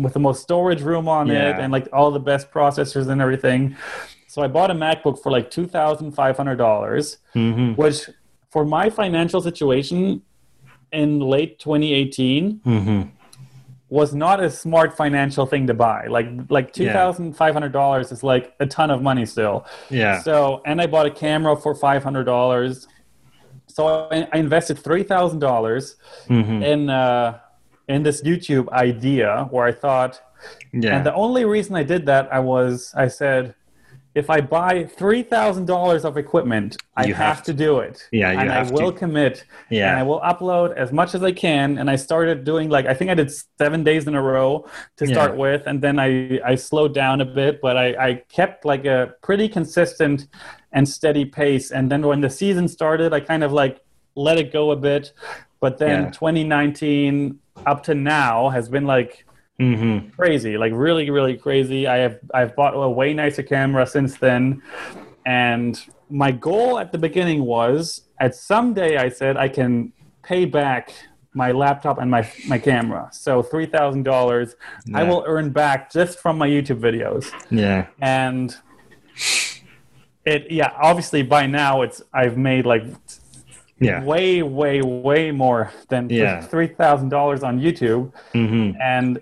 with 0.04 0.12
the 0.18 0.24
most 0.28 0.38
storage 0.48 0.82
room 0.90 1.06
on 1.18 1.24
it 1.30 1.54
and 1.62 1.68
like 1.76 1.86
all 1.92 2.10
the 2.20 2.24
best 2.32 2.44
processors 2.56 3.06
and 3.12 3.20
everything. 3.26 3.62
So 4.32 4.36
I 4.46 4.48
bought 4.56 4.70
a 4.70 4.74
MacBook 4.86 5.16
for 5.22 5.30
like 5.36 5.46
two 5.56 5.66
thousand 5.76 6.08
five 6.12 6.34
hundred 6.40 6.56
dollars, 6.56 7.04
Mm-hmm. 7.34 7.68
which 7.82 7.98
for 8.52 8.62
my 8.78 8.86
financial 9.02 9.40
situation 9.50 10.22
in 11.00 11.08
late 11.34 11.52
2018 11.58 12.60
Mm-hmm. 12.66 13.00
was 13.88 14.14
not 14.14 14.36
a 14.42 14.48
smart 14.50 14.96
financial 14.96 15.44
thing 15.52 15.66
to 15.66 15.74
buy. 15.74 16.00
Like 16.16 16.28
like 16.56 16.72
two 16.72 16.84
Yeah. 16.84 16.92
thousand 17.00 17.26
five 17.42 17.52
hundred 17.56 17.72
dollars 17.72 18.06
is 18.14 18.22
like 18.32 18.44
a 18.60 18.66
ton 18.66 18.90
of 18.90 19.02
money 19.02 19.26
still. 19.34 19.66
Yeah. 19.90 20.22
So, 20.22 20.62
and 20.64 20.80
I 20.80 20.86
bought 20.94 21.06
a 21.06 21.14
camera 21.24 21.54
for 21.56 21.72
five 21.74 22.02
hundred 22.06 22.24
dollars. 22.24 22.86
So 23.74 24.08
I, 24.10 24.28
I 24.32 24.38
invested 24.38 24.78
three 24.78 25.02
thousand 25.02 25.40
dollars 25.40 25.96
Mm-hmm. 26.28 26.62
in 26.62 26.90
uh, 26.90 27.38
in 27.88 28.02
this 28.02 28.22
YouTube 28.22 28.68
idea 28.70 29.48
where 29.50 29.64
I 29.66 29.72
thought, 29.72 30.20
Yeah. 30.72 30.96
and 30.96 31.04
the 31.04 31.14
only 31.14 31.44
reason 31.44 31.74
I 31.76 31.82
did 31.82 32.06
that 32.06 32.24
I 32.32 32.38
was 32.38 32.92
I 32.94 33.08
said, 33.08 33.54
if 34.14 34.28
I 34.28 34.40
buy 34.40 34.84
three 34.84 35.22
thousand 35.22 35.66
dollars 35.66 36.04
of 36.04 36.16
equipment, 36.16 36.76
I 36.96 37.06
have, 37.06 37.16
have 37.16 37.42
to 37.44 37.52
do 37.54 37.78
it. 37.78 38.08
Yeah, 38.10 38.32
you 38.32 38.38
and 38.40 38.50
I 38.50 38.62
will 38.70 38.92
to. 38.92 38.98
commit. 38.98 39.44
Yeah. 39.70 39.90
and 39.90 40.00
I 40.00 40.02
will 40.02 40.20
upload 40.20 40.74
as 40.76 40.92
much 40.92 41.14
as 41.14 41.22
I 41.22 41.32
can. 41.32 41.78
And 41.78 41.88
I 41.88 41.96
started 41.96 42.42
doing 42.44 42.68
like 42.70 42.86
I 42.86 42.94
think 42.94 43.10
I 43.10 43.14
did 43.14 43.30
seven 43.58 43.84
days 43.84 44.06
in 44.08 44.14
a 44.16 44.22
row 44.22 44.66
to 44.96 45.06
Yeah. 45.06 45.14
start 45.14 45.36
with, 45.36 45.62
and 45.66 45.80
then 45.80 45.98
I 46.00 46.40
I 46.44 46.56
slowed 46.56 46.92
down 46.94 47.20
a 47.20 47.24
bit, 47.24 47.60
but 47.60 47.76
I 47.76 47.86
I 48.08 48.14
kept 48.28 48.64
like 48.64 48.84
a 48.84 49.14
pretty 49.22 49.48
consistent 49.48 50.26
and 50.72 50.88
steady 50.88 51.24
pace. 51.24 51.70
And 51.70 51.90
then 51.90 52.02
when 52.06 52.20
the 52.20 52.30
season 52.30 52.66
started, 52.68 53.12
I 53.12 53.20
kind 53.20 53.44
of 53.44 53.52
like 53.52 53.80
let 54.16 54.38
it 54.38 54.52
go 54.52 54.72
a 54.72 54.76
bit. 54.76 55.12
But 55.60 55.78
then 55.78 56.04
Yeah. 56.04 56.10
2019 56.10 57.38
up 57.66 57.82
to 57.84 57.94
now 57.94 58.48
has 58.48 58.68
been 58.68 58.86
like 58.86 59.24
Mm-hmm. 59.60 60.08
crazy, 60.16 60.56
like 60.56 60.72
really, 60.74 61.10
really 61.10 61.36
crazy. 61.36 61.86
I 61.86 61.98
have 61.98 62.18
I've 62.32 62.56
bought 62.56 62.72
a 62.74 62.88
way 62.88 63.12
nicer 63.12 63.42
camera 63.42 63.86
since 63.86 64.16
then, 64.16 64.62
and 65.26 65.78
my 66.08 66.30
goal 66.32 66.78
at 66.78 66.90
the 66.92 66.98
beginning 66.98 67.44
was 67.44 68.02
at 68.18 68.34
someday 68.34 68.96
I 68.96 69.08
said 69.10 69.36
I 69.36 69.48
can 69.48 69.92
pay 70.22 70.44
back 70.46 70.92
my 71.34 71.52
laptop 71.52 71.98
and 71.98 72.10
my 72.10 72.28
my 72.48 72.58
camera. 72.58 73.08
So 73.12 73.42
three 73.42 73.66
thousand 73.66 74.02
dollars 74.04 74.56
I 74.94 75.02
will 75.04 75.22
earn 75.26 75.50
back 75.50 75.92
just 75.92 76.18
from 76.18 76.38
my 76.38 76.48
YouTube 76.48 76.80
videos, 76.80 77.26
Yeah. 77.50 77.86
and 78.00 78.56
it 80.24 80.50
yeah 80.50 80.72
obviously 80.80 81.22
by 81.22 81.46
now 81.46 81.82
it's 81.82 82.02
I've 82.12 82.36
made 82.36 82.66
like 82.66 82.84
Yeah. 83.78 84.02
way 84.04 84.42
way 84.42 84.82
way 84.82 85.30
more 85.30 85.70
than 85.88 86.08
Yeah. 86.10 86.40
three 86.40 86.66
thousand 86.68 87.10
dollars 87.10 87.42
on 87.42 87.60
YouTube 87.60 88.12
Mm-hmm. 88.34 88.80
and 88.80 89.20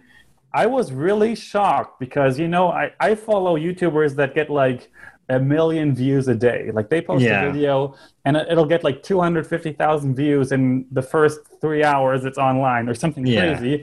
I 0.62 0.66
was 0.66 0.86
really 0.92 1.34
shocked 1.36 1.94
because 2.04 2.32
you 2.42 2.48
know 2.54 2.66
I, 2.82 2.84
I 3.09 3.11
follow 3.14 3.52
YouTubers 3.66 4.12
that 4.16 4.30
get 4.38 4.48
like 4.50 4.80
a 5.28 5.38
million 5.38 5.94
views 5.94 6.26
a 6.26 6.34
day. 6.34 6.61
Like 6.78 6.88
they 6.92 7.00
post 7.00 7.22
Yeah. 7.22 7.42
a 7.42 7.52
video 7.52 7.94
and 8.24 8.32
it- 8.38 8.46
it'll 8.50 8.70
get 8.74 8.82
like 8.88 8.98
two 9.09 9.20
hundred 9.26 9.44
fifty 9.46 9.72
thousand 9.82 10.11
views 10.22 10.46
in 10.56 10.86
the 10.98 11.02
first 11.14 11.38
three 11.62 11.84
hours 11.92 12.24
it's 12.28 12.38
online 12.38 12.84
or 12.90 12.94
something 13.02 13.24
Yeah. 13.26 13.40
crazy. 13.40 13.74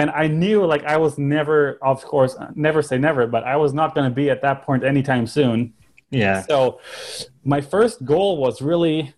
And 0.00 0.08
I 0.22 0.26
knew 0.40 0.58
like 0.74 0.84
I 0.84 0.96
was 1.04 1.12
never, 1.18 1.78
of 1.82 1.98
course, 2.12 2.34
never 2.54 2.80
say 2.82 2.96
never, 3.08 3.22
but 3.26 3.42
I 3.44 3.56
was 3.64 3.72
not 3.80 3.88
going 3.94 4.08
to 4.10 4.14
be 4.22 4.26
at 4.34 4.40
that 4.46 4.58
point 4.66 4.84
anytime 4.84 5.26
soon. 5.26 5.72
Yeah. 6.10 6.42
So 6.50 6.80
my 7.44 7.60
first 7.60 7.96
goal 8.12 8.30
was 8.44 8.62
really 8.70 9.12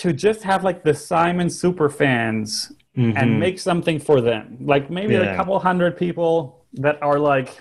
to 0.00 0.12
just 0.26 0.40
have 0.50 0.60
like 0.68 0.84
the 0.84 0.94
Simon 0.94 1.48
super 1.50 1.88
fans 1.90 2.72
Mhm. 2.96 3.16
and 3.16 3.38
make 3.38 3.58
something 3.58 3.98
for 4.00 4.20
them. 4.20 4.58
Like 4.60 4.90
maybe 4.90 5.14
Yeah. 5.14 5.32
a 5.32 5.36
couple 5.36 5.58
hundred 5.60 5.96
people 5.96 6.64
that 6.74 7.00
are 7.02 7.18
like 7.18 7.60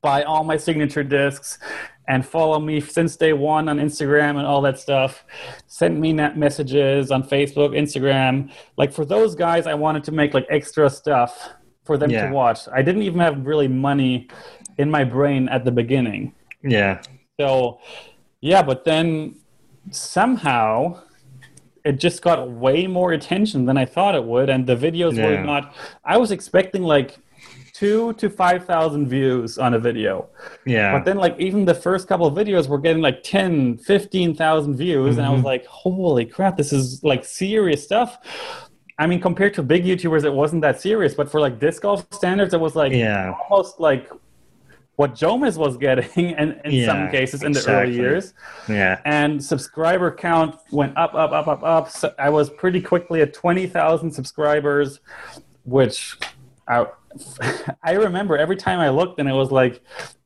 buy 0.00 0.22
all 0.22 0.42
my 0.44 0.56
signature 0.56 1.02
discs 1.04 1.58
and 2.08 2.24
follow 2.24 2.58
me 2.58 2.80
since 2.80 3.16
day 3.16 3.34
one 3.34 3.68
on 3.68 3.78
Instagram 3.78 4.36
and 4.38 4.46
all 4.46 4.62
that 4.62 4.78
stuff. 4.78 5.24
Send 5.66 6.00
me 6.00 6.12
net 6.14 6.38
messages 6.38 7.10
on 7.10 7.22
Facebook, 7.24 7.76
Instagram. 7.76 8.50
Like 8.78 8.92
for 8.92 9.04
those 9.04 9.34
guys, 9.34 9.66
I 9.66 9.74
wanted 9.74 10.04
to 10.04 10.12
make 10.12 10.32
like 10.32 10.46
extra 10.48 10.88
stuff 10.88 11.50
for 11.84 11.98
them 11.98 12.10
Yeah. 12.10 12.28
to 12.28 12.32
watch. 12.34 12.60
I 12.72 12.80
didn't 12.80 13.02
even 13.02 13.20
have 13.20 13.44
really 13.46 13.68
money 13.68 14.28
in 14.78 14.90
my 14.90 15.04
brain 15.04 15.48
at 15.50 15.64
the 15.66 15.72
beginning. 15.72 16.32
Yeah. 16.62 17.00
So, 17.38 17.80
yeah, 18.40 18.62
but 18.62 18.84
then 18.84 19.34
somehow 19.90 20.98
it 21.84 21.98
just 22.00 22.22
got 22.22 22.50
way 22.50 22.86
more 22.86 23.12
attention 23.12 23.64
than 23.66 23.76
I 23.76 23.84
thought 23.84 24.14
it 24.14 24.24
would, 24.24 24.48
and 24.50 24.66
the 24.66 24.76
videos 24.76 25.16
Yeah. 25.16 25.26
were 25.26 25.44
not. 25.44 25.74
I 26.04 26.16
was 26.16 26.30
expecting 26.30 26.82
like 26.82 27.18
two 27.72 28.12
to 28.14 28.28
five 28.28 28.64
thousand 28.64 29.08
views 29.08 29.56
on 29.58 29.74
a 29.74 29.78
video, 29.78 30.28
Yeah. 30.66 30.92
but 30.92 31.04
then 31.04 31.16
like 31.16 31.38
even 31.38 31.64
the 31.64 31.74
first 31.74 32.08
couple 32.08 32.26
of 32.26 32.34
videos 32.34 32.68
were 32.68 32.78
getting 32.78 33.02
like 33.02 33.22
10, 33.22 33.78
15,000 33.78 34.76
views, 34.76 35.16
and 35.16 35.24
I 35.26 35.28
Mm-hmm. 35.28 35.36
was 35.36 35.44
like, 35.44 35.64
holy 35.66 36.24
crap, 36.24 36.56
this 36.56 36.72
is 36.72 37.02
like 37.04 37.24
serious 37.24 37.84
stuff. 37.84 38.18
I 38.98 39.06
mean, 39.06 39.20
compared 39.20 39.54
to 39.54 39.62
big 39.62 39.84
YouTubers, 39.84 40.24
it 40.24 40.32
wasn't 40.32 40.62
that 40.62 40.80
serious, 40.80 41.14
but 41.14 41.30
for 41.30 41.40
like 41.40 41.60
disc 41.60 41.82
golf 41.82 42.04
standards, 42.12 42.52
it 42.52 42.60
was 42.60 42.74
like 42.74 42.92
Yeah. 42.92 43.34
almost 43.48 43.78
like 43.78 44.10
what 44.98 45.14
Jomez 45.14 45.56
was 45.56 45.76
getting 45.76 46.30
in, 46.36 46.60
in 46.64 46.84
some 46.84 47.08
cases 47.08 47.44
in 47.44 47.52
the 47.52 47.64
early 47.68 47.94
years. 47.94 48.34
yeah. 48.68 49.00
And 49.04 49.42
subscriber 49.42 50.10
count 50.10 50.56
went 50.72 50.98
up, 50.98 51.14
up, 51.14 51.30
up, 51.30 51.46
up, 51.46 51.62
up. 51.62 51.88
So 51.88 52.12
I 52.18 52.30
was 52.30 52.50
pretty 52.50 52.82
quickly 52.82 53.20
at 53.20 53.32
20,000 53.32 54.10
subscribers, 54.10 54.98
which 55.62 56.18
I, 56.66 56.86
I 57.84 57.92
remember 57.92 58.36
every 58.36 58.56
time 58.56 58.80
I 58.80 58.88
looked 58.88 59.20
and 59.20 59.28
it 59.28 59.34
was 59.34 59.52
like 59.52 59.80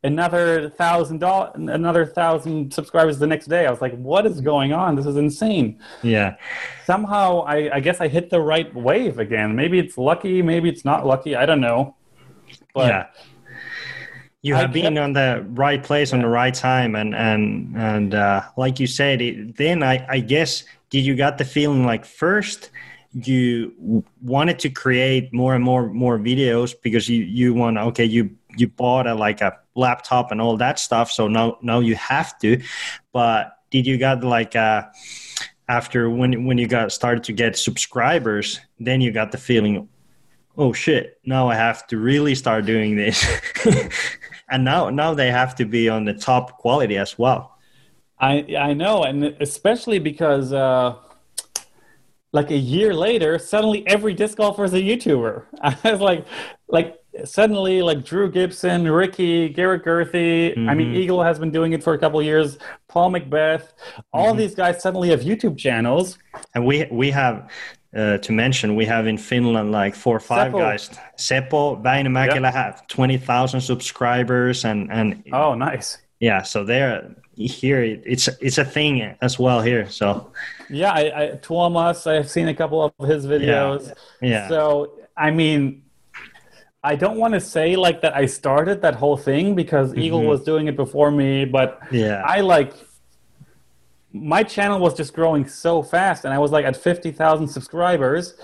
another 0.04 0.70
thousand 0.70 1.18
dollars, 1.18 1.52
another 1.54 2.06
thousand 2.06 2.72
subscribers 2.72 3.18
the 3.18 3.26
next 3.26 3.48
day. 3.48 3.66
I 3.66 3.70
was 3.70 3.82
like, 3.82 3.94
what 3.98 4.24
is 4.24 4.40
going 4.40 4.72
on? 4.72 4.96
This 4.96 5.04
is 5.04 5.18
insane. 5.18 5.78
Yeah. 6.02 6.36
Somehow 6.86 7.40
I, 7.42 7.76
I 7.76 7.80
guess 7.80 8.00
I 8.00 8.08
hit 8.08 8.30
the 8.30 8.40
right 8.40 8.74
wave 8.74 9.18
again. 9.18 9.54
Maybe 9.54 9.78
it's 9.78 9.98
lucky, 9.98 10.40
maybe 10.40 10.70
it's 10.70 10.86
not 10.86 11.06
lucky. 11.06 11.36
I 11.36 11.44
don't 11.44 11.60
know. 11.60 11.94
But 12.72 12.88
yeah. 12.88 13.06
You 14.42 14.56
have 14.56 14.72
been 14.72 14.98
on 14.98 15.12
the 15.12 15.46
right 15.50 15.82
place 15.82 16.12
on 16.12 16.20
the 16.20 16.28
right 16.28 16.52
time, 16.52 16.96
and 16.96 17.14
and 17.14 17.76
and 17.76 18.14
uh, 18.14 18.42
like 18.56 18.80
you 18.80 18.88
said, 18.88 19.22
it, 19.22 19.56
then 19.56 19.84
I 19.84 20.04
I 20.08 20.18
guess 20.18 20.64
did 20.90 21.06
you 21.06 21.14
got 21.14 21.38
the 21.38 21.44
feeling 21.44 21.86
like 21.86 22.04
first 22.04 22.70
you 23.14 24.04
wanted 24.22 24.58
to 24.58 24.70
create 24.70 25.32
more 25.32 25.54
and 25.54 25.62
more 25.62 25.86
more 25.88 26.18
videos 26.18 26.74
because 26.82 27.08
you 27.08 27.22
you 27.24 27.54
want 27.54 27.78
okay 27.78 28.04
you 28.04 28.30
you 28.56 28.66
bought 28.66 29.06
a 29.06 29.14
like 29.14 29.40
a 29.40 29.56
laptop 29.74 30.32
and 30.32 30.40
all 30.40 30.56
that 30.56 30.78
stuff 30.78 31.10
so 31.10 31.28
now 31.28 31.56
now 31.62 31.78
you 31.78 31.94
have 31.94 32.36
to. 32.40 32.60
But 33.12 33.58
did 33.70 33.86
you 33.86 33.96
got 33.96 34.24
like 34.24 34.56
uh 34.56 34.82
after 35.68 36.10
when 36.10 36.44
when 36.46 36.58
you 36.58 36.66
got 36.66 36.92
started 36.92 37.24
to 37.24 37.32
get 37.32 37.56
subscribers 37.56 38.60
then 38.78 39.00
you 39.00 39.10
got 39.10 39.32
the 39.32 39.38
feeling 39.38 39.88
oh 40.58 40.72
shit 40.72 41.18
now 41.24 41.48
i 41.48 41.54
have 41.54 41.86
to 41.86 41.96
really 41.96 42.34
start 42.34 42.66
doing 42.66 42.96
this 42.96 43.24
and 44.52 44.62
now 44.64 44.90
now 44.90 45.10
they 45.14 45.30
have 45.30 45.54
to 45.60 45.64
be 45.64 45.88
on 45.88 46.04
the 46.04 46.14
top 46.14 46.44
quality 46.62 46.96
as 47.06 47.18
well 47.18 47.40
I 48.32 48.34
I 48.70 48.72
know, 48.82 49.02
and 49.02 49.24
especially 49.40 49.98
because 49.98 50.52
uh, 50.52 50.94
like 52.32 52.50
a 52.52 52.56
year 52.56 52.94
later, 52.94 53.38
suddenly 53.38 53.84
every 53.86 54.14
disc 54.14 54.36
golfer 54.38 54.64
is 54.64 54.72
a 54.74 54.80
YouTuber. 54.80 55.44
I 55.60 55.76
was 55.90 56.00
like, 56.00 56.24
like 56.68 56.96
suddenly 57.24 57.82
like 57.82 58.04
Drew 58.04 58.30
Gibson, 58.30 58.88
Ricky, 58.90 59.48
Garrett 59.48 59.84
Gurthie. 59.84 60.52
I 60.68 60.74
mean, 60.74 60.92
Mhm. 60.94 60.96
Eagle 60.96 61.22
has 61.22 61.38
been 61.38 61.50
doing 61.50 61.72
it 61.72 61.82
for 61.82 61.94
a 61.94 61.98
couple 61.98 62.20
of 62.20 62.24
years. 62.24 62.58
Paul 62.88 63.10
McBeth. 63.10 63.64
All 64.12 64.32
Mhm. 64.34 64.38
these 64.38 64.54
guys 64.54 64.80
suddenly 64.80 65.08
have 65.10 65.20
YouTube 65.22 65.58
channels. 65.58 66.16
And 66.54 66.64
we 66.64 66.86
we 66.92 67.10
have 67.10 67.50
uh, 67.96 68.18
to 68.18 68.32
mention 68.32 68.74
we 68.76 68.86
have 68.86 69.06
in 69.08 69.18
Finland 69.18 69.70
like 69.72 69.96
four 69.96 70.16
or 70.16 70.20
five 70.20 70.52
Seppo. 70.52 70.58
guys. 70.58 70.90
Seppo 71.16 71.82
Väinämäkelä 71.82 72.52
have 72.52 72.74
twenty 72.88 73.18
thousand 73.18 73.60
subscribers, 73.60 74.64
and 74.64 74.90
and 74.90 75.14
Oh, 75.32 75.54
nice. 75.54 75.98
yeah, 76.20 76.42
so 76.42 76.64
they're 76.64 77.02
here. 77.36 77.82
It's 78.06 78.28
it's 78.40 78.58
a 78.58 78.64
thing 78.64 79.02
as 79.20 79.38
well 79.38 79.60
here. 79.62 79.86
So 79.90 80.32
Yeah, 80.70 80.92
I, 80.92 81.22
I 81.24 81.30
Tuomas, 81.42 82.06
I've 82.06 82.28
seen 82.30 82.48
a 82.48 82.54
couple 82.54 82.80
of 82.82 83.08
his 83.08 83.26
videos. 83.26 83.92
yeah, 84.22 84.48
So, 84.48 84.86
I 85.16 85.30
mean, 85.30 85.82
I 86.82 86.96
don't 86.96 87.18
want 87.18 87.34
to 87.34 87.40
say 87.40 87.76
like 87.76 88.00
that 88.00 88.16
I 88.16 88.26
started 88.26 88.80
that 88.82 88.94
whole 88.94 89.16
thing 89.18 89.54
because 89.54 89.94
Eagle 89.94 90.20
Mhm. 90.22 90.28
was 90.28 90.42
doing 90.44 90.68
it 90.68 90.76
before 90.76 91.10
me, 91.10 91.44
but 91.44 91.78
yeah, 91.90 92.22
I 92.36 92.40
like 92.40 92.72
my 94.12 94.42
channel 94.42 94.78
was 94.78 94.94
just 94.94 95.14
growing 95.14 95.46
so 95.46 95.82
fast 95.82 96.24
and 96.24 96.34
I 96.34 96.38
was 96.38 96.50
like 96.50 96.64
at 96.64 96.76
50,000 96.76 97.48
subscribers. 97.48 98.34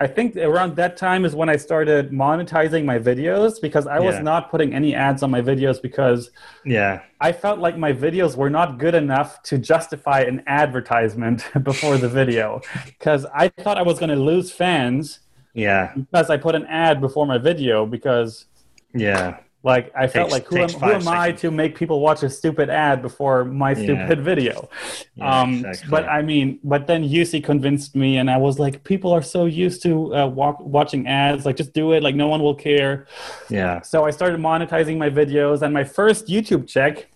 I 0.00 0.08
think 0.08 0.36
around 0.36 0.74
that 0.76 0.96
time 0.96 1.24
is 1.24 1.36
when 1.36 1.48
I 1.48 1.56
started 1.56 2.10
monetizing 2.10 2.84
my 2.84 2.98
videos 2.98 3.60
because 3.62 3.86
I 3.86 4.00
was 4.00 4.16
Yeah. 4.16 4.22
not 4.22 4.50
putting 4.50 4.74
any 4.74 4.94
ads 4.94 5.22
on 5.22 5.30
my 5.30 5.40
videos 5.40 5.80
because 5.80 6.30
yeah, 6.64 7.02
I 7.20 7.30
felt 7.30 7.60
like 7.60 7.78
my 7.78 7.92
videos 7.92 8.36
were 8.36 8.50
not 8.50 8.78
good 8.78 8.94
enough 8.96 9.40
to 9.44 9.56
justify 9.56 10.22
an 10.22 10.42
advertisement 10.48 11.48
before 11.62 11.96
the 11.96 12.08
video 12.08 12.60
because 12.86 13.24
I 13.32 13.48
thought 13.48 13.78
I 13.78 13.82
was 13.82 13.98
going 14.00 14.10
to 14.10 14.16
lose 14.16 14.50
fans 14.50 15.20
yeah, 15.54 15.92
because 15.94 16.28
I 16.28 16.38
put 16.38 16.56
an 16.56 16.66
ad 16.66 17.00
before 17.00 17.26
my 17.26 17.38
video 17.38 17.86
because 17.86 18.46
yeah, 18.92 19.38
like 19.64 19.90
I 19.96 20.06
felt 20.06 20.30
like 20.30 20.46
who 20.46 20.58
am, 20.58 20.68
who 20.68 20.90
am 20.92 21.08
I 21.08 21.32
to 21.32 21.50
make 21.50 21.74
people 21.74 22.00
watch 22.00 22.22
a 22.22 22.28
stupid 22.28 22.68
ad 22.68 23.00
before 23.00 23.44
my 23.46 23.70
Yeah. 23.72 23.82
stupid 23.82 24.22
video? 24.22 24.68
Yeah, 25.16 25.40
um, 25.42 25.54
exactly. 25.54 25.90
But 25.90 26.04
I 26.08 26.20
mean, 26.22 26.60
but 26.62 26.86
then 26.86 27.02
UC 27.02 27.42
convinced 27.42 27.96
me, 27.96 28.18
and 28.18 28.30
I 28.30 28.36
was 28.36 28.58
like, 28.58 28.84
people 28.84 29.10
are 29.12 29.22
so 29.22 29.46
used 29.46 29.82
to 29.84 30.14
uh, 30.14 30.26
walk, 30.26 30.60
watching 30.60 31.06
ads, 31.06 31.46
like 31.46 31.56
just 31.56 31.72
do 31.72 31.92
it, 31.92 32.02
like 32.02 32.14
no 32.14 32.28
one 32.28 32.42
will 32.42 32.54
care. 32.54 33.06
yeah, 33.48 33.80
So 33.80 34.04
I 34.04 34.10
started 34.10 34.38
monetizing 34.38 34.98
my 34.98 35.08
videos, 35.08 35.62
and 35.62 35.72
my 35.72 35.84
first 35.84 36.28
YouTube 36.28 36.68
check 36.68 37.08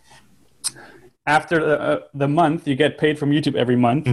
after 1.27 1.57
the, 1.63 1.81
uh, 1.81 1.99
the 2.15 2.29
month 2.29 2.67
you 2.67 2.75
get 2.75 2.97
paid 2.97 3.19
from 3.19 3.31
YouTube 3.31 3.55
every 3.57 3.77
month 3.77 4.09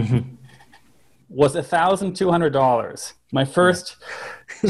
was 1.30 1.56
a 1.56 1.62
thousand 1.62 2.14
two 2.14 2.30
hundred 2.30 2.50
dollars. 2.52 3.14
My 3.32 3.44
first 3.46 3.96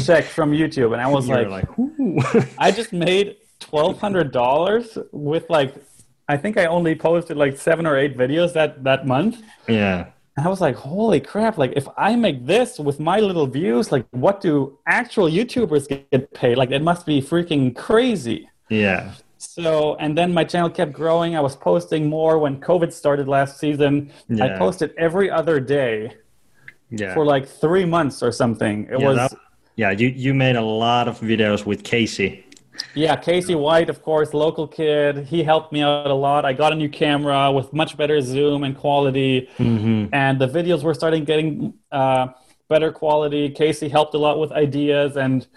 check 0.05 0.23
from 0.25 0.51
YouTube, 0.51 0.93
and 0.93 1.01
I 1.01 1.07
was 1.07 1.27
You're 1.29 1.49
like, 1.49 1.67
like, 1.77 2.47
I 2.57 2.71
just 2.71 2.93
made 2.93 3.35
twelve 3.69 3.99
hundred 3.99 4.31
dollars 4.31 4.97
with 5.11 5.45
like, 5.49 5.73
I 6.27 6.37
think 6.37 6.57
I 6.57 6.65
only 6.65 6.95
posted 6.95 7.37
like 7.37 7.57
seven 7.57 7.85
or 7.85 7.97
eight 7.97 8.17
videos 8.17 8.53
that 8.53 8.83
that 8.83 9.05
month. 9.07 9.35
yeah, 9.67 10.07
And 10.35 10.45
I 10.45 10.49
was 10.49 10.61
like, 10.61 10.75
holy 10.75 11.19
crap! 11.31 11.57
Like, 11.57 11.73
if 11.81 11.87
I 11.97 12.15
make 12.15 12.45
this 12.45 12.69
with 12.79 12.99
my 12.99 13.19
little 13.19 13.47
views, 13.47 13.91
like, 13.91 14.05
what 14.11 14.35
do 14.41 14.77
actual 14.85 15.27
YouTubers 15.37 15.87
get 15.87 16.33
paid? 16.33 16.55
Like, 16.57 16.71
it 16.71 16.81
must 16.91 17.05
be 17.05 17.21
freaking 17.21 17.75
crazy. 17.75 18.39
yeah, 18.69 19.13
So, 19.37 19.95
and 20.03 20.11
then 20.19 20.29
my 20.39 20.43
channel 20.51 20.69
kept 20.79 20.93
growing. 21.01 21.35
I 21.35 21.41
was 21.41 21.55
posting 21.55 22.03
more 22.17 22.37
when 22.43 22.53
COVID 22.69 22.91
started 23.01 23.27
last 23.27 23.59
season. 23.59 23.93
Yeah. 24.29 24.45
I 24.45 24.47
posted 24.57 24.89
every 24.97 25.29
other 25.39 25.57
day 25.59 25.95
yeah. 27.01 27.13
for 27.15 27.23
like 27.25 27.45
three 27.63 27.85
months 27.85 28.17
or 28.23 28.31
something. 28.31 28.75
It 28.93 28.99
yeah, 28.99 29.07
was, 29.07 29.17
that- 29.17 29.33
yeah, 29.81 29.91
you 29.91 30.07
you 30.25 30.33
made 30.33 30.55
a 30.55 30.67
lot 30.85 31.07
of 31.07 31.19
videos 31.31 31.65
with 31.65 31.79
Casey. 31.83 32.43
Yeah, 32.93 33.15
Casey 33.15 33.55
White, 33.55 33.89
of 33.89 34.01
course, 34.01 34.33
local 34.33 34.67
kid. 34.67 35.25
He 35.25 35.43
helped 35.43 35.71
me 35.71 35.81
out 35.81 36.07
a 36.07 36.13
lot. 36.13 36.45
I 36.45 36.53
got 36.53 36.73
a 36.73 36.75
new 36.75 36.89
camera 36.89 37.51
with 37.51 37.71
much 37.73 37.95
better 37.97 38.19
zoom 38.21 38.63
and 38.63 38.75
quality, 38.77 39.49
Mm-hmm. 39.57 40.13
and 40.13 40.39
the 40.39 40.47
videos 40.47 40.83
were 40.83 40.93
starting 40.93 41.23
getting 41.23 41.73
uh, 41.91 42.27
better 42.69 42.91
quality. 42.91 43.49
Casey 43.49 43.87
helped 43.89 44.13
a 44.13 44.17
lot 44.17 44.39
with 44.39 44.51
ideas, 44.51 45.17
and 45.17 45.47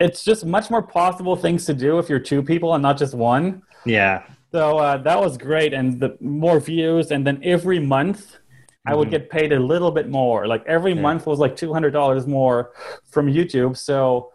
it's 0.00 0.24
just 0.24 0.44
much 0.46 0.70
more 0.70 0.82
possible 0.82 1.36
things 1.36 1.64
to 1.66 1.74
do 1.74 1.98
if 1.98 2.08
you're 2.08 2.20
two 2.20 2.42
people 2.42 2.74
and 2.74 2.82
not 2.82 2.96
just 2.98 3.14
one. 3.14 3.62
Yeah, 3.84 4.24
So 4.52 4.78
uh, 4.78 4.96
that 4.98 5.20
was 5.20 5.36
great, 5.38 5.72
and 5.72 5.98
the 6.00 6.16
more 6.20 6.60
views, 6.60 7.10
and 7.10 7.26
then 7.26 7.40
every 7.42 7.78
month 7.78 8.36
I 8.86 8.94
would 8.94 9.10
get 9.10 9.28
paid 9.28 9.52
a 9.52 9.60
little 9.60 9.90
bit 9.90 10.08
more. 10.08 10.46
Like 10.46 10.64
every 10.66 10.94
month 10.94 11.26
was 11.26 11.38
like 11.38 11.54
two 11.56 11.72
hundred 11.74 11.90
dollars 11.90 12.26
more 12.26 12.72
from 13.10 13.26
YouTube. 13.26 13.76
So 13.76 14.32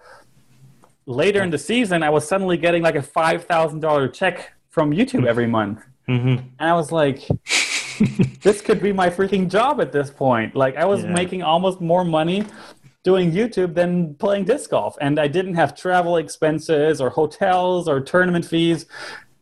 later 1.06 1.42
in 1.44 1.50
the 1.50 1.58
season, 1.58 2.04
I 2.04 2.10
was 2.10 2.28
suddenly 2.28 2.58
getting 2.58 2.84
like 2.84 2.96
a 2.96 3.02
five 3.02 3.46
thousand 3.46 3.80
dollar 3.82 4.08
check 4.08 4.54
from 4.70 4.92
YouTube 4.92 5.26
every 5.28 5.48
month, 5.48 5.80
mm-hmm. 6.08 6.38
and 6.60 6.70
I 6.72 6.74
was 6.74 6.92
like, 6.92 7.20
"This 8.42 8.62
could 8.62 8.82
be 8.82 8.92
my 8.94 9.10
freaking 9.10 9.50
job 9.50 9.82
at 9.82 9.92
this 9.92 10.10
point." 10.10 10.56
Like 10.56 10.76
I 10.78 10.86
was 10.86 11.04
Yeah. 11.04 11.14
making 11.14 11.44
almost 11.44 11.82
more 11.82 12.04
money 12.06 12.46
doing 13.04 13.32
YouTube 13.32 13.74
than 13.76 14.16
playing 14.16 14.46
disc 14.46 14.70
golf, 14.70 14.98
and 15.02 15.20
I 15.20 15.28
didn't 15.28 15.56
have 15.56 15.76
travel 15.76 16.18
expenses 16.18 17.02
or 17.02 17.10
hotels 17.10 17.88
or 17.88 18.00
tournament 18.00 18.46
fees 18.46 18.86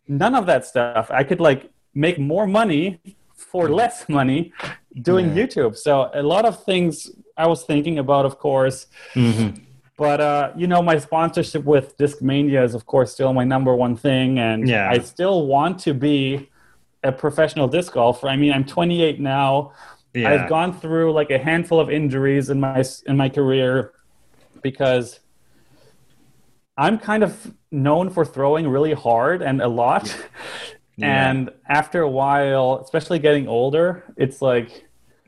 none 0.07 0.35
of 0.35 0.45
that 0.45 0.65
stuff. 0.65 1.09
I 1.09 1.23
could 1.23 1.39
like 1.39 1.71
make 1.93 2.19
more 2.19 2.45
money 2.45 2.99
for 3.35 3.69
less 3.69 4.07
money 4.09 4.53
doing 5.01 5.35
Yeah. 5.35 5.45
YouTube. 5.45 5.77
So 5.77 6.09
a 6.13 6.21
lot 6.21 6.45
of 6.45 6.63
things 6.63 7.09
I 7.37 7.47
was 7.47 7.63
thinking 7.63 7.97
about, 7.97 8.25
of 8.25 8.37
course. 8.37 8.87
Mm-hmm. 9.13 9.63
But 9.97 10.19
uh, 10.21 10.51
you 10.57 10.67
know, 10.67 10.81
my 10.81 10.97
sponsorship 10.97 11.63
with 11.63 11.95
Discmania 11.97 12.63
is, 12.63 12.73
of 12.73 12.85
course, 12.85 13.11
still 13.13 13.33
my 13.33 13.43
number 13.43 13.75
one 13.75 13.95
thing, 13.95 14.39
and 14.39 14.67
Yeah. 14.67 14.89
I 14.89 14.99
still 14.99 15.45
want 15.47 15.79
to 15.81 15.93
be 15.93 16.49
a 17.03 17.11
professional 17.11 17.67
disc 17.67 17.93
golfer. 17.93 18.27
I 18.27 18.35
mean, 18.35 18.51
I'm 18.53 18.65
28 18.65 19.19
now. 19.19 19.73
yeah, 20.13 20.29
I've 20.29 20.49
gone 20.49 20.73
through 20.73 21.13
like 21.13 21.29
a 21.31 21.37
handful 21.37 21.79
of 21.79 21.89
injuries 21.89 22.49
in 22.49 22.59
my 22.59 22.83
in 23.05 23.15
my 23.17 23.29
career 23.29 23.93
because 24.61 25.19
I'm 26.77 26.97
kind 26.97 27.23
of 27.23 27.53
known 27.71 28.09
for 28.09 28.25
throwing 28.25 28.67
really 28.67 28.93
hard 28.93 29.41
and 29.41 29.61
a 29.61 29.67
lot. 29.67 30.07
Yeah. 30.07 30.17
And 31.31 31.49
after 31.67 32.01
a 32.01 32.09
while, 32.09 32.81
especially 32.83 33.17
getting 33.17 33.47
older, 33.47 34.03
it's 34.17 34.39
like 34.41 34.85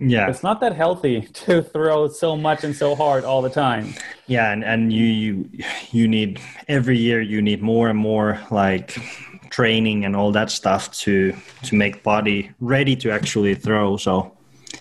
yeah, 0.09 0.29
it's 0.29 0.43
not 0.43 0.59
that 0.61 0.75
healthy 0.75 1.21
to 1.45 1.61
throw 1.63 2.07
so 2.07 2.35
much 2.35 2.63
and 2.63 2.75
so 2.75 2.95
hard 2.95 3.23
all 3.23 3.41
the 3.41 3.49
time. 3.49 3.93
yeah, 4.27 4.51
and 4.51 4.63
and 4.63 4.91
you 4.93 5.05
you 5.05 5.49
you 5.91 6.07
need 6.07 6.39
every 6.67 6.97
year 6.97 7.21
you 7.21 7.41
need 7.41 7.61
more 7.61 7.89
and 7.89 7.97
more 7.99 8.39
like 8.51 8.97
training 9.49 10.05
and 10.05 10.15
all 10.15 10.31
that 10.31 10.49
stuff 10.51 10.91
to 11.03 11.33
to 11.63 11.75
make 11.75 12.03
body 12.03 12.49
ready 12.59 12.95
to 12.95 13.11
actually 13.11 13.55
throw. 13.55 13.97
So 13.97 14.31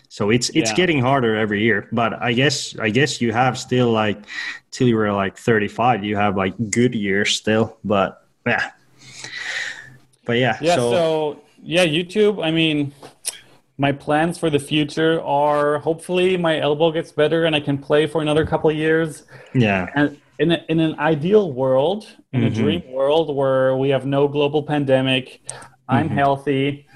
so 0.09 0.31
it's 0.31 0.49
it's 0.51 0.71
Yeah. 0.71 0.77
getting 0.77 1.01
harder 1.01 1.37
every 1.37 1.63
year. 1.63 1.89
But 1.93 2.13
I 2.23 2.33
guess 2.33 2.77
I 2.79 2.91
guess 2.91 3.21
you 3.21 3.33
have 3.33 3.57
still 3.59 3.91
like 3.93 4.19
till 4.71 4.89
you 4.89 4.97
were 4.97 5.13
like 5.13 5.37
35, 5.37 6.05
you 6.05 6.17
have 6.17 6.37
like 6.37 6.55
good 6.71 6.95
years 6.95 7.37
still. 7.37 7.77
But 7.85 8.19
yeah, 8.47 8.71
but 10.25 10.37
yeah, 10.39 10.57
Yeah, 10.61 10.77
so, 10.77 11.41
yeah, 11.63 11.85
YouTube, 11.87 12.43
I 12.43 12.51
mean, 12.51 12.93
my 13.83 13.91
plans 13.91 14.39
for 14.39 14.49
the 14.49 14.61
future 14.61 15.21
are 15.23 15.79
hopefully 15.81 16.37
my 16.37 16.55
elbow 16.61 16.93
gets 16.93 17.11
better 17.11 17.47
and 17.47 17.53
I 17.57 17.59
can 17.69 17.77
play 17.77 18.07
for 18.07 18.23
another 18.23 18.47
couple 18.47 18.71
of 18.71 18.77
years. 18.77 19.25
yeah, 19.55 19.89
And 19.97 20.21
in, 20.39 20.53
a, 20.53 20.65
in 20.69 20.79
an 20.79 20.95
ideal 21.01 21.53
world, 21.53 22.01
in 22.33 22.45
a 22.45 22.51
Mhm. 22.51 22.55
dream 22.61 22.83
world 22.99 23.35
where 23.35 23.77
we 23.77 23.89
have 23.89 24.07
no 24.07 24.29
global 24.29 24.63
pandemic, 24.63 25.41
I'm 25.89 26.09
Mhm. 26.09 26.13
healthy, 26.23 26.87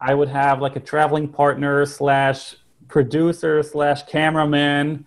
I 0.00 0.14
would 0.14 0.30
have 0.30 0.62
like 0.62 0.76
a 0.76 0.80
traveling 0.80 1.28
partner 1.28 1.84
slash 1.84 2.56
producer 2.88 3.62
slash 3.62 4.00
cameraman 4.04 5.04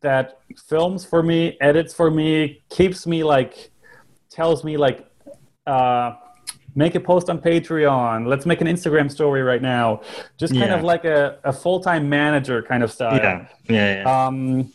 that 0.00 0.40
films 0.72 1.04
for 1.04 1.22
me, 1.22 1.56
edits 1.60 1.94
for 1.94 2.10
me, 2.10 2.62
keeps 2.68 3.06
me 3.06 3.22
like, 3.22 3.70
tells 4.28 4.64
me 4.64 4.76
like, 4.76 5.06
uh, 5.68 6.12
make 6.74 6.94
a 6.94 7.00
post 7.00 7.28
on 7.30 7.40
Patreon. 7.40 8.26
Let's 8.26 8.46
make 8.46 8.60
an 8.60 8.66
Instagram 8.68 9.10
story 9.10 9.42
right 9.42 9.62
now. 9.62 10.02
Just 10.36 10.52
kind 10.54 10.66
Yeah. 10.70 10.76
of 10.76 10.84
like 10.84 11.04
a, 11.04 11.38
a 11.44 11.52
full 11.52 11.80
time 11.80 12.08
manager 12.08 12.62
kind 12.62 12.82
of 12.82 12.92
style 12.92 13.16
yeah, 13.16 13.46
yeah, 13.68 14.02
yeah. 14.02 14.26
um, 14.26 14.72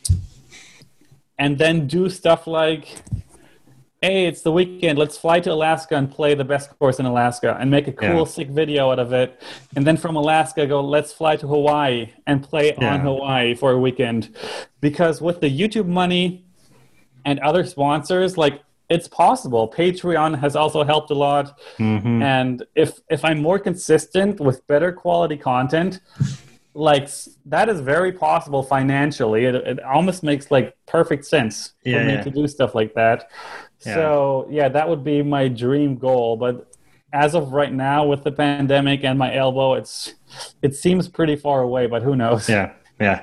and 1.38 1.58
then 1.58 1.88
do 1.88 2.10
stuff 2.10 2.46
like 2.48 2.88
hey 4.02 4.26
it's 4.28 4.42
the 4.42 4.52
weekend 4.52 5.00
let's 5.00 5.18
fly 5.18 5.40
to 5.40 5.52
alaska 5.52 5.96
and 5.96 6.12
play 6.12 6.36
the 6.36 6.44
best 6.44 6.70
course 6.78 7.00
in 7.00 7.06
alaska 7.06 7.58
and 7.60 7.72
make 7.72 7.88
a 7.88 7.92
cool 7.92 8.20
Yeah. 8.20 8.24
sick 8.26 8.50
video 8.50 8.92
out 8.92 9.00
of 9.00 9.14
it 9.14 9.42
and 9.76 9.88
then 9.88 9.96
from 9.98 10.16
alaska 10.18 10.68
go 10.68 10.82
let's 10.82 11.12
fly 11.14 11.38
to 11.38 11.48
hawaii 11.48 12.12
and 12.28 12.44
play 12.44 12.76
on 12.76 13.00
hawaii 13.00 13.56
for 13.56 13.72
a 13.72 13.80
weekend 13.80 14.36
because 14.82 15.22
with 15.22 15.40
the 15.42 15.50
youtube 15.50 15.88
money 15.88 16.46
and 17.26 17.40
other 17.40 17.64
sponsors 17.66 18.38
like 18.38 18.62
it's 18.96 19.08
possible. 19.08 19.64
Patreon 19.82 20.32
has 20.44 20.54
also 20.62 20.80
helped 20.92 21.10
a 21.18 21.20
lot, 21.28 21.46
Mhm. 21.80 22.22
and 22.38 22.56
if 22.84 22.90
if 23.16 23.22
I'm 23.28 23.40
more 23.50 23.60
consistent 23.70 24.34
with 24.48 24.58
better 24.74 24.92
quality 25.04 25.38
content, 25.52 25.94
like 26.90 27.08
that 27.54 27.68
is 27.74 27.80
very 27.82 28.12
possible 28.28 28.62
financially. 28.76 29.42
It, 29.50 29.56
it 29.56 29.78
almost 29.98 30.20
makes 30.24 30.46
like 30.56 30.68
perfect 30.96 31.24
sense 31.26 31.56
for 31.84 32.00
me 32.08 32.14
yeah. 32.14 32.24
to 32.28 32.32
do 32.40 32.48
stuff 32.48 32.72
like 32.80 32.94
that. 33.02 33.20
Yeah. 33.86 33.96
So 33.96 34.06
yeah, 34.58 34.70
that 34.70 34.86
would 34.90 35.04
be 35.04 35.18
my 35.38 35.48
dream 35.64 35.92
goal. 36.08 36.38
But 36.46 36.56
as 37.26 37.36
of 37.36 37.44
right 37.62 37.74
now, 37.90 38.00
with 38.12 38.22
the 38.28 38.32
pandemic 38.32 39.04
and 39.04 39.16
my 39.26 39.30
elbow, 39.44 39.74
it's 39.80 39.96
it 40.62 40.74
seems 40.76 41.04
pretty 41.18 41.36
far 41.46 41.60
away. 41.62 41.84
But 41.94 42.02
who 42.08 42.16
knows? 42.16 42.50
Yeah, 42.50 42.68
yeah. 43.00 43.20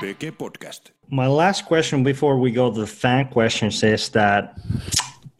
PK 0.00 0.22
Podcast. 0.42 0.82
My 1.10 1.26
last 1.26 1.66
question 1.66 2.02
before 2.02 2.38
we 2.38 2.50
go 2.50 2.72
to 2.72 2.80
the 2.80 2.86
fan 2.86 3.28
questions 3.28 3.82
is 3.82 4.08
that 4.10 4.58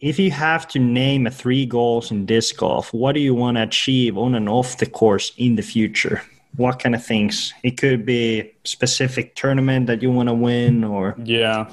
if 0.01 0.19
you 0.19 0.31
have 0.31 0.69
to 0.69 0.79
name 0.79 1.29
three 1.31 1.65
goals 1.67 2.11
in 2.11 2.27
disc 2.27 2.57
golf, 2.57 2.93
what 2.93 3.12
do 3.15 3.21
you 3.21 3.35
want 3.35 3.57
to 3.57 3.62
achieve 3.62 4.19
on 4.19 4.35
and 4.35 4.49
off 4.49 4.79
the 4.79 4.87
course 4.87 5.33
in 5.39 5.57
the 5.57 5.62
future? 5.62 6.23
What 6.57 6.79
kind 6.81 6.95
of 6.95 7.05
things? 7.05 7.53
It 7.62 7.79
could 7.79 8.05
be 8.07 8.53
specific 8.65 9.35
tournament 9.35 9.87
that 9.89 10.03
you 10.03 10.11
want 10.11 10.29
to 10.29 10.35
win, 10.35 10.85
or 10.85 11.17
Yeah. 11.25 11.71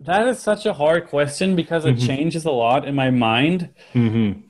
That 0.00 0.28
is 0.28 0.38
such 0.38 0.64
a 0.66 0.72
hard 0.72 1.08
question 1.08 1.56
because 1.56 1.84
it 1.84 1.98
changes 1.98 2.44
a 2.44 2.50
lot 2.52 2.86
in 2.86 2.94
my 2.94 3.10
mind. 3.10 3.70
Mhm. 3.92 4.42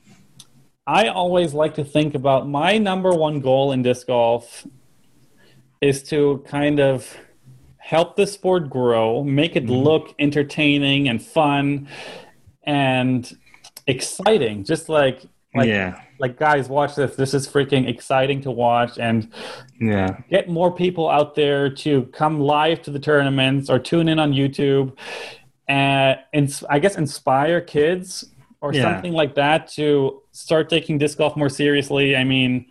I 0.85 1.07
always 1.07 1.53
like 1.53 1.73
to 1.75 1.83
think 1.83 2.13
about 2.15 2.47
my 2.47 2.77
number 2.77 3.11
one 3.11 3.39
goal 3.41 3.71
in 3.71 3.81
disc 3.81 4.07
golf 4.07 4.67
is 5.81 6.03
to 6.03 6.43
kind 6.47 6.79
of 6.79 7.17
help 7.77 8.15
the 8.15 8.27
sport 8.27 8.69
grow, 8.69 9.23
make 9.23 9.55
it 9.55 9.65
mm-hmm. 9.65 9.73
look 9.73 10.15
entertaining 10.19 11.07
and 11.07 11.21
fun 11.21 11.87
and 12.63 13.37
exciting. 13.87 14.63
Just 14.63 14.89
like 14.89 15.23
like 15.55 15.67
yeah, 15.67 16.01
like 16.19 16.37
guys 16.37 16.67
watch 16.67 16.95
this. 16.95 17.15
This 17.15 17.33
is 17.33 17.47
freaking 17.47 17.87
exciting 17.87 18.41
to 18.41 18.51
watch 18.51 18.99
and 18.99 19.31
yeah, 19.79 20.19
get 20.29 20.49
more 20.49 20.71
people 20.71 21.09
out 21.09 21.35
there 21.35 21.69
to 21.69 22.03
come 22.07 22.39
live 22.39 22.81
to 22.83 22.91
the 22.91 22.99
tournaments 22.99 23.69
or 23.69 23.79
tune 23.79 24.09
in 24.09 24.19
on 24.19 24.33
YouTube 24.33 24.97
and 25.67 26.19
I 26.69 26.79
guess 26.79 26.97
inspire 26.97 27.61
kids 27.61 28.25
or 28.61 28.73
Yeah. 28.73 28.83
something 28.83 29.13
like 29.13 29.35
that 29.35 29.67
to 29.73 30.21
start 30.31 30.69
taking 30.69 30.97
disc 30.97 31.17
golf 31.17 31.35
more 31.35 31.49
seriously. 31.49 32.15
I 32.15 32.23
mean, 32.23 32.65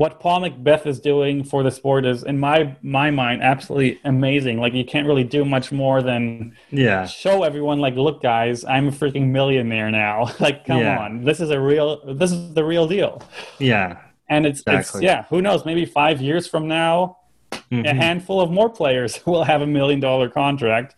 what 0.00 0.20
Paul 0.20 0.42
McBeth 0.42 0.84
is 0.86 1.00
doing 1.00 1.42
for 1.42 1.62
the 1.62 1.70
sport 1.70 2.04
is, 2.04 2.22
in 2.22 2.38
my 2.38 2.76
my 2.82 3.08
mind, 3.10 3.42
absolutely 3.42 3.98
amazing. 4.04 4.60
Like 4.60 4.74
you 4.74 4.84
can't 4.84 5.06
really 5.06 5.24
do 5.24 5.42
much 5.56 5.72
more 5.72 6.02
than 6.02 6.54
yeah, 6.70 7.06
show 7.06 7.44
everyone, 7.44 7.78
like, 7.86 7.94
look, 7.94 8.20
guys, 8.22 8.62
I'm 8.66 8.88
a 8.88 8.90
freaking 9.00 9.28
millionaire 9.38 9.90
now. 9.90 10.16
like, 10.46 10.66
come 10.66 10.80
Yeah. 10.80 10.98
on, 11.02 11.24
this 11.24 11.40
is 11.40 11.48
a 11.50 11.58
real, 11.70 11.88
this 12.14 12.30
is 12.30 12.52
the 12.52 12.64
real 12.72 12.86
deal 12.86 13.22
yeah, 13.58 13.88
and 14.28 14.44
it's, 14.44 14.60
Exactly. 14.60 14.98
it's 14.98 15.02
yeah 15.10 15.20
who 15.30 15.38
knows 15.40 15.64
maybe 15.64 15.84
five 15.86 16.20
years 16.20 16.44
from 16.52 16.64
now 16.68 17.16
a 17.52 17.74
Mhm. 17.74 17.96
handful 18.04 18.38
of 18.44 18.48
more 18.50 18.68
players 18.80 19.12
will 19.30 19.44
have 19.52 19.62
a 19.62 19.66
million 19.78 19.98
dollar 20.08 20.28
contract 20.42 20.90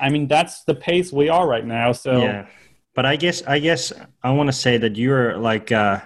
i 0.00 0.08
mean 0.12 0.24
that's 0.34 0.54
the 0.68 0.74
pace 0.86 1.08
we 1.20 1.26
are 1.36 1.46
right 1.54 1.66
now 1.66 1.88
so 1.92 2.12
yeah. 2.26 2.46
But 2.96 3.04
I 3.12 3.16
guess 3.24 3.38
I 3.54 3.58
guess 3.68 3.82
I 4.22 4.30
want 4.38 4.48
to 4.52 4.56
say 4.64 4.74
that 4.84 4.96
you're 5.02 5.36
like 5.50 5.68
uh, 5.82 5.96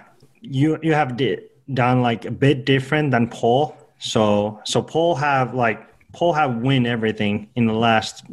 you 0.41 0.67
you 0.87 0.93
have 1.01 1.09
di- 1.21 1.39
done 1.73 2.01
like 2.01 2.25
a 2.25 2.31
bit 2.31 2.65
different 2.65 3.11
than 3.11 3.27
Paul. 3.27 3.75
So 3.99 4.59
so 4.65 4.81
Paul 4.81 5.15
have 5.15 5.53
like 5.53 5.79
Paul 6.13 6.33
have 6.33 6.57
win 6.57 6.85
everything 6.85 7.49
in 7.55 7.67
the 7.67 7.73
last 7.73 8.23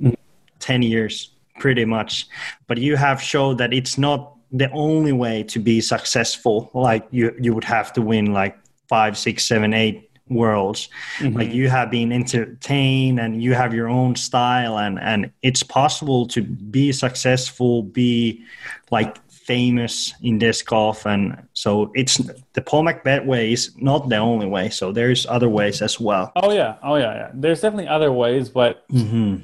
ten 0.59 0.83
years 0.83 1.31
pretty 1.59 1.85
much, 1.85 2.27
but 2.67 2.79
you 2.79 2.97
have 2.97 3.21
showed 3.21 3.59
that 3.59 3.73
it's 3.73 3.99
not 3.99 4.35
the 4.53 4.71
only 4.71 5.13
way 5.13 5.43
to 5.43 5.59
be 5.59 5.81
successful. 5.81 6.71
Like 6.75 7.07
you 7.11 7.35
you 7.41 7.55
would 7.55 7.65
have 7.65 7.93
to 7.95 8.03
win 8.03 8.33
like 8.33 8.59
five, 8.89 9.19
six, 9.19 9.45
seven, 9.45 9.75
eight 9.75 10.09
worlds 10.31 10.89
mm-hmm. 11.19 11.37
like 11.37 11.53
you 11.53 11.69
have 11.69 11.91
been 11.91 12.13
entertained 12.13 13.19
and 13.19 13.43
you 13.43 13.55
have 13.55 13.75
your 13.75 13.89
own 13.89 14.15
style 14.15 14.79
and 14.79 14.99
and 15.01 15.31
it's 15.43 15.63
possible 15.63 16.27
to 16.27 16.43
be 16.43 16.93
successful 16.93 17.83
be 17.83 18.43
like 18.91 19.19
famous 19.49 20.15
in 20.23 20.39
disc 20.39 20.67
golf 20.67 21.07
and 21.07 21.23
so 21.55 21.91
it's 21.95 22.17
the 22.53 22.63
Paul 22.63 22.85
McBeth 22.85 23.25
way 23.25 23.53
is 23.53 23.75
not 23.77 24.09
the 24.09 24.17
only 24.17 24.47
way 24.47 24.69
so 24.69 24.93
there's 24.93 25.27
other 25.27 25.49
ways 25.49 25.81
as 25.83 25.99
well 25.99 26.33
oh 26.37 26.53
yeah 26.53 26.77
oh 26.83 26.97
yeah 26.97 27.15
yeah 27.15 27.31
there's 27.35 27.61
definitely 27.63 27.89
other 27.89 28.13
ways 28.13 28.49
but 28.49 28.87
mm-hmm. 28.89 29.37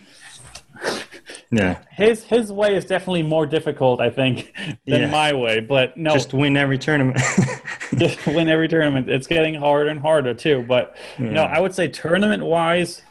yeah 1.50 1.78
his 1.90 2.24
his 2.24 2.52
way 2.52 2.76
is 2.76 2.84
definitely 2.84 3.22
more 3.22 3.46
difficult 3.46 4.00
i 4.00 4.10
think 4.10 4.52
than 4.86 5.02
Yeah. 5.02 5.10
my 5.10 5.32
way 5.32 5.60
but 5.60 5.96
no 5.96 6.12
just 6.12 6.34
win 6.34 6.56
every 6.56 6.78
tournament 6.78 7.20
just 7.98 8.26
win 8.26 8.48
every 8.48 8.68
tournament. 8.68 9.08
It's 9.08 9.26
getting 9.26 9.54
harder 9.54 9.90
and 9.90 10.00
harder 10.00 10.34
too. 10.34 10.64
But 10.66 10.96
no, 11.18 11.42
I 11.42 11.60
would 11.60 11.74
say 11.74 11.88
tournament 11.88 12.44
wise, 12.44 13.02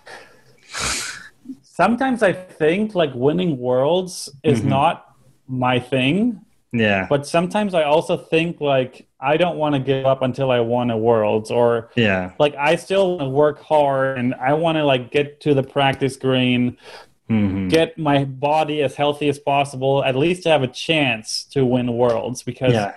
sometimes 1.62 2.24
I 2.24 2.34
think 2.34 2.96
like 2.96 3.12
winning 3.14 3.58
worlds 3.58 4.30
is 4.44 4.60
mm-hmm. 4.60 4.70
not 4.70 5.16
my 5.48 5.80
thing. 5.80 6.42
Yeah 6.74 7.08
But 7.10 7.26
sometimes 7.28 7.74
I 7.74 7.84
also 7.84 8.18
think 8.18 8.62
like 8.62 9.08
I 9.20 9.38
don't 9.38 9.58
want 9.58 9.76
to 9.76 9.80
give 9.80 10.06
up 10.06 10.22
until 10.22 10.52
I 10.52 10.60
won 10.62 10.90
a 10.92 10.98
worlds 10.98 11.52
or 11.52 11.92
yeah 11.96 12.32
like 12.40 12.56
I 12.56 12.76
still 12.76 13.12
want 13.18 13.22
to 13.22 13.30
work 13.30 13.60
hard 13.62 14.18
and 14.18 14.34
I 14.36 14.54
want 14.54 14.78
to 14.78 14.84
like 14.84 15.12
get 15.12 15.40
to 15.42 15.54
the 15.54 15.64
practice 15.64 16.16
green, 16.18 16.78
Mhm. 17.30 17.70
get 17.70 17.98
my 17.98 18.26
body 18.26 18.82
as 18.82 18.96
healthy 18.96 19.30
as 19.30 19.40
possible, 19.40 20.04
at 20.04 20.16
least 20.16 20.44
to 20.44 20.50
have 20.50 20.64
a 20.64 20.68
chance 20.68 21.46
to 21.54 21.66
win 21.66 21.94
worlds 21.94 22.44
because 22.44 22.74
yeah 22.74 22.94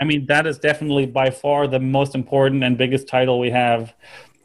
I 0.00 0.04
mean, 0.04 0.26
that 0.26 0.46
is 0.46 0.58
definitely 0.58 1.06
by 1.06 1.30
far 1.30 1.66
the 1.66 1.80
most 1.80 2.14
important 2.14 2.62
and 2.64 2.76
biggest 2.76 3.08
title 3.08 3.38
we 3.40 3.50
have 3.50 3.94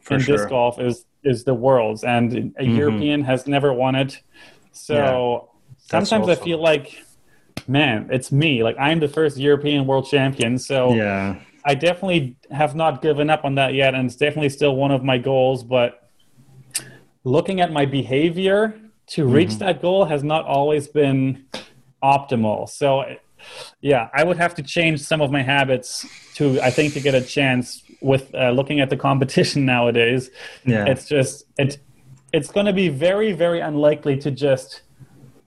For 0.00 0.14
in 0.14 0.20
sure. 0.20 0.36
disc 0.36 0.48
golf 0.48 0.80
is 0.80 1.04
is 1.24 1.44
the 1.44 1.54
worlds, 1.54 2.04
and 2.04 2.54
a 2.58 2.64
European 2.64 3.22
has 3.24 3.46
never 3.46 3.72
won 3.72 3.94
it. 3.94 4.22
So 4.72 5.50
That's 5.90 6.10
sometimes 6.10 6.28
I 6.28 6.34
feel 6.34 6.60
like, 6.60 7.04
man, 7.68 8.08
it's 8.10 8.32
me. 8.32 8.62
Like 8.62 8.76
I'm 8.78 9.00
the 9.00 9.08
first 9.08 9.36
European 9.36 9.86
world 9.86 10.06
champion. 10.06 10.58
So 10.58 10.94
yeah 10.94 11.36
I 11.64 11.74
definitely 11.74 12.36
have 12.50 12.74
not 12.74 13.02
given 13.02 13.30
up 13.30 13.44
on 13.44 13.54
that 13.54 13.74
yet, 13.74 13.94
and 13.94 14.06
it's 14.06 14.16
definitely 14.16 14.48
still 14.48 14.74
one 14.74 14.90
of 14.90 15.04
my 15.04 15.18
goals. 15.18 15.62
But 15.62 16.08
looking 17.24 17.60
at 17.60 17.72
my 17.72 17.86
behavior 17.86 18.78
to 19.08 19.26
reach 19.26 19.58
that 19.58 19.80
goal 19.80 20.04
has 20.06 20.24
not 20.24 20.44
always 20.44 20.88
been 20.88 21.44
optimal. 22.02 22.68
So, 22.68 23.16
yeah, 23.80 24.08
I 24.12 24.24
would 24.24 24.38
have 24.38 24.54
to 24.56 24.62
change 24.62 25.00
some 25.00 25.20
of 25.20 25.30
my 25.30 25.42
habits 25.42 26.06
to, 26.34 26.60
I 26.60 26.70
think, 26.70 26.94
to 26.94 27.00
get 27.00 27.14
a 27.14 27.20
chance 27.20 27.82
with 28.00 28.34
uh, 28.34 28.50
looking 28.50 28.80
at 28.80 28.90
the 28.90 28.96
competition 28.96 29.64
nowadays. 29.74 30.30
yeah 30.64 30.86
It's 30.86 31.06
just 31.06 31.44
it's 31.58 31.76
it's 32.32 32.50
going 32.50 32.66
to 32.66 32.72
be 32.72 32.88
very 32.88 33.32
very 33.32 33.60
unlikely 33.60 34.16
to 34.16 34.30
just 34.30 34.82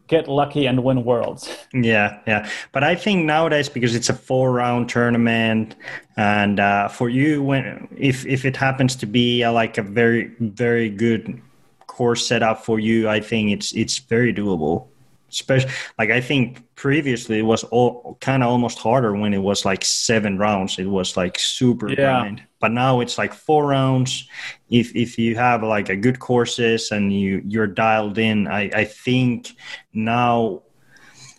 get 0.07 0.27
lucky 0.27 0.67
and 0.67 0.83
win 0.83 1.03
worlds. 1.03 1.49
Yeah, 1.73 2.19
yeah. 2.25 2.49
But 2.71 2.85
I 2.85 2.95
think 2.95 3.25
nowadays 3.25 3.67
because 3.67 3.95
it's 3.95 4.07
a 4.07 4.13
four 4.13 4.53
round 4.53 4.87
tournament, 4.87 5.75
and 6.15 6.57
uh, 6.57 6.87
for 6.87 7.09
you, 7.09 7.43
when 7.43 7.89
if 7.97 8.25
if 8.25 8.45
it 8.45 8.55
happens 8.55 8.95
to 8.97 9.05
be 9.05 9.43
uh, 9.43 9.51
like 9.51 9.77
a 9.77 9.81
very 9.81 10.31
very 10.39 10.89
good 10.89 11.41
course 11.87 12.25
setup 12.25 12.63
for 12.63 12.79
you, 12.79 13.09
I 13.09 13.19
think 13.19 13.51
it's 13.51 13.73
it's 13.73 13.97
very 13.97 14.33
doable. 14.33 14.87
Especially 15.35 15.71
like 15.99 16.11
I 16.11 16.21
think 16.21 16.63
previously 16.75 17.39
it 17.39 17.45
was 17.45 17.63
all 17.65 18.17
kind 18.21 18.43
of 18.43 18.49
almost 18.49 18.79
harder 18.79 19.13
when 19.13 19.33
it 19.33 19.41
was 19.41 19.65
like 19.65 19.83
seven 19.85 20.37
rounds. 20.37 20.79
It 20.79 20.85
was 20.89 21.17
like 21.17 21.37
super 21.39 21.89
Yeah. 21.89 21.95
grind. 22.21 22.41
But 22.59 22.71
now 22.71 23.01
it's 23.01 23.17
like 23.17 23.33
four 23.33 23.67
rounds. 23.67 24.27
If 24.69 24.95
if 24.95 25.17
you 25.19 25.35
have 25.35 25.61
like 25.63 25.89
a 25.89 25.95
good 25.95 26.19
courses 26.19 26.91
and 26.91 27.11
you 27.13 27.41
you're 27.45 27.67
dialed 27.67 28.17
in, 28.17 28.47
I 28.47 28.69
I 28.73 28.85
think 28.85 29.51
now 29.93 30.61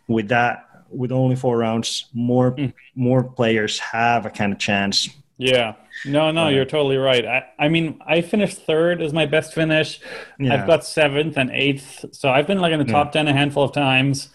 with 0.09 0.29
that 0.29 0.63
with 0.91 1.11
only 1.13 1.37
four 1.37 1.59
rounds 1.59 2.07
more 2.15 2.51
Hmm. 2.51 2.67
more 2.95 3.25
players 3.25 3.79
have 3.81 4.25
a 4.27 4.31
kind 4.31 4.53
of 4.53 4.59
chance 4.59 5.09
Yeah. 5.39 5.75
No, 6.07 6.31
no, 6.31 6.49
you're 6.49 6.65
totally 6.65 6.97
right. 6.97 7.25
I, 7.27 7.45
I 7.59 7.69
mean, 7.69 8.01
I 8.07 8.23
finished 8.23 8.59
third 8.65 9.03
is 9.03 9.13
my 9.13 9.27
best 9.27 9.53
finish. 9.55 10.01
Yeah. 10.39 10.55
I've 10.55 10.67
got 10.67 10.85
seventh 10.85 11.37
and 11.37 11.51
eighth. 11.51 12.07
So 12.13 12.31
I've 12.31 12.47
been 12.47 12.59
like 12.61 12.73
in 12.73 12.79
the 12.79 12.87
top 12.91 13.13
10 13.13 13.29
a 13.29 13.33
handful 13.35 13.65
of 13.65 13.73
times. 13.73 14.31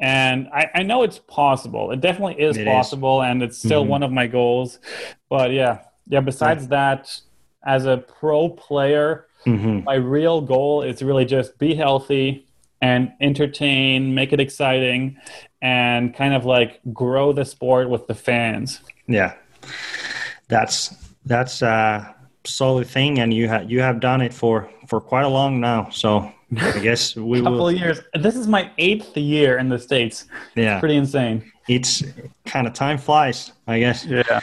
And 0.00 0.46
I, 0.52 0.70
I 0.74 0.82
know 0.84 1.02
it's 1.02 1.18
possible. 1.18 1.90
It 1.90 2.00
definitely 2.00 2.40
is 2.40 2.56
It 2.56 2.60
is. 2.60 2.66
Mm-hmm. 2.66 2.76
possible. 2.76 3.22
And 3.22 3.42
it's 3.42 3.58
still 3.58 3.84
one 3.84 4.02
of 4.04 4.12
my 4.12 4.26
goals. 4.28 4.78
But 5.28 5.50
yeah, 5.52 5.80
yeah, 6.08 6.20
besides 6.20 6.68
that, 6.68 7.20
as 7.64 7.86
a 7.86 7.96
pro 7.98 8.48
player, 8.48 9.26
Mm-hmm. 9.46 9.84
my 9.84 9.94
real 9.94 10.40
goal 10.40 10.82
is 10.82 11.02
really 11.04 11.24
just 11.24 11.56
be 11.58 11.72
healthy 11.76 12.48
and 12.82 13.12
entertain, 13.20 14.12
make 14.12 14.32
it 14.32 14.40
exciting, 14.40 15.18
and 15.62 16.12
kind 16.12 16.34
of 16.34 16.44
like 16.44 16.80
grow 16.92 17.32
the 17.32 17.44
sport 17.44 17.88
with 17.88 18.08
the 18.08 18.14
fans. 18.14 18.80
yeah 19.06 19.34
that's 20.48 20.94
that's 21.24 21.62
a 21.62 22.14
solid 22.44 22.86
thing 22.86 23.18
and 23.18 23.34
you 23.34 23.48
have 23.48 23.70
you 23.70 23.80
have 23.80 23.98
done 24.00 24.20
it 24.20 24.32
for 24.32 24.68
for 24.86 25.00
quite 25.00 25.24
a 25.24 25.28
long 25.28 25.60
now 25.60 25.88
so 25.90 26.30
I 26.56 26.78
guess 26.78 27.16
we 27.30 27.40
couple 27.40 27.58
will. 27.58 27.68
of 27.68 27.74
years. 27.76 27.98
This 28.14 28.36
is 28.36 28.46
my 28.46 28.70
eighth 28.78 29.16
year 29.16 29.58
in 29.58 29.68
the 29.68 29.78
states. 29.80 30.26
Yeah, 30.54 30.78
Pretty 30.78 30.94
insane. 30.96 31.50
it's 31.68 32.04
kind 32.44 32.68
of 32.68 32.72
time 32.72 32.98
flies. 32.98 33.50
I 33.66 33.80
guess. 33.80 34.04
Yeah. 34.06 34.40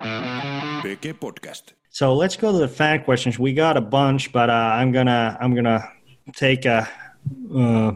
PK 0.00 1.12
Podcast. 1.14 1.74
So 1.90 2.14
let's 2.14 2.36
go 2.36 2.50
to 2.52 2.58
the 2.58 2.66
fan 2.68 3.04
questions. 3.04 3.38
We 3.38 3.52
got 3.54 3.76
a 3.76 3.80
bunch, 3.80 4.32
but 4.32 4.50
uh, 4.50 4.52
I'm 4.52 4.90
gonna 4.92 5.36
I'm 5.40 5.54
gonna 5.54 5.88
take 6.34 6.64
a. 6.64 6.88
Uh, 7.54 7.92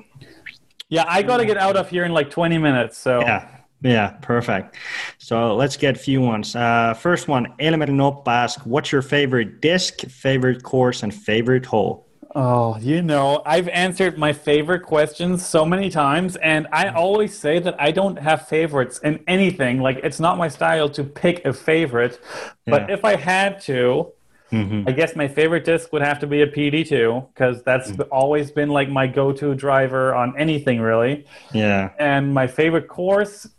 Yeah, 0.89 1.05
I 1.09 1.23
got 1.23 1.39
to 1.39 1.45
get 1.47 1.57
out 1.57 1.77
of 1.77 1.91
here 1.91 2.05
in 2.05 2.13
like 2.13 2.31
20 2.31 2.59
minutes. 2.59 2.97
So 2.97 3.21
yeah, 3.21 3.56
yeah, 3.83 4.11
perfect. 4.23 4.77
So 5.19 5.55
let's 5.55 5.77
get 5.77 5.97
a 5.97 5.99
few 5.99 6.21
ones. 6.21 6.57
Uh, 6.57 6.95
first 6.95 7.29
one, 7.29 7.55
Elmer 7.59 7.87
Noppa 7.87 8.29
asks, 8.29 8.65
"What's 8.67 8.91
your 8.93 9.03
favorite 9.03 9.61
disc, 9.61 10.01
favorite 10.09 10.63
course, 10.63 11.03
and 11.03 11.13
favorite 11.15 11.67
hole?" 11.67 12.07
Oh, 12.35 12.77
you 12.79 13.01
know, 13.03 13.43
I've 13.47 13.69
answered 13.69 14.19
my 14.19 14.33
favorite 14.33 14.83
questions 14.83 15.47
so 15.47 15.65
many 15.65 15.89
times, 15.89 16.37
and 16.37 16.67
I 16.71 16.89
always 16.89 17.39
say 17.39 17.61
that 17.61 17.81
I 17.81 17.93
don't 17.93 18.19
have 18.19 18.47
favorites 18.47 18.99
in 19.03 19.21
anything. 19.27 19.81
Like, 19.81 20.01
it's 20.03 20.21
not 20.21 20.37
my 20.37 20.49
style 20.49 20.89
to 20.91 21.05
pick 21.05 21.45
a 21.47 21.53
favorite. 21.55 22.21
But 22.69 22.89
Yeah. 22.89 22.95
if 22.95 23.05
I 23.05 23.17
had 23.17 23.61
to, 23.63 24.13
Mm-hmm. 24.53 24.89
I 24.89 24.93
guess 24.93 25.17
my 25.17 25.27
favorite 25.27 25.65
disc 25.65 25.93
would 25.93 26.03
have 26.03 26.21
to 26.21 26.27
be 26.27 26.43
a 26.43 26.47
PD2 26.47 27.29
because 27.33 27.63
that's 27.65 27.91
mm. 27.91 28.07
always 28.13 28.51
been 28.51 28.69
like 28.69 28.89
my 28.89 29.07
go 29.07 29.33
to 29.33 29.55
driver 29.55 30.15
on 30.15 30.39
anything, 30.39 30.81
really. 30.81 31.27
Yeah, 31.53 31.91
And 31.99 32.33
my 32.33 32.47
favorite 32.47 32.89
course. 32.89 33.49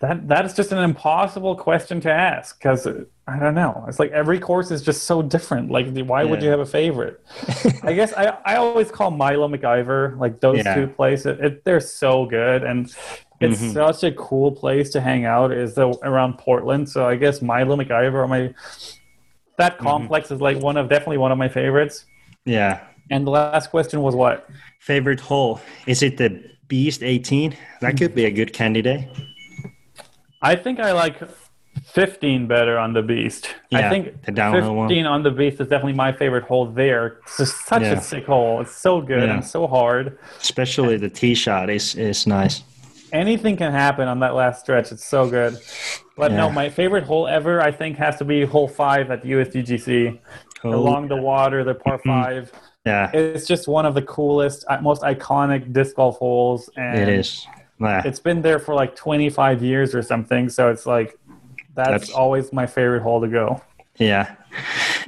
That 0.00 0.28
that 0.28 0.44
is 0.44 0.54
just 0.54 0.72
an 0.72 0.78
impossible 0.78 1.56
question 1.56 2.00
to 2.02 2.10
ask 2.10 2.58
because 2.58 2.86
uh, 2.86 3.04
I 3.26 3.38
don't 3.38 3.54
know. 3.54 3.84
It's 3.88 3.98
like 3.98 4.12
every 4.12 4.38
course 4.38 4.70
is 4.70 4.82
just 4.82 5.04
so 5.04 5.22
different. 5.22 5.70
Like, 5.70 5.88
why 6.06 6.22
would 6.22 6.42
you 6.42 6.50
have 6.50 6.60
a 6.60 6.66
favorite? 6.66 7.20
I 7.82 7.92
guess 7.92 8.12
I, 8.12 8.36
I 8.44 8.56
always 8.56 8.90
call 8.90 9.10
Milo 9.10 9.48
McIver 9.48 10.18
like 10.18 10.40
those 10.40 10.58
Yeah. 10.58 10.74
two 10.74 10.86
places. 10.86 11.38
It, 11.40 11.64
they're 11.64 11.80
so 11.80 12.26
good, 12.26 12.62
and 12.62 12.94
it's 13.40 13.60
Mhm. 13.60 13.72
such 13.74 14.02
a 14.04 14.12
cool 14.12 14.50
place 14.52 14.90
to 14.90 15.00
hang 15.00 15.24
out. 15.24 15.52
Is 15.52 15.74
the, 15.74 15.88
around 16.02 16.38
Portland, 16.38 16.88
so 16.88 17.06
I 17.06 17.16
guess 17.16 17.42
Milo 17.42 17.76
McIver 17.76 18.14
are 18.24 18.28
my 18.28 18.54
that 19.58 19.74
Mm-hmm. 19.76 19.86
complex 19.86 20.30
is 20.30 20.40
like 20.40 20.58
one 20.58 20.76
of 20.76 20.88
definitely 20.88 21.18
one 21.18 21.32
of 21.32 21.38
my 21.38 21.48
favorites. 21.48 22.04
yeah. 22.44 22.80
And 23.08 23.24
the 23.24 23.30
last 23.30 23.70
question 23.70 24.02
was 24.02 24.16
what? 24.16 24.48
Favorite 24.80 25.20
hole? 25.20 25.60
Is 25.86 26.02
it 26.02 26.16
the 26.16 26.42
Beast 26.66 27.04
18? 27.04 27.54
That 27.80 27.96
could 27.96 28.16
be 28.16 28.24
a 28.24 28.32
good 28.32 28.52
candidate. 28.52 29.08
I 30.42 30.56
think 30.56 30.80
I 30.80 30.90
like 30.90 31.16
15 31.84 32.48
better 32.48 32.78
on 32.78 32.94
the 32.94 33.02
Beast. 33.02 33.54
Yeah, 33.70 33.86
I 33.86 33.90
think 33.90 34.22
the 34.24 34.32
downhill 34.32 34.74
one. 34.74 34.88
15 34.88 35.06
on 35.06 35.22
the 35.22 35.30
Beast 35.30 35.60
is 35.60 35.68
definitely 35.68 35.92
my 35.92 36.12
favorite 36.12 36.44
hole 36.44 36.66
there. 36.66 37.18
It's 37.22 37.36
just 37.38 37.64
such 37.66 37.82
Yeah. 37.82 37.92
a 37.92 38.00
sick 38.00 38.26
hole. 38.26 38.60
It's 38.60 38.74
so 38.74 39.00
good 39.00 39.22
Yeah. 39.22 39.34
and 39.34 39.44
so 39.44 39.68
hard. 39.68 40.18
Especially 40.40 40.96
the 40.96 41.08
tee 41.08 41.34
shot 41.36 41.70
is 41.70 41.94
is 41.94 42.26
nice. 42.26 42.62
Anything 43.12 43.56
can 43.56 43.72
happen 43.72 44.08
on 44.08 44.20
that 44.20 44.34
last 44.34 44.60
stretch. 44.60 44.92
It's 44.92 45.04
so 45.04 45.28
good. 45.28 45.58
But 46.16 46.32
no, 46.32 46.50
my 46.50 46.68
favorite 46.70 47.04
hole 47.04 47.26
ever, 47.28 47.60
I 47.60 47.70
think, 47.70 47.96
has 47.98 48.16
to 48.18 48.24
be 48.24 48.44
hole 48.44 48.68
five 48.68 49.10
at 49.10 49.22
the 49.22 49.32
USDGC. 49.32 50.18
Oh, 50.64 50.70
Along 50.74 51.08
the 51.08 51.16
water, 51.16 51.62
the 51.64 51.74
par 51.74 51.98
Mm-hmm. 51.98 52.08
five. 52.08 52.52
yeah, 52.86 53.10
It's 53.12 53.46
just 53.46 53.68
one 53.68 53.84
of 53.86 53.94
the 53.94 54.02
coolest, 54.02 54.64
uh, 54.68 54.80
most 54.80 55.02
iconic 55.02 55.72
disc 55.72 55.96
golf 55.96 56.16
holes. 56.18 56.70
And 56.76 56.98
it 56.98 57.08
is. 57.08 57.46
Yeah. 57.78 58.02
It's 58.04 58.18
been 58.20 58.40
there 58.42 58.58
for 58.58 58.74
like 58.74 58.96
25 58.96 59.62
years 59.62 59.94
or 59.94 60.02
something. 60.02 60.48
So 60.48 60.70
it's 60.70 60.86
like, 60.86 61.18
that's, 61.74 61.90
That's- 61.90 62.10
always 62.10 62.52
my 62.52 62.66
favorite 62.66 63.02
hole 63.02 63.20
to 63.20 63.28
go. 63.28 63.60
Yeah. 63.98 64.34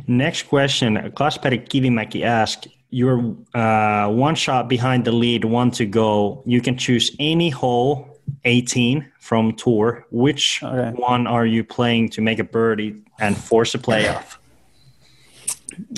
Next 0.06 0.44
question. 0.48 0.96
Kasperi 1.16 1.66
Kivimäki 1.68 2.22
asked, 2.24 2.68
you're 2.90 3.34
uh, 3.54 4.08
one 4.08 4.34
shot 4.34 4.68
behind 4.68 5.04
the 5.04 5.12
lead, 5.12 5.44
one 5.44 5.70
to 5.72 5.84
go. 5.86 6.42
You 6.46 6.60
can 6.60 6.76
choose 6.76 7.14
any 7.18 7.50
hole 7.50 8.08
18 8.44 9.06
from 9.20 9.52
tour. 9.54 10.06
Which 10.10 10.62
Okay. 10.62 10.90
one 11.00 11.26
are 11.26 11.46
you 11.46 11.64
playing 11.64 12.10
to 12.10 12.20
make 12.20 12.38
a 12.38 12.44
birdie 12.44 13.02
and 13.20 13.36
force 13.36 13.74
a 13.74 13.78
playoff? 13.78 14.36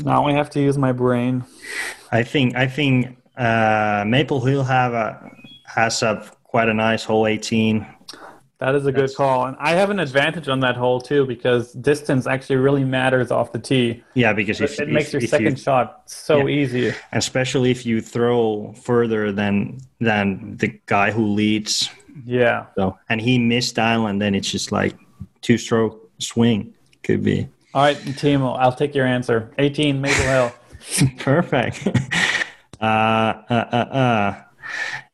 Now 0.05 0.27
I 0.27 0.33
have 0.33 0.51
to 0.51 0.61
use 0.61 0.77
my 0.77 0.93
brain. 0.93 1.45
I 2.13 2.23
think 2.23 2.55
I 2.57 2.67
think 2.67 3.17
uh, 3.37 4.05
Maple 4.07 4.41
Hill 4.41 4.65
have 4.65 4.93
a 4.93 5.31
has 5.67 6.03
a 6.03 6.29
quite 6.45 6.69
a 6.69 6.75
nice 6.75 7.05
hole 7.05 7.27
18. 7.27 7.87
That 8.61 8.75
is 8.75 8.85
a 8.85 8.93
good 8.93 9.15
call. 9.17 9.47
And 9.47 9.57
I 9.59 9.71
have 9.71 9.89
an 9.89 9.99
advantage 9.99 10.47
on 10.49 10.61
that 10.61 10.77
hole 10.77 11.01
too 11.01 11.25
because 11.27 11.73
distance 11.73 12.27
actually 12.27 12.57
really 12.57 12.85
matters 12.85 13.31
off 13.31 13.53
the 13.53 13.59
tee. 13.59 14.03
Yeah, 14.15 14.35
because 14.35 14.61
if 14.61 14.79
It, 14.79 14.89
if- 14.89 14.95
makes 14.95 15.13
your 15.15 15.23
second 15.23 15.57
you, 15.57 15.63
shot 15.63 16.03
so 16.07 16.47
Yeah. 16.47 16.63
easy. 16.63 16.93
especially 17.13 17.71
if 17.71 17.87
you 17.87 18.03
throw 18.03 18.75
further 18.83 19.33
than 19.33 19.79
than 20.01 20.57
the 20.59 20.79
guy 20.87 21.11
who 21.11 21.25
leads 21.27 21.89
Yeah. 22.27 22.67
So 22.77 22.99
and 23.09 23.21
he 23.21 23.39
missed 23.39 23.79
island, 23.79 24.11
and 24.11 24.21
then 24.23 24.35
it's 24.35 24.51
just 24.51 24.71
like 24.73 24.95
two 25.41 25.57
stroke 25.57 26.11
swing 26.19 26.75
could 27.03 27.23
be 27.25 27.49
All 27.73 27.83
right, 27.83 27.97
Timo, 27.97 28.59
I'll 28.59 28.75
take 28.75 28.95
your 28.95 29.07
answer. 29.07 29.51
18 29.59 30.01
Maple 30.03 30.25
Hill. 30.25 30.53
perfect. 31.19 31.87
uh, 32.81 32.85
uh, 32.85 33.35
uh, 33.49 33.77
uh. 34.05 34.35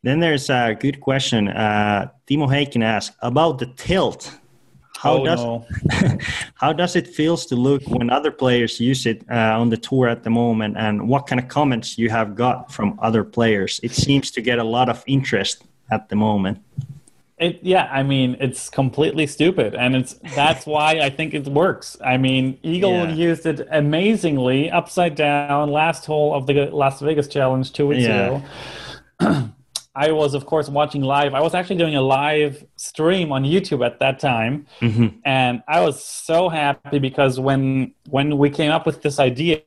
Then 0.07 0.21
there's 0.21 0.51
a 0.51 0.77
good 0.79 1.01
question. 1.01 1.49
Uh, 1.49 2.09
Timo 2.29 2.47
Heikin 2.47 2.85
asks 2.85 3.17
about 3.23 3.59
the 3.59 3.67
tilt. 3.67 4.33
How 4.97 5.15
oh, 5.15 5.25
does 5.25 5.43
no. 5.43 5.67
how 6.55 6.73
does 6.73 6.95
it 6.95 7.09
feels 7.09 7.45
to 7.47 7.57
look 7.57 7.83
when 7.89 8.09
other 8.09 8.31
players 8.31 8.79
use 8.79 9.05
it 9.05 9.25
uh, 9.29 9.59
on 9.61 9.69
the 9.69 9.77
tour 9.77 10.07
at 10.07 10.23
the 10.23 10.31
moment, 10.31 10.77
and 10.79 11.09
what 11.09 11.27
kind 11.27 11.41
of 11.41 11.49
comments 11.49 11.99
you 11.99 12.09
have 12.09 12.37
got 12.37 12.71
from 12.73 12.97
other 13.03 13.25
players? 13.25 13.81
It 13.83 13.91
seems 13.91 14.31
to 14.31 14.41
get 14.41 14.61
a 14.61 14.65
lot 14.65 14.89
of 14.89 15.03
interest 15.09 15.65
at 15.91 16.09
the 16.09 16.15
moment. 16.15 16.59
It, 17.39 17.59
yeah, 17.63 17.89
I 17.91 18.05
mean, 18.05 18.37
it's 18.39 18.71
completely 18.71 19.27
stupid, 19.27 19.75
and 19.75 19.97
it's 19.97 20.15
that's 20.37 20.67
why 20.75 21.01
I 21.01 21.11
think 21.11 21.35
it 21.35 21.49
works. 21.49 21.97
I 22.01 22.17
mean, 22.17 22.61
Eagle 22.63 23.09
Yeah. 23.09 23.29
used 23.29 23.45
it 23.45 23.67
amazingly 23.73 24.71
upside 24.71 25.17
down 25.17 25.73
last 25.73 26.07
hole 26.07 26.33
of 26.33 26.47
the 26.47 26.71
Las 26.71 27.01
Vegas 27.01 27.27
Challenge 27.27 27.73
two 27.73 27.89
weeks 27.89 28.05
Yeah. 28.05 28.41
ago. 29.21 29.49
I 29.99 30.13
was, 30.13 30.35
of 30.35 30.45
course, 30.45 30.69
watching 30.69 31.01
live. 31.03 31.33
I 31.33 31.41
was 31.41 31.55
actually 31.55 31.77
doing 31.77 31.97
a 31.97 32.03
live 32.03 32.63
stream 32.77 33.33
on 33.33 33.45
YouTube 33.45 33.83
at 33.85 33.99
that 34.01 34.19
time, 34.19 34.67
Mhm. 34.83 35.15
and 35.25 35.63
I 35.67 35.81
was 35.81 36.05
so 36.05 36.51
happy 36.51 36.99
because 36.99 37.41
when 37.41 37.93
when 38.17 38.37
we 38.39 38.51
came 38.51 38.71
up 38.77 38.85
with 38.87 38.99
this 39.03 39.19
idea, 39.19 39.61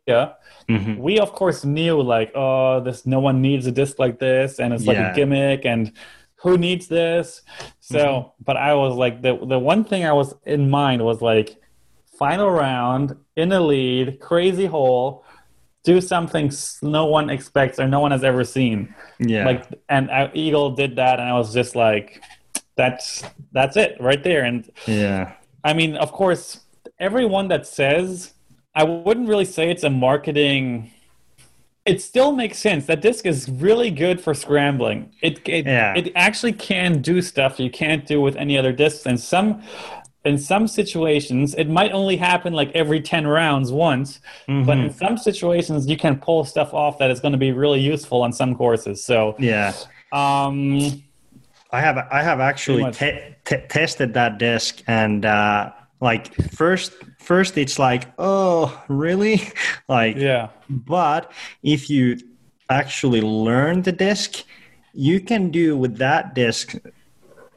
Mhm. 0.70 0.98
we 1.00 1.20
of 1.20 1.32
course 1.34 1.66
knew 1.66 1.96
like, 2.16 2.32
oh, 2.36 2.80
this 2.86 3.06
no 3.08 3.20
one 3.20 3.42
needs 3.42 3.66
a 3.66 3.72
disc 3.72 3.98
like 4.06 4.20
this, 4.20 4.60
and 4.60 4.72
it's 4.74 4.86
like 4.86 4.98
Yeah. 4.98 5.12
a 5.12 5.16
gimmick, 5.16 5.66
and 5.66 5.92
who 6.44 6.58
needs 6.58 6.88
this? 6.88 7.42
So, 7.80 8.00
Mm-hmm. 8.00 8.44
but 8.48 8.56
I 8.70 8.72
was 8.76 8.94
like, 9.04 9.16
the 9.26 9.34
the 9.54 9.60
one 9.72 9.84
thing 9.84 10.02
I 10.06 10.14
was 10.14 10.30
in 10.46 10.70
mind 10.70 11.04
was 11.04 11.22
like, 11.22 11.50
final 12.20 12.52
round 12.52 13.16
in 13.36 13.48
the 13.50 13.62
lead, 13.62 14.20
crazy 14.20 14.66
hole, 14.76 15.24
do 15.84 16.02
something 16.02 16.52
no 16.82 17.06
one 17.06 17.30
expects 17.30 17.80
or 17.80 17.88
no 17.88 18.00
one 18.00 18.12
has 18.12 18.24
ever 18.24 18.44
seen. 18.44 18.94
Yeah, 19.20 19.46
Like, 19.46 19.66
and 19.88 20.10
uh, 20.10 20.30
Eagle 20.34 20.72
did 20.72 20.96
that, 20.98 21.20
and 21.20 21.30
I 21.30 21.34
was 21.34 21.54
just 21.54 21.76
like, 21.76 22.22
that's 22.76 23.24
that's 23.52 23.76
it 23.78 23.98
right 24.00 24.24
there, 24.24 24.44
and 24.46 24.70
yeah, 24.88 25.34
I 25.64 25.74
mean, 25.74 25.96
of 25.96 26.12
course, 26.12 26.62
everyone 27.00 27.48
that 27.50 27.68
says, 27.68 28.34
I 28.74 28.84
wouldn't 28.84 29.28
really 29.28 29.46
say 29.46 29.70
it's 29.70 29.84
a 29.84 29.90
marketing. 29.90 30.92
It 31.86 32.02
still 32.02 32.32
makes 32.34 32.60
sense. 32.60 32.86
That 32.86 33.02
disc 33.02 33.26
is 33.26 33.50
really 33.50 33.90
good 33.90 34.22
for 34.22 34.34
scrambling. 34.34 35.12
It 35.22 35.40
it, 35.48 35.66
Yeah. 35.66 35.94
it 35.96 36.12
actually 36.16 36.54
can 36.54 37.02
do 37.02 37.22
stuff 37.22 37.60
you 37.60 37.70
can't 37.72 38.06
do 38.06 38.22
with 38.22 38.36
any 38.36 38.58
other 38.58 38.72
discs. 38.72 39.06
And 39.06 39.20
some 39.20 39.64
in 40.26 40.38
some 40.38 40.68
situations, 40.68 41.56
it 41.56 41.70
might 41.70 41.92
only 41.92 42.18
happen 42.18 42.54
like 42.54 42.72
every 42.74 43.02
ten 43.02 43.26
rounds 43.26 43.72
once. 43.72 44.20
But 44.48 44.78
in 44.78 44.94
some 44.94 45.18
situations, 45.18 45.88
you 45.88 45.98
can 45.98 46.18
pull 46.18 46.44
stuff 46.44 46.74
off 46.74 46.98
that 47.00 47.10
is 47.10 47.20
going 47.20 47.32
to 47.32 47.38
be 47.38 47.52
really 47.52 47.80
useful 47.80 48.22
on 48.22 48.34
some 48.34 48.56
courses. 48.56 49.04
So, 49.04 49.36
yeah. 49.40 49.74
um, 50.12 51.02
I 51.72 51.82
have 51.82 51.98
I 52.12 52.24
have 52.24 52.40
actually 52.40 52.92
te- 52.92 53.36
te- 53.46 53.68
tested 53.70 54.14
that 54.16 54.40
disc 54.40 54.82
and 54.88 55.26
uh, 55.26 55.72
like 56.02 56.34
first 56.52 56.94
first 57.20 57.58
it's 57.58 57.78
like 57.78 58.12
oh 58.18 58.82
really 58.88 59.42
like 59.88 60.16
yeah, 60.16 60.50
but 60.70 61.32
if 61.62 61.90
you 61.90 62.18
actually 62.70 63.22
learn 63.22 63.84
the 63.84 63.92
disc 63.92 64.44
you 64.94 65.20
can 65.20 65.52
do 65.52 65.78
with 65.78 65.98
that 65.98 66.34
disc 66.34 66.76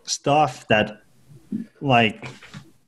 stuff 0.04 0.66
that 0.68 1.01
like 1.80 2.28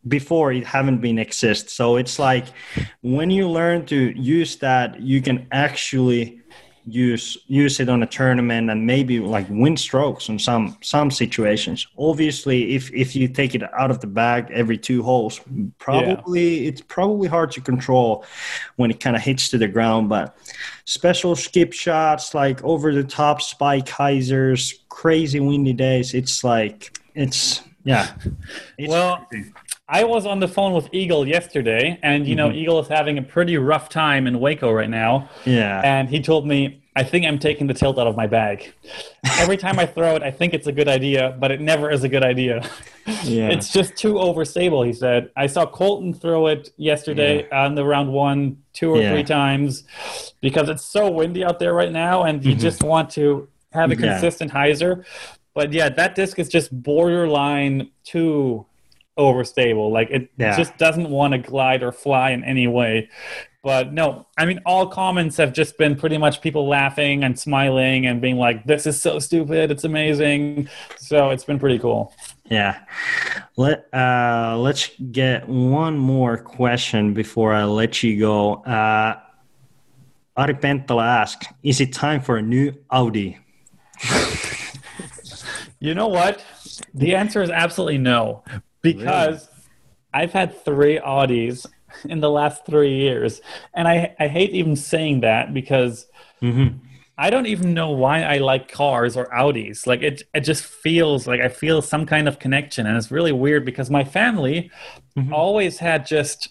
before 0.06 0.52
it 0.52 0.64
haven't 0.64 1.00
been 1.00 1.18
exist 1.18 1.70
so 1.70 1.96
it's 1.96 2.18
like 2.18 2.46
when 3.00 3.30
you 3.30 3.48
learn 3.48 3.86
to 3.86 4.12
use 4.20 4.56
that 4.56 5.00
you 5.00 5.22
can 5.22 5.46
actually 5.50 6.42
use 6.86 7.38
use 7.46 7.80
it 7.80 7.88
on 7.88 8.02
a 8.02 8.06
tournament 8.06 8.68
and 8.68 8.86
maybe 8.86 9.18
like 9.18 9.46
win 9.48 9.76
strokes 9.76 10.28
in 10.28 10.38
some 10.38 10.76
some 10.82 11.10
situations. 11.10 11.86
Obviously, 11.98 12.74
if 12.74 12.92
if 12.92 13.16
you 13.16 13.28
take 13.28 13.54
it 13.54 13.62
out 13.74 13.90
of 13.90 14.00
the 14.00 14.06
bag 14.06 14.50
every 14.52 14.76
two 14.76 15.02
holes, 15.02 15.40
probably 15.78 16.66
it's 16.66 16.82
probably 16.82 17.28
hard 17.28 17.50
to 17.52 17.60
control 17.60 18.24
when 18.76 18.90
it 18.90 19.00
kind 19.00 19.16
of 19.16 19.22
hits 19.22 19.48
to 19.50 19.58
the 19.58 19.68
ground. 19.68 20.08
But 20.08 20.36
special 20.84 21.36
skip 21.36 21.72
shots 21.72 22.34
like 22.34 22.62
over 22.62 22.94
the 22.94 23.04
top 23.04 23.40
spike 23.40 23.86
hyzers, 23.86 24.74
crazy 24.88 25.40
windy 25.40 25.72
days, 25.72 26.12
it's 26.14 26.44
like 26.44 26.98
it's 27.14 27.62
yeah. 27.84 28.10
It's 28.78 28.88
Well, 28.90 29.26
crazy. 29.30 29.52
I 29.88 30.04
was 30.04 30.24
on 30.24 30.40
the 30.40 30.48
phone 30.48 30.72
with 30.72 30.88
Eagle 30.92 31.28
yesterday, 31.28 31.98
and 32.02 32.26
you 32.26 32.34
know, 32.34 32.50
Eagle 32.50 32.80
is 32.80 32.88
having 32.88 33.18
a 33.18 33.22
pretty 33.22 33.56
rough 33.58 33.88
time 33.90 34.26
in 34.26 34.40
Waco 34.40 34.72
right 34.72 34.88
now. 34.88 35.28
yeah. 35.44 35.82
And 35.84 36.08
he 36.08 36.20
told 36.22 36.46
me, 36.46 36.80
I 36.96 37.02
think 37.02 37.26
I'm 37.26 37.38
taking 37.38 37.66
the 37.66 37.74
tilt 37.74 37.98
out 37.98 38.06
of 38.06 38.16
my 38.16 38.26
bag. 38.28 38.72
Every 39.38 39.56
time 39.56 39.78
I 39.80 39.84
throw 39.84 40.14
it, 40.14 40.22
I 40.22 40.30
think 40.30 40.54
it's 40.54 40.68
a 40.68 40.72
good 40.72 40.86
idea, 40.88 41.36
but 41.40 41.50
it 41.50 41.60
never 41.60 41.90
is 41.90 42.04
a 42.04 42.08
good 42.08 42.22
idea. 42.24 42.62
Yeah. 43.24 43.48
It's 43.50 43.70
just 43.72 43.96
too 43.96 44.14
overstable, 44.14 44.86
he 44.86 44.92
said. 44.94 45.30
I 45.36 45.46
saw 45.48 45.66
Colton 45.66 46.14
throw 46.14 46.46
it 46.46 46.70
yesterday 46.78 47.46
on 47.50 47.74
the 47.74 47.84
round 47.84 48.10
one, 48.12 48.58
two 48.72 48.90
or 48.92 48.98
Yeah. 49.02 49.10
three 49.12 49.24
times 49.24 49.84
because 50.40 50.68
it's 50.70 50.84
so 50.84 51.10
windy 51.10 51.44
out 51.44 51.58
there 51.58 51.74
right 51.74 51.92
now, 51.92 52.22
and 52.22 52.42
you 52.44 52.54
just 52.54 52.82
want 52.82 53.10
to 53.10 53.48
have 53.72 53.90
a 53.90 53.94
Mm-hmm. 53.94 54.04
Yeah. 54.04 54.12
consistent 54.12 54.52
hyzer. 54.52 55.04
But 55.54 55.72
yeah, 55.72 55.88
that 55.88 56.14
disc 56.14 56.38
is 56.38 56.48
just 56.48 56.70
borderline 56.82 57.90
too 58.04 58.66
overstable. 59.18 59.90
Like 59.92 60.10
it 60.10 60.30
Yeah. 60.36 60.56
just 60.56 60.76
doesn't 60.78 61.08
want 61.08 61.32
to 61.32 61.38
glide 61.38 61.82
or 61.82 61.92
fly 61.92 62.30
in 62.30 62.42
any 62.44 62.66
way. 62.66 63.08
But 63.62 63.94
no, 63.94 64.26
I 64.36 64.44
mean, 64.44 64.60
all 64.66 64.86
comments 64.88 65.38
have 65.38 65.52
just 65.54 65.78
been 65.78 65.96
pretty 65.96 66.18
much 66.18 66.42
people 66.42 66.68
laughing 66.68 67.24
and 67.24 67.38
smiling 67.38 68.04
and 68.06 68.20
being 68.20 68.36
like, 68.36 68.64
"This 68.64 68.86
is 68.86 69.00
so 69.00 69.18
stupid! 69.20 69.70
It's 69.70 69.84
amazing!" 69.84 70.68
So 70.98 71.30
it's 71.30 71.44
been 71.44 71.58
pretty 71.58 71.78
cool. 71.78 72.12
Yeah. 72.50 72.80
Let 73.56 73.86
uh 73.94 74.56
let's 74.58 74.90
get 75.12 75.48
one 75.48 75.96
more 75.96 76.36
question 76.36 77.14
before 77.14 77.54
I 77.54 77.64
let 77.64 78.02
you 78.02 78.18
go. 78.20 78.54
Uh 78.64 79.16
Ari 80.36 80.54
Penttala 80.54 81.04
asks, 81.04 81.46
is 81.62 81.80
it 81.80 81.92
time 81.92 82.20
for 82.20 82.36
a 82.36 82.42
new 82.42 82.74
Audi? 82.90 83.38
You 85.84 85.94
know 85.94 86.08
what? 86.08 86.42
The 86.94 87.14
answer 87.14 87.42
is 87.42 87.50
absolutely 87.50 87.98
no, 87.98 88.42
because 88.80 89.50
I've 90.14 90.32
had 90.32 90.64
three 90.64 90.98
Audis 90.98 91.66
in 92.08 92.20
the 92.20 92.30
last 92.30 92.64
three 92.64 92.94
years, 92.96 93.42
and 93.74 93.86
I 93.86 94.16
I 94.18 94.28
hate 94.28 94.50
even 94.52 94.76
saying 94.76 95.20
that 95.20 95.52
because 95.52 96.06
Mm-hmm. 96.42 96.76
I 97.16 97.30
don't 97.30 97.46
even 97.46 97.74
know 97.74 97.90
why 97.90 98.22
I 98.22 98.38
like 98.38 98.70
cars 98.72 99.16
or 99.16 99.26
Audis. 99.28 99.86
Like 99.86 100.02
it, 100.02 100.22
it 100.34 100.40
just 100.40 100.64
feels 100.64 101.26
like 101.26 101.40
I 101.40 101.48
feel 101.48 101.80
some 101.82 102.06
kind 102.06 102.28
of 102.28 102.38
connection, 102.38 102.86
and 102.86 102.96
it's 102.96 103.10
really 103.10 103.32
weird 103.32 103.64
because 103.66 103.90
my 103.90 104.04
family 104.04 104.70
Mm-hmm. 105.16 105.32
always 105.32 105.78
had 105.78 106.06
just 106.06 106.48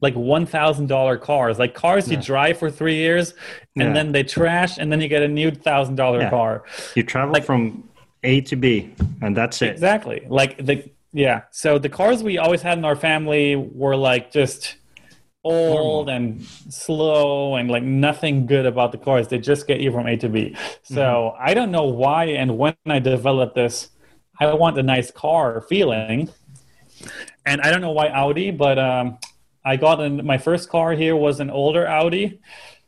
like 0.00 0.14
one 0.14 0.46
thousand 0.46 0.86
dollar 0.86 1.18
cars, 1.18 1.58
like 1.58 1.74
cars 1.74 2.10
you 2.10 2.16
drive 2.16 2.56
for 2.58 2.70
three 2.70 2.94
years, 2.96 3.34
and 3.78 3.88
Yeah. 3.88 3.92
then 3.92 4.12
they 4.12 4.22
trash, 4.22 4.78
and 4.78 4.90
then 4.90 5.00
you 5.02 5.08
get 5.08 5.22
a 5.22 5.28
new 5.28 5.50
thousand 5.50 5.96
dollar 5.96 6.20
Yeah. 6.22 6.30
car. 6.30 6.64
You 6.96 7.02
travel 7.02 7.34
like, 7.34 7.44
from 7.44 7.89
A 8.22 8.40
to 8.42 8.56
B 8.56 8.94
and 9.22 9.36
that's 9.36 9.62
it. 9.62 9.70
Exactly. 9.70 10.26
Like 10.28 10.64
the 10.64 10.90
yeah. 11.12 11.42
So 11.50 11.78
the 11.78 11.88
cars 11.88 12.22
we 12.22 12.38
always 12.38 12.62
had 12.62 12.78
in 12.78 12.84
our 12.84 12.96
family 12.96 13.56
were 13.56 13.96
like 13.96 14.30
just 14.30 14.76
old 15.42 16.10
and 16.10 16.42
slow 16.44 17.56
and 17.56 17.70
like 17.70 17.82
nothing 17.82 18.46
good 18.46 18.66
about 18.66 18.92
the 18.92 18.98
cars. 18.98 19.28
They 19.28 19.38
just 19.38 19.66
get 19.66 19.80
you 19.80 19.90
from 19.90 20.06
A 20.06 20.16
to 20.18 20.28
B. 20.28 20.56
So 20.82 21.34
I 21.38 21.54
don't 21.54 21.70
know 21.70 21.84
why 21.84 22.26
and 22.26 22.58
when 22.58 22.74
I 22.86 22.98
developed 22.98 23.54
this, 23.54 23.90
I 24.38 24.52
want 24.54 24.78
a 24.78 24.82
nice 24.82 25.10
car 25.10 25.62
feeling. 25.62 26.30
And 27.46 27.60
I 27.62 27.70
don't 27.70 27.80
know 27.80 27.92
why 27.92 28.08
Audi, 28.08 28.50
but 28.50 28.78
um, 28.78 29.18
I 29.64 29.76
got 29.76 30.00
in 30.00 30.24
my 30.24 30.36
first 30.38 30.68
car 30.68 30.92
here 30.92 31.16
was 31.16 31.40
an 31.40 31.50
older 31.50 31.86
Audi 31.86 32.40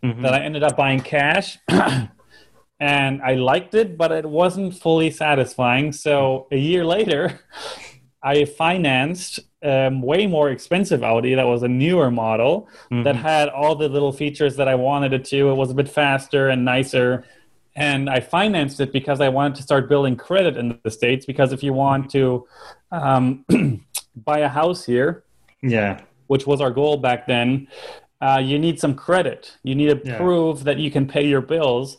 that 0.02 0.34
I 0.34 0.40
ended 0.40 0.62
up 0.62 0.76
buying 0.76 1.00
cash. 1.00 1.58
and 2.82 3.22
I 3.22 3.34
liked 3.34 3.74
it, 3.74 3.96
but 3.96 4.10
it 4.10 4.26
wasn't 4.26 4.74
fully 4.74 5.10
satisfying. 5.12 5.92
So 5.92 6.48
a 6.50 6.56
year 6.56 6.84
later, 6.84 7.38
I 8.24 8.44
financed 8.44 9.38
um, 9.62 10.02
way 10.02 10.26
more 10.26 10.50
expensive 10.50 11.04
Audi 11.04 11.36
that 11.36 11.46
was 11.46 11.62
a 11.62 11.68
newer 11.68 12.10
model 12.10 12.68
that 12.90 13.14
had 13.14 13.48
all 13.48 13.76
the 13.76 13.88
little 13.88 14.12
features 14.12 14.56
that 14.56 14.66
I 14.66 14.74
wanted 14.74 15.12
it 15.12 15.24
to. 15.26 15.50
It 15.50 15.54
was 15.54 15.70
a 15.70 15.74
bit 15.74 15.88
faster 15.88 16.48
and 16.48 16.64
nicer. 16.64 17.24
And 17.76 18.10
I 18.10 18.18
financed 18.18 18.80
it 18.80 18.92
because 18.92 19.20
I 19.20 19.28
wanted 19.28 19.54
to 19.56 19.62
start 19.62 19.88
building 19.88 20.16
credit 20.16 20.56
in 20.56 20.76
the 20.82 20.90
States. 20.90 21.24
Because 21.24 21.52
if 21.52 21.62
you 21.62 21.72
want 21.72 22.10
to 22.10 22.46
um, 22.90 23.44
buy 24.16 24.40
a 24.40 24.48
house 24.48 24.84
here, 24.84 25.22
Yeah. 25.62 26.00
which 26.26 26.48
was 26.48 26.60
our 26.60 26.72
goal 26.72 26.96
back 26.96 27.28
then, 27.28 27.68
uh, 28.22 28.38
you 28.38 28.56
need 28.56 28.78
some 28.78 28.94
credit. 28.94 29.56
You 29.64 29.74
need 29.74 29.90
to 29.90 30.00
Yeah. 30.08 30.16
prove 30.16 30.62
that 30.64 30.78
you 30.78 30.90
can 30.92 31.06
pay 31.06 31.26
your 31.26 31.40
bills. 31.40 31.98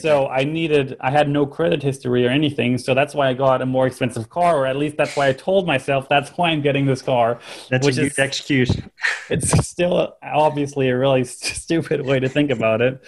So 0.00 0.26
I 0.26 0.42
needed, 0.42 0.96
I 1.00 1.10
had 1.12 1.28
no 1.28 1.46
credit 1.46 1.80
history 1.82 2.26
or 2.26 2.30
anything. 2.30 2.76
So 2.76 2.92
that's 2.92 3.14
why 3.14 3.28
I 3.28 3.34
got 3.34 3.62
a 3.62 3.66
more 3.66 3.86
expensive 3.86 4.28
car, 4.28 4.56
or 4.58 4.66
at 4.66 4.76
least 4.76 4.96
that's 4.96 5.16
why 5.16 5.28
I 5.28 5.32
told 5.32 5.68
myself 5.68 6.08
that's 6.08 6.30
why 6.36 6.50
I'm 6.50 6.60
getting 6.60 6.86
this 6.86 7.02
car. 7.02 7.38
That's 7.70 7.86
which 7.86 7.98
a 7.98 8.06
is 8.06 8.18
excuse. 8.18 8.72
it's 9.30 9.50
still 9.66 10.16
obviously 10.22 10.88
a 10.88 10.98
really 10.98 11.22
st- 11.24 11.54
stupid 11.64 12.04
way 12.04 12.18
to 12.18 12.28
think 12.28 12.50
about 12.50 12.80
it. 12.80 13.00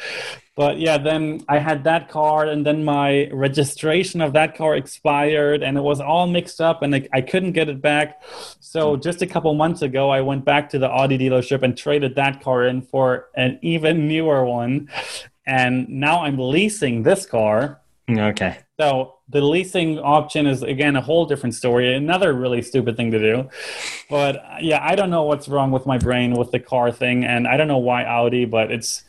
But 0.55 0.79
yeah, 0.79 0.99
then 0.99 1.43
I 1.49 1.59
had 1.59 1.85
that 1.85 2.11
car, 2.11 2.45
and 2.45 2.67
then 2.67 2.85
my 2.85 3.29
registration 3.33 4.21
of 4.21 4.35
that 4.35 4.55
car 4.55 4.77
expired, 4.77 5.63
and 5.63 5.79
it 5.79 5.81
was 5.81 5.99
all 6.01 6.27
mixed 6.27 6.61
up, 6.61 6.83
and 6.83 6.95
I, 6.95 7.09
I 7.13 7.23
couldn't 7.23 7.53
get 7.53 7.71
it 7.71 7.81
back. 7.81 8.23
So 8.61 8.97
just 8.97 9.23
a 9.23 9.27
couple 9.27 9.55
months 9.55 9.81
ago, 9.81 10.11
I 10.11 10.21
went 10.21 10.45
back 10.45 10.69
to 10.71 10.79
the 10.79 10.91
Audi 10.91 11.17
dealership 11.17 11.63
and 11.63 11.77
traded 11.77 12.17
that 12.17 12.43
car 12.43 12.67
in 12.67 12.83
for 12.83 13.29
an 13.35 13.59
even 13.63 14.09
newer 14.09 14.45
one. 14.45 14.91
And 15.47 15.89
now 15.89 16.23
I'm 16.23 16.39
leasing 16.39 17.03
this 17.03 17.25
car. 17.25 17.81
Okay. 18.11 18.59
So 18.79 19.15
the 19.29 19.41
leasing 19.41 19.99
option 19.99 20.47
is 20.47 20.63
again 20.63 20.97
a 20.97 21.01
whole 21.01 21.25
different 21.25 21.55
story, 21.55 21.95
another 21.95 22.35
really 22.35 22.61
stupid 22.61 22.97
thing 22.97 23.11
to 23.13 23.19
do. 23.19 23.49
But 24.11 24.37
uh, 24.37 24.57
yeah, 24.61 24.81
I 24.83 24.97
don't 24.97 25.11
know 25.11 25.23
what's 25.23 25.49
wrong 25.49 25.71
with 25.71 25.87
my 25.87 25.99
brain 25.99 26.35
with 26.35 26.51
the 26.51 26.59
car 26.59 26.93
thing, 26.93 27.25
and 27.25 27.49
I 27.49 27.57
don't 27.57 27.69
know 27.69 27.79
why 27.79 28.05
Audi, 28.05 28.45
but 28.45 28.71
it's 28.71 29.05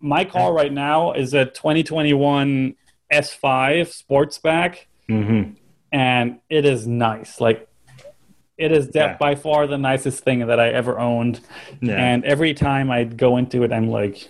my 0.00 0.24
car 0.24 0.52
right 0.52 0.72
now 0.72 1.12
is 1.12 1.34
a 1.34 1.44
2021 1.46 2.74
S5 3.12 4.02
Sportsback, 4.02 4.76
Mm-hmm. 5.08 5.52
and 5.92 6.38
it 6.50 6.64
is 6.66 6.86
nice. 6.86 7.40
Like 7.40 7.66
it 8.58 8.72
is 8.72 8.90
Yeah. 8.94 9.16
by 9.16 9.34
far 9.36 9.66
the 9.66 9.78
nicest 9.78 10.22
thing 10.24 10.46
that 10.46 10.60
I 10.60 10.68
ever 10.68 10.98
owned. 10.98 11.40
Yeah. 11.80 11.94
And 11.96 12.24
every 12.24 12.52
time 12.54 12.90
I 12.90 13.04
go 13.04 13.36
into 13.38 13.62
it, 13.62 13.72
I'm 13.72 13.88
like, 13.88 14.28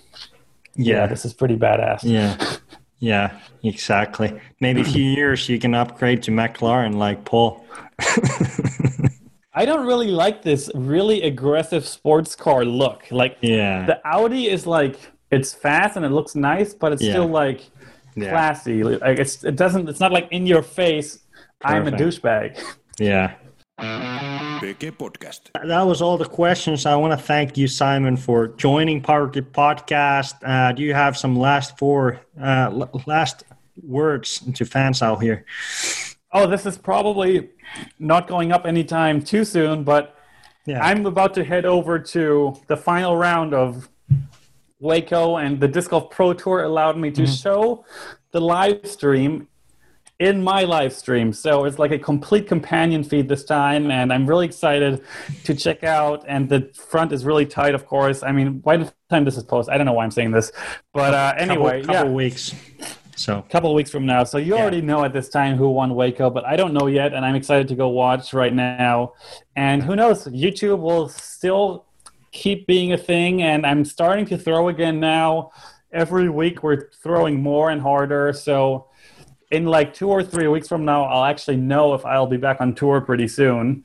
yeah, 0.77 0.97
yeah. 0.97 1.07
this 1.07 1.25
is 1.25 1.35
pretty 1.35 1.57
badass. 1.57 2.01
Yeah. 2.03 2.37
Yeah, 3.01 3.39
exactly. 3.63 4.41
Maybe 4.61 4.81
a 4.81 4.85
few 4.85 5.05
years 5.19 5.49
you 5.49 5.61
can 5.61 5.73
upgrade 5.73 6.21
to 6.25 6.33
McLaren 6.33 6.97
like 6.97 7.25
Paul. 7.25 7.65
I 9.55 9.65
don't 9.65 9.87
really 9.87 10.09
like 10.09 10.43
this 10.43 10.69
really 10.75 11.23
aggressive 11.23 11.87
sports 11.87 12.35
car 12.35 12.65
look. 12.65 13.05
Like 13.13 13.39
yeah. 13.41 13.87
the 13.87 14.01
Audi 14.05 14.49
is 14.49 14.67
like 14.67 14.99
it's 15.31 15.53
fast 15.53 15.97
and 15.97 16.05
it 16.05 16.11
looks 16.11 16.35
nice, 16.35 16.75
but 16.75 16.93
it's 16.93 17.03
Yeah. 17.03 17.13
still 17.13 17.27
like 17.29 17.61
yeah. 18.17 18.31
classy. 18.31 18.83
Like 18.83 19.19
it's 19.19 19.45
it 19.45 19.57
doesn't 19.57 19.89
it's 19.89 20.01
not 20.01 20.13
like 20.13 20.29
in 20.31 20.47
your 20.47 20.63
face. 20.63 21.21
I'm 21.63 21.87
a 21.89 21.91
douchebag. 21.93 22.61
Yeah. 22.99 23.35
Podcast. 24.61 25.41
That 25.67 25.83
was 25.83 26.03
all 26.03 26.17
the 26.19 26.25
questions. 26.25 26.85
I 26.87 26.97
want 26.97 27.19
to 27.19 27.25
thank 27.27 27.57
you, 27.57 27.69
Simon, 27.69 28.17
for 28.17 28.49
joining 28.49 29.01
Power 29.01 29.27
Grip 29.29 29.53
Podcast. 29.53 30.35
Uh, 30.45 30.73
do 30.73 30.83
you 30.83 30.95
have 30.95 31.17
some 31.17 31.37
last 31.39 31.79
four 31.79 32.21
uh, 32.41 32.71
l- 32.73 33.03
last 33.07 33.45
words 33.83 34.41
to 34.55 34.65
fans 34.65 35.03
out 35.03 35.23
here? 35.23 35.45
Oh, 36.33 36.47
this 36.47 36.67
is 36.67 36.77
probably 36.77 37.51
not 37.99 38.27
going 38.29 38.53
up 38.53 38.67
anytime 38.67 39.23
too 39.23 39.45
soon, 39.45 39.85
but 39.85 40.15
Yeah. 40.67 40.85
I'm 40.85 41.07
about 41.07 41.35
to 41.35 41.45
head 41.45 41.65
over 41.65 41.99
to 41.99 42.55
the 42.67 42.77
final 42.77 43.17
round 43.17 43.55
of 43.55 43.89
Waco, 44.81 45.37
and 45.37 45.61
the 45.61 45.69
Disc 45.69 45.91
Golf 45.91 46.11
Pro 46.11 46.33
Tour 46.33 46.63
allowed 46.63 46.97
me 46.97 47.11
to 47.13 47.27
show 47.27 47.85
the 48.33 48.41
live 48.41 48.87
stream 48.87 49.49
in 50.19 50.43
my 50.43 50.65
live 50.65 50.93
stream. 50.93 51.33
So 51.33 51.65
it's 51.65 51.79
like 51.79 51.93
a 51.93 51.99
complete 51.99 52.49
companion 52.49 53.05
feed 53.05 53.29
this 53.29 53.45
time, 53.45 53.91
and 53.91 54.13
I'm 54.13 54.27
really 54.27 54.47
excited 54.47 55.03
to 55.45 55.55
check 55.55 55.85
out. 55.85 56.25
And 56.27 56.49
the 56.49 56.71
front 56.75 57.13
is 57.13 57.25
really 57.25 57.47
tight, 57.47 57.75
of 57.75 57.87
course. 57.87 58.23
I 58.23 58.33
mean, 58.33 58.59
by 58.59 58.79
the 58.79 58.93
time 59.11 59.25
this 59.25 59.37
is 59.37 59.45
posted, 59.45 59.75
I 59.75 59.79
don't 59.79 59.87
know 59.87 59.93
why 59.93 60.05
I'm 60.05 60.11
saying 60.11 60.33
this, 60.33 60.51
but 60.93 61.15
uh, 61.15 61.35
anyway, 61.37 61.83
couple, 61.83 61.95
couple 61.95 62.11
yeah 62.11 62.15
weeks. 62.15 62.55
So 63.17 63.43
couple 63.51 63.71
of 63.71 63.75
weeks 63.75 63.91
from 63.91 64.07
now. 64.07 64.23
So 64.23 64.39
you 64.39 64.57
already 64.57 64.81
know 64.81 65.05
at 65.05 65.13
this 65.13 65.29
time 65.29 65.57
who 65.57 65.69
won 65.71 65.95
Waco, 65.97 66.31
but 66.31 66.45
I 66.45 66.55
don't 66.55 66.73
know 66.73 66.87
yet, 66.87 67.15
and 67.15 67.25
I'm 67.25 67.35
excited 67.35 67.67
to 67.69 67.75
go 67.75 67.89
watch 67.89 68.33
right 68.33 68.55
now. 68.55 69.15
And 69.57 69.83
who 69.83 69.97
knows, 69.97 70.27
YouTube 70.29 70.79
will 70.79 71.09
still 71.09 71.88
keep 72.33 72.67
being 72.67 72.93
a 72.93 72.99
thing, 72.99 73.43
and 73.43 73.65
I'm 73.67 73.85
starting 73.85 74.27
to 74.27 74.39
throw 74.39 74.69
again 74.69 75.01
now. 75.01 75.51
every 75.93 76.29
week 76.29 76.63
we're 76.63 76.91
throwing 77.03 77.43
more 77.43 77.71
and 77.71 77.81
harder. 77.81 78.33
So 78.33 78.89
in 79.51 79.67
like 79.67 79.95
two 79.95 80.09
or 80.09 80.23
three 80.23 80.49
weeks 80.49 80.69
from 80.69 80.85
now, 80.85 81.05
I'll 81.05 81.25
actually 81.25 81.57
know 81.57 81.95
if 81.95 82.05
I'll 82.05 82.27
be 82.27 82.37
back 82.37 82.61
on 82.61 82.75
tour 82.75 83.01
pretty 83.01 83.29
soon. 83.29 83.85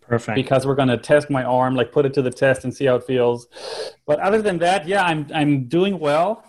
Perfect. 0.00 0.36
Because 0.36 0.66
we're 0.66 0.74
going 0.74 0.88
to 0.88 0.98
test 0.98 1.30
my 1.30 1.44
arm, 1.44 1.74
like 1.74 1.90
put 1.90 2.04
it 2.04 2.12
to 2.14 2.22
the 2.22 2.30
test 2.30 2.64
and 2.64 2.74
see 2.74 2.84
how 2.84 2.96
it 2.96 3.04
feels. 3.04 3.46
But 4.06 4.20
other 4.20 4.42
than 4.42 4.58
that, 4.58 4.86
yeah, 4.86 5.02
I'm 5.02 5.26
I'm 5.34 5.64
doing 5.64 5.98
well. 5.98 6.44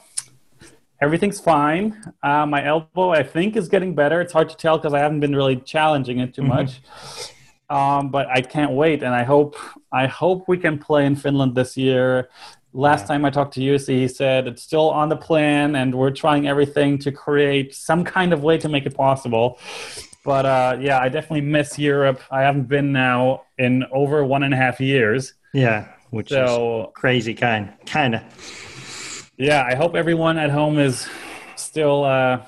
Everything's 1.01 1.39
fine. 1.39 2.13
Uh, 2.23 2.45
my 2.45 2.65
elbow, 2.65 3.11
I 3.11 3.23
think, 3.23 3.55
is 3.55 3.69
getting 3.69 3.95
better. 3.95 4.19
It's 4.21 4.33
hard 4.33 4.49
to 4.49 4.57
tell 4.57 4.77
because 4.77 4.93
I 4.93 4.99
haven't 4.99 5.19
been 5.21 5.35
really 5.35 5.57
challenging 5.57 6.19
it 6.19 6.33
too 6.33 6.41
mm-hmm. 6.41 6.51
much. 6.51 6.81
Um, 7.69 8.09
but 8.09 8.27
I 8.27 8.41
can't 8.41 8.73
wait, 8.73 9.01
and 9.01 9.13
I 9.13 9.23
hope 9.23 9.55
I 9.91 10.05
hope 10.07 10.47
we 10.47 10.57
can 10.57 10.77
play 10.77 11.05
in 11.05 11.15
Finland 11.15 11.55
this 11.55 11.75
year. 11.75 12.29
Last 12.73 13.01
yeah. 13.01 13.07
time 13.07 13.25
I 13.25 13.29
talked 13.29 13.53
to 13.55 13.61
Jussi, 13.61 13.95
he 14.01 14.07
said 14.07 14.47
it's 14.47 14.61
still 14.61 14.89
on 14.89 15.09
the 15.09 15.15
plan, 15.15 15.75
and 15.75 15.95
we're 15.95 16.11
trying 16.11 16.47
everything 16.47 16.97
to 16.99 17.11
create 17.11 17.73
some 17.73 18.03
kind 18.03 18.33
of 18.33 18.43
way 18.43 18.57
to 18.57 18.69
make 18.69 18.85
it 18.85 18.95
possible. 18.95 19.57
But 20.23 20.45
uh, 20.45 20.77
yeah, 20.79 20.99
I 20.99 21.09
definitely 21.09 21.41
miss 21.41 21.79
Europe. 21.79 22.21
I 22.29 22.41
haven't 22.41 22.67
been 22.67 22.91
now 22.91 23.43
in 23.57 23.85
over 23.91 24.23
one 24.25 24.43
and 24.43 24.53
a 24.53 24.57
half 24.57 24.79
years. 24.79 25.33
Yeah, 25.53 25.87
which 26.09 26.29
so, 26.29 26.85
is 26.85 26.87
crazy, 26.95 27.33
kind, 27.33 27.73
kind 27.85 28.15
of. 28.15 29.31
Yeah, 29.37 29.63
I 29.63 29.75
hope 29.75 29.95
everyone 29.95 30.37
at 30.37 30.49
home 30.49 30.79
is 30.79 31.07
still 31.55 32.03
uh, 32.03 32.41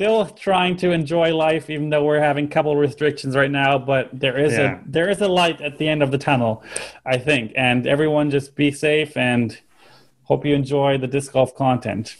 still 0.00 0.24
trying 0.24 0.78
to 0.78 0.92
enjoy 0.92 1.34
life, 1.34 1.68
even 1.68 1.90
though 1.90 2.02
we're 2.02 2.20
having 2.20 2.46
a 2.46 2.48
couple 2.48 2.74
restrictions 2.74 3.36
right 3.36 3.50
now. 3.50 3.76
But 3.76 4.08
there 4.18 4.38
is 4.38 4.54
yeah. 4.54 4.80
a 4.80 4.82
there 4.86 5.10
is 5.10 5.20
a 5.20 5.28
light 5.28 5.60
at 5.60 5.76
the 5.76 5.88
end 5.88 6.02
of 6.02 6.10
the 6.10 6.16
tunnel, 6.16 6.64
I 7.04 7.18
think. 7.18 7.52
And 7.54 7.86
everyone 7.86 8.30
just 8.30 8.54
be 8.54 8.70
safe 8.72 9.14
and 9.14 9.58
hope 10.22 10.46
you 10.46 10.54
enjoy 10.54 10.96
the 10.96 11.06
disc 11.06 11.32
golf 11.32 11.54
content. 11.54 12.16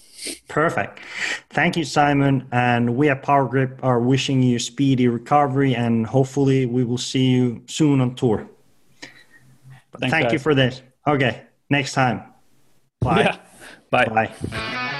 Perfect. 0.46 1.00
Thank 1.48 1.78
you, 1.78 1.86
Simon. 1.86 2.46
And 2.52 2.96
we 2.96 3.08
at 3.08 3.22
Power 3.22 3.46
Grip 3.48 3.80
are 3.82 3.98
wishing 3.98 4.42
you 4.42 4.58
speedy 4.58 5.08
recovery 5.08 5.74
and 5.74 6.06
hopefully 6.06 6.66
we 6.66 6.84
will 6.84 6.98
see 6.98 7.28
you 7.30 7.62
soon 7.66 8.02
on 8.02 8.14
tour. 8.14 8.46
Thank 9.98 10.12
guys. 10.12 10.32
you 10.34 10.38
for 10.38 10.54
this. 10.54 10.82
Okay. 11.06 11.44
Next 11.70 11.94
time. 11.94 12.24
Bye. 13.00 13.22
Yeah. 13.24 13.36
Bye. 13.90 14.28
Bye. 14.52 14.96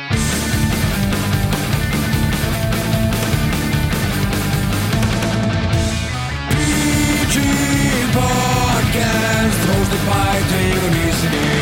the 9.91 9.97
pie 10.07 10.43
to 10.51 10.59
your 10.69 11.60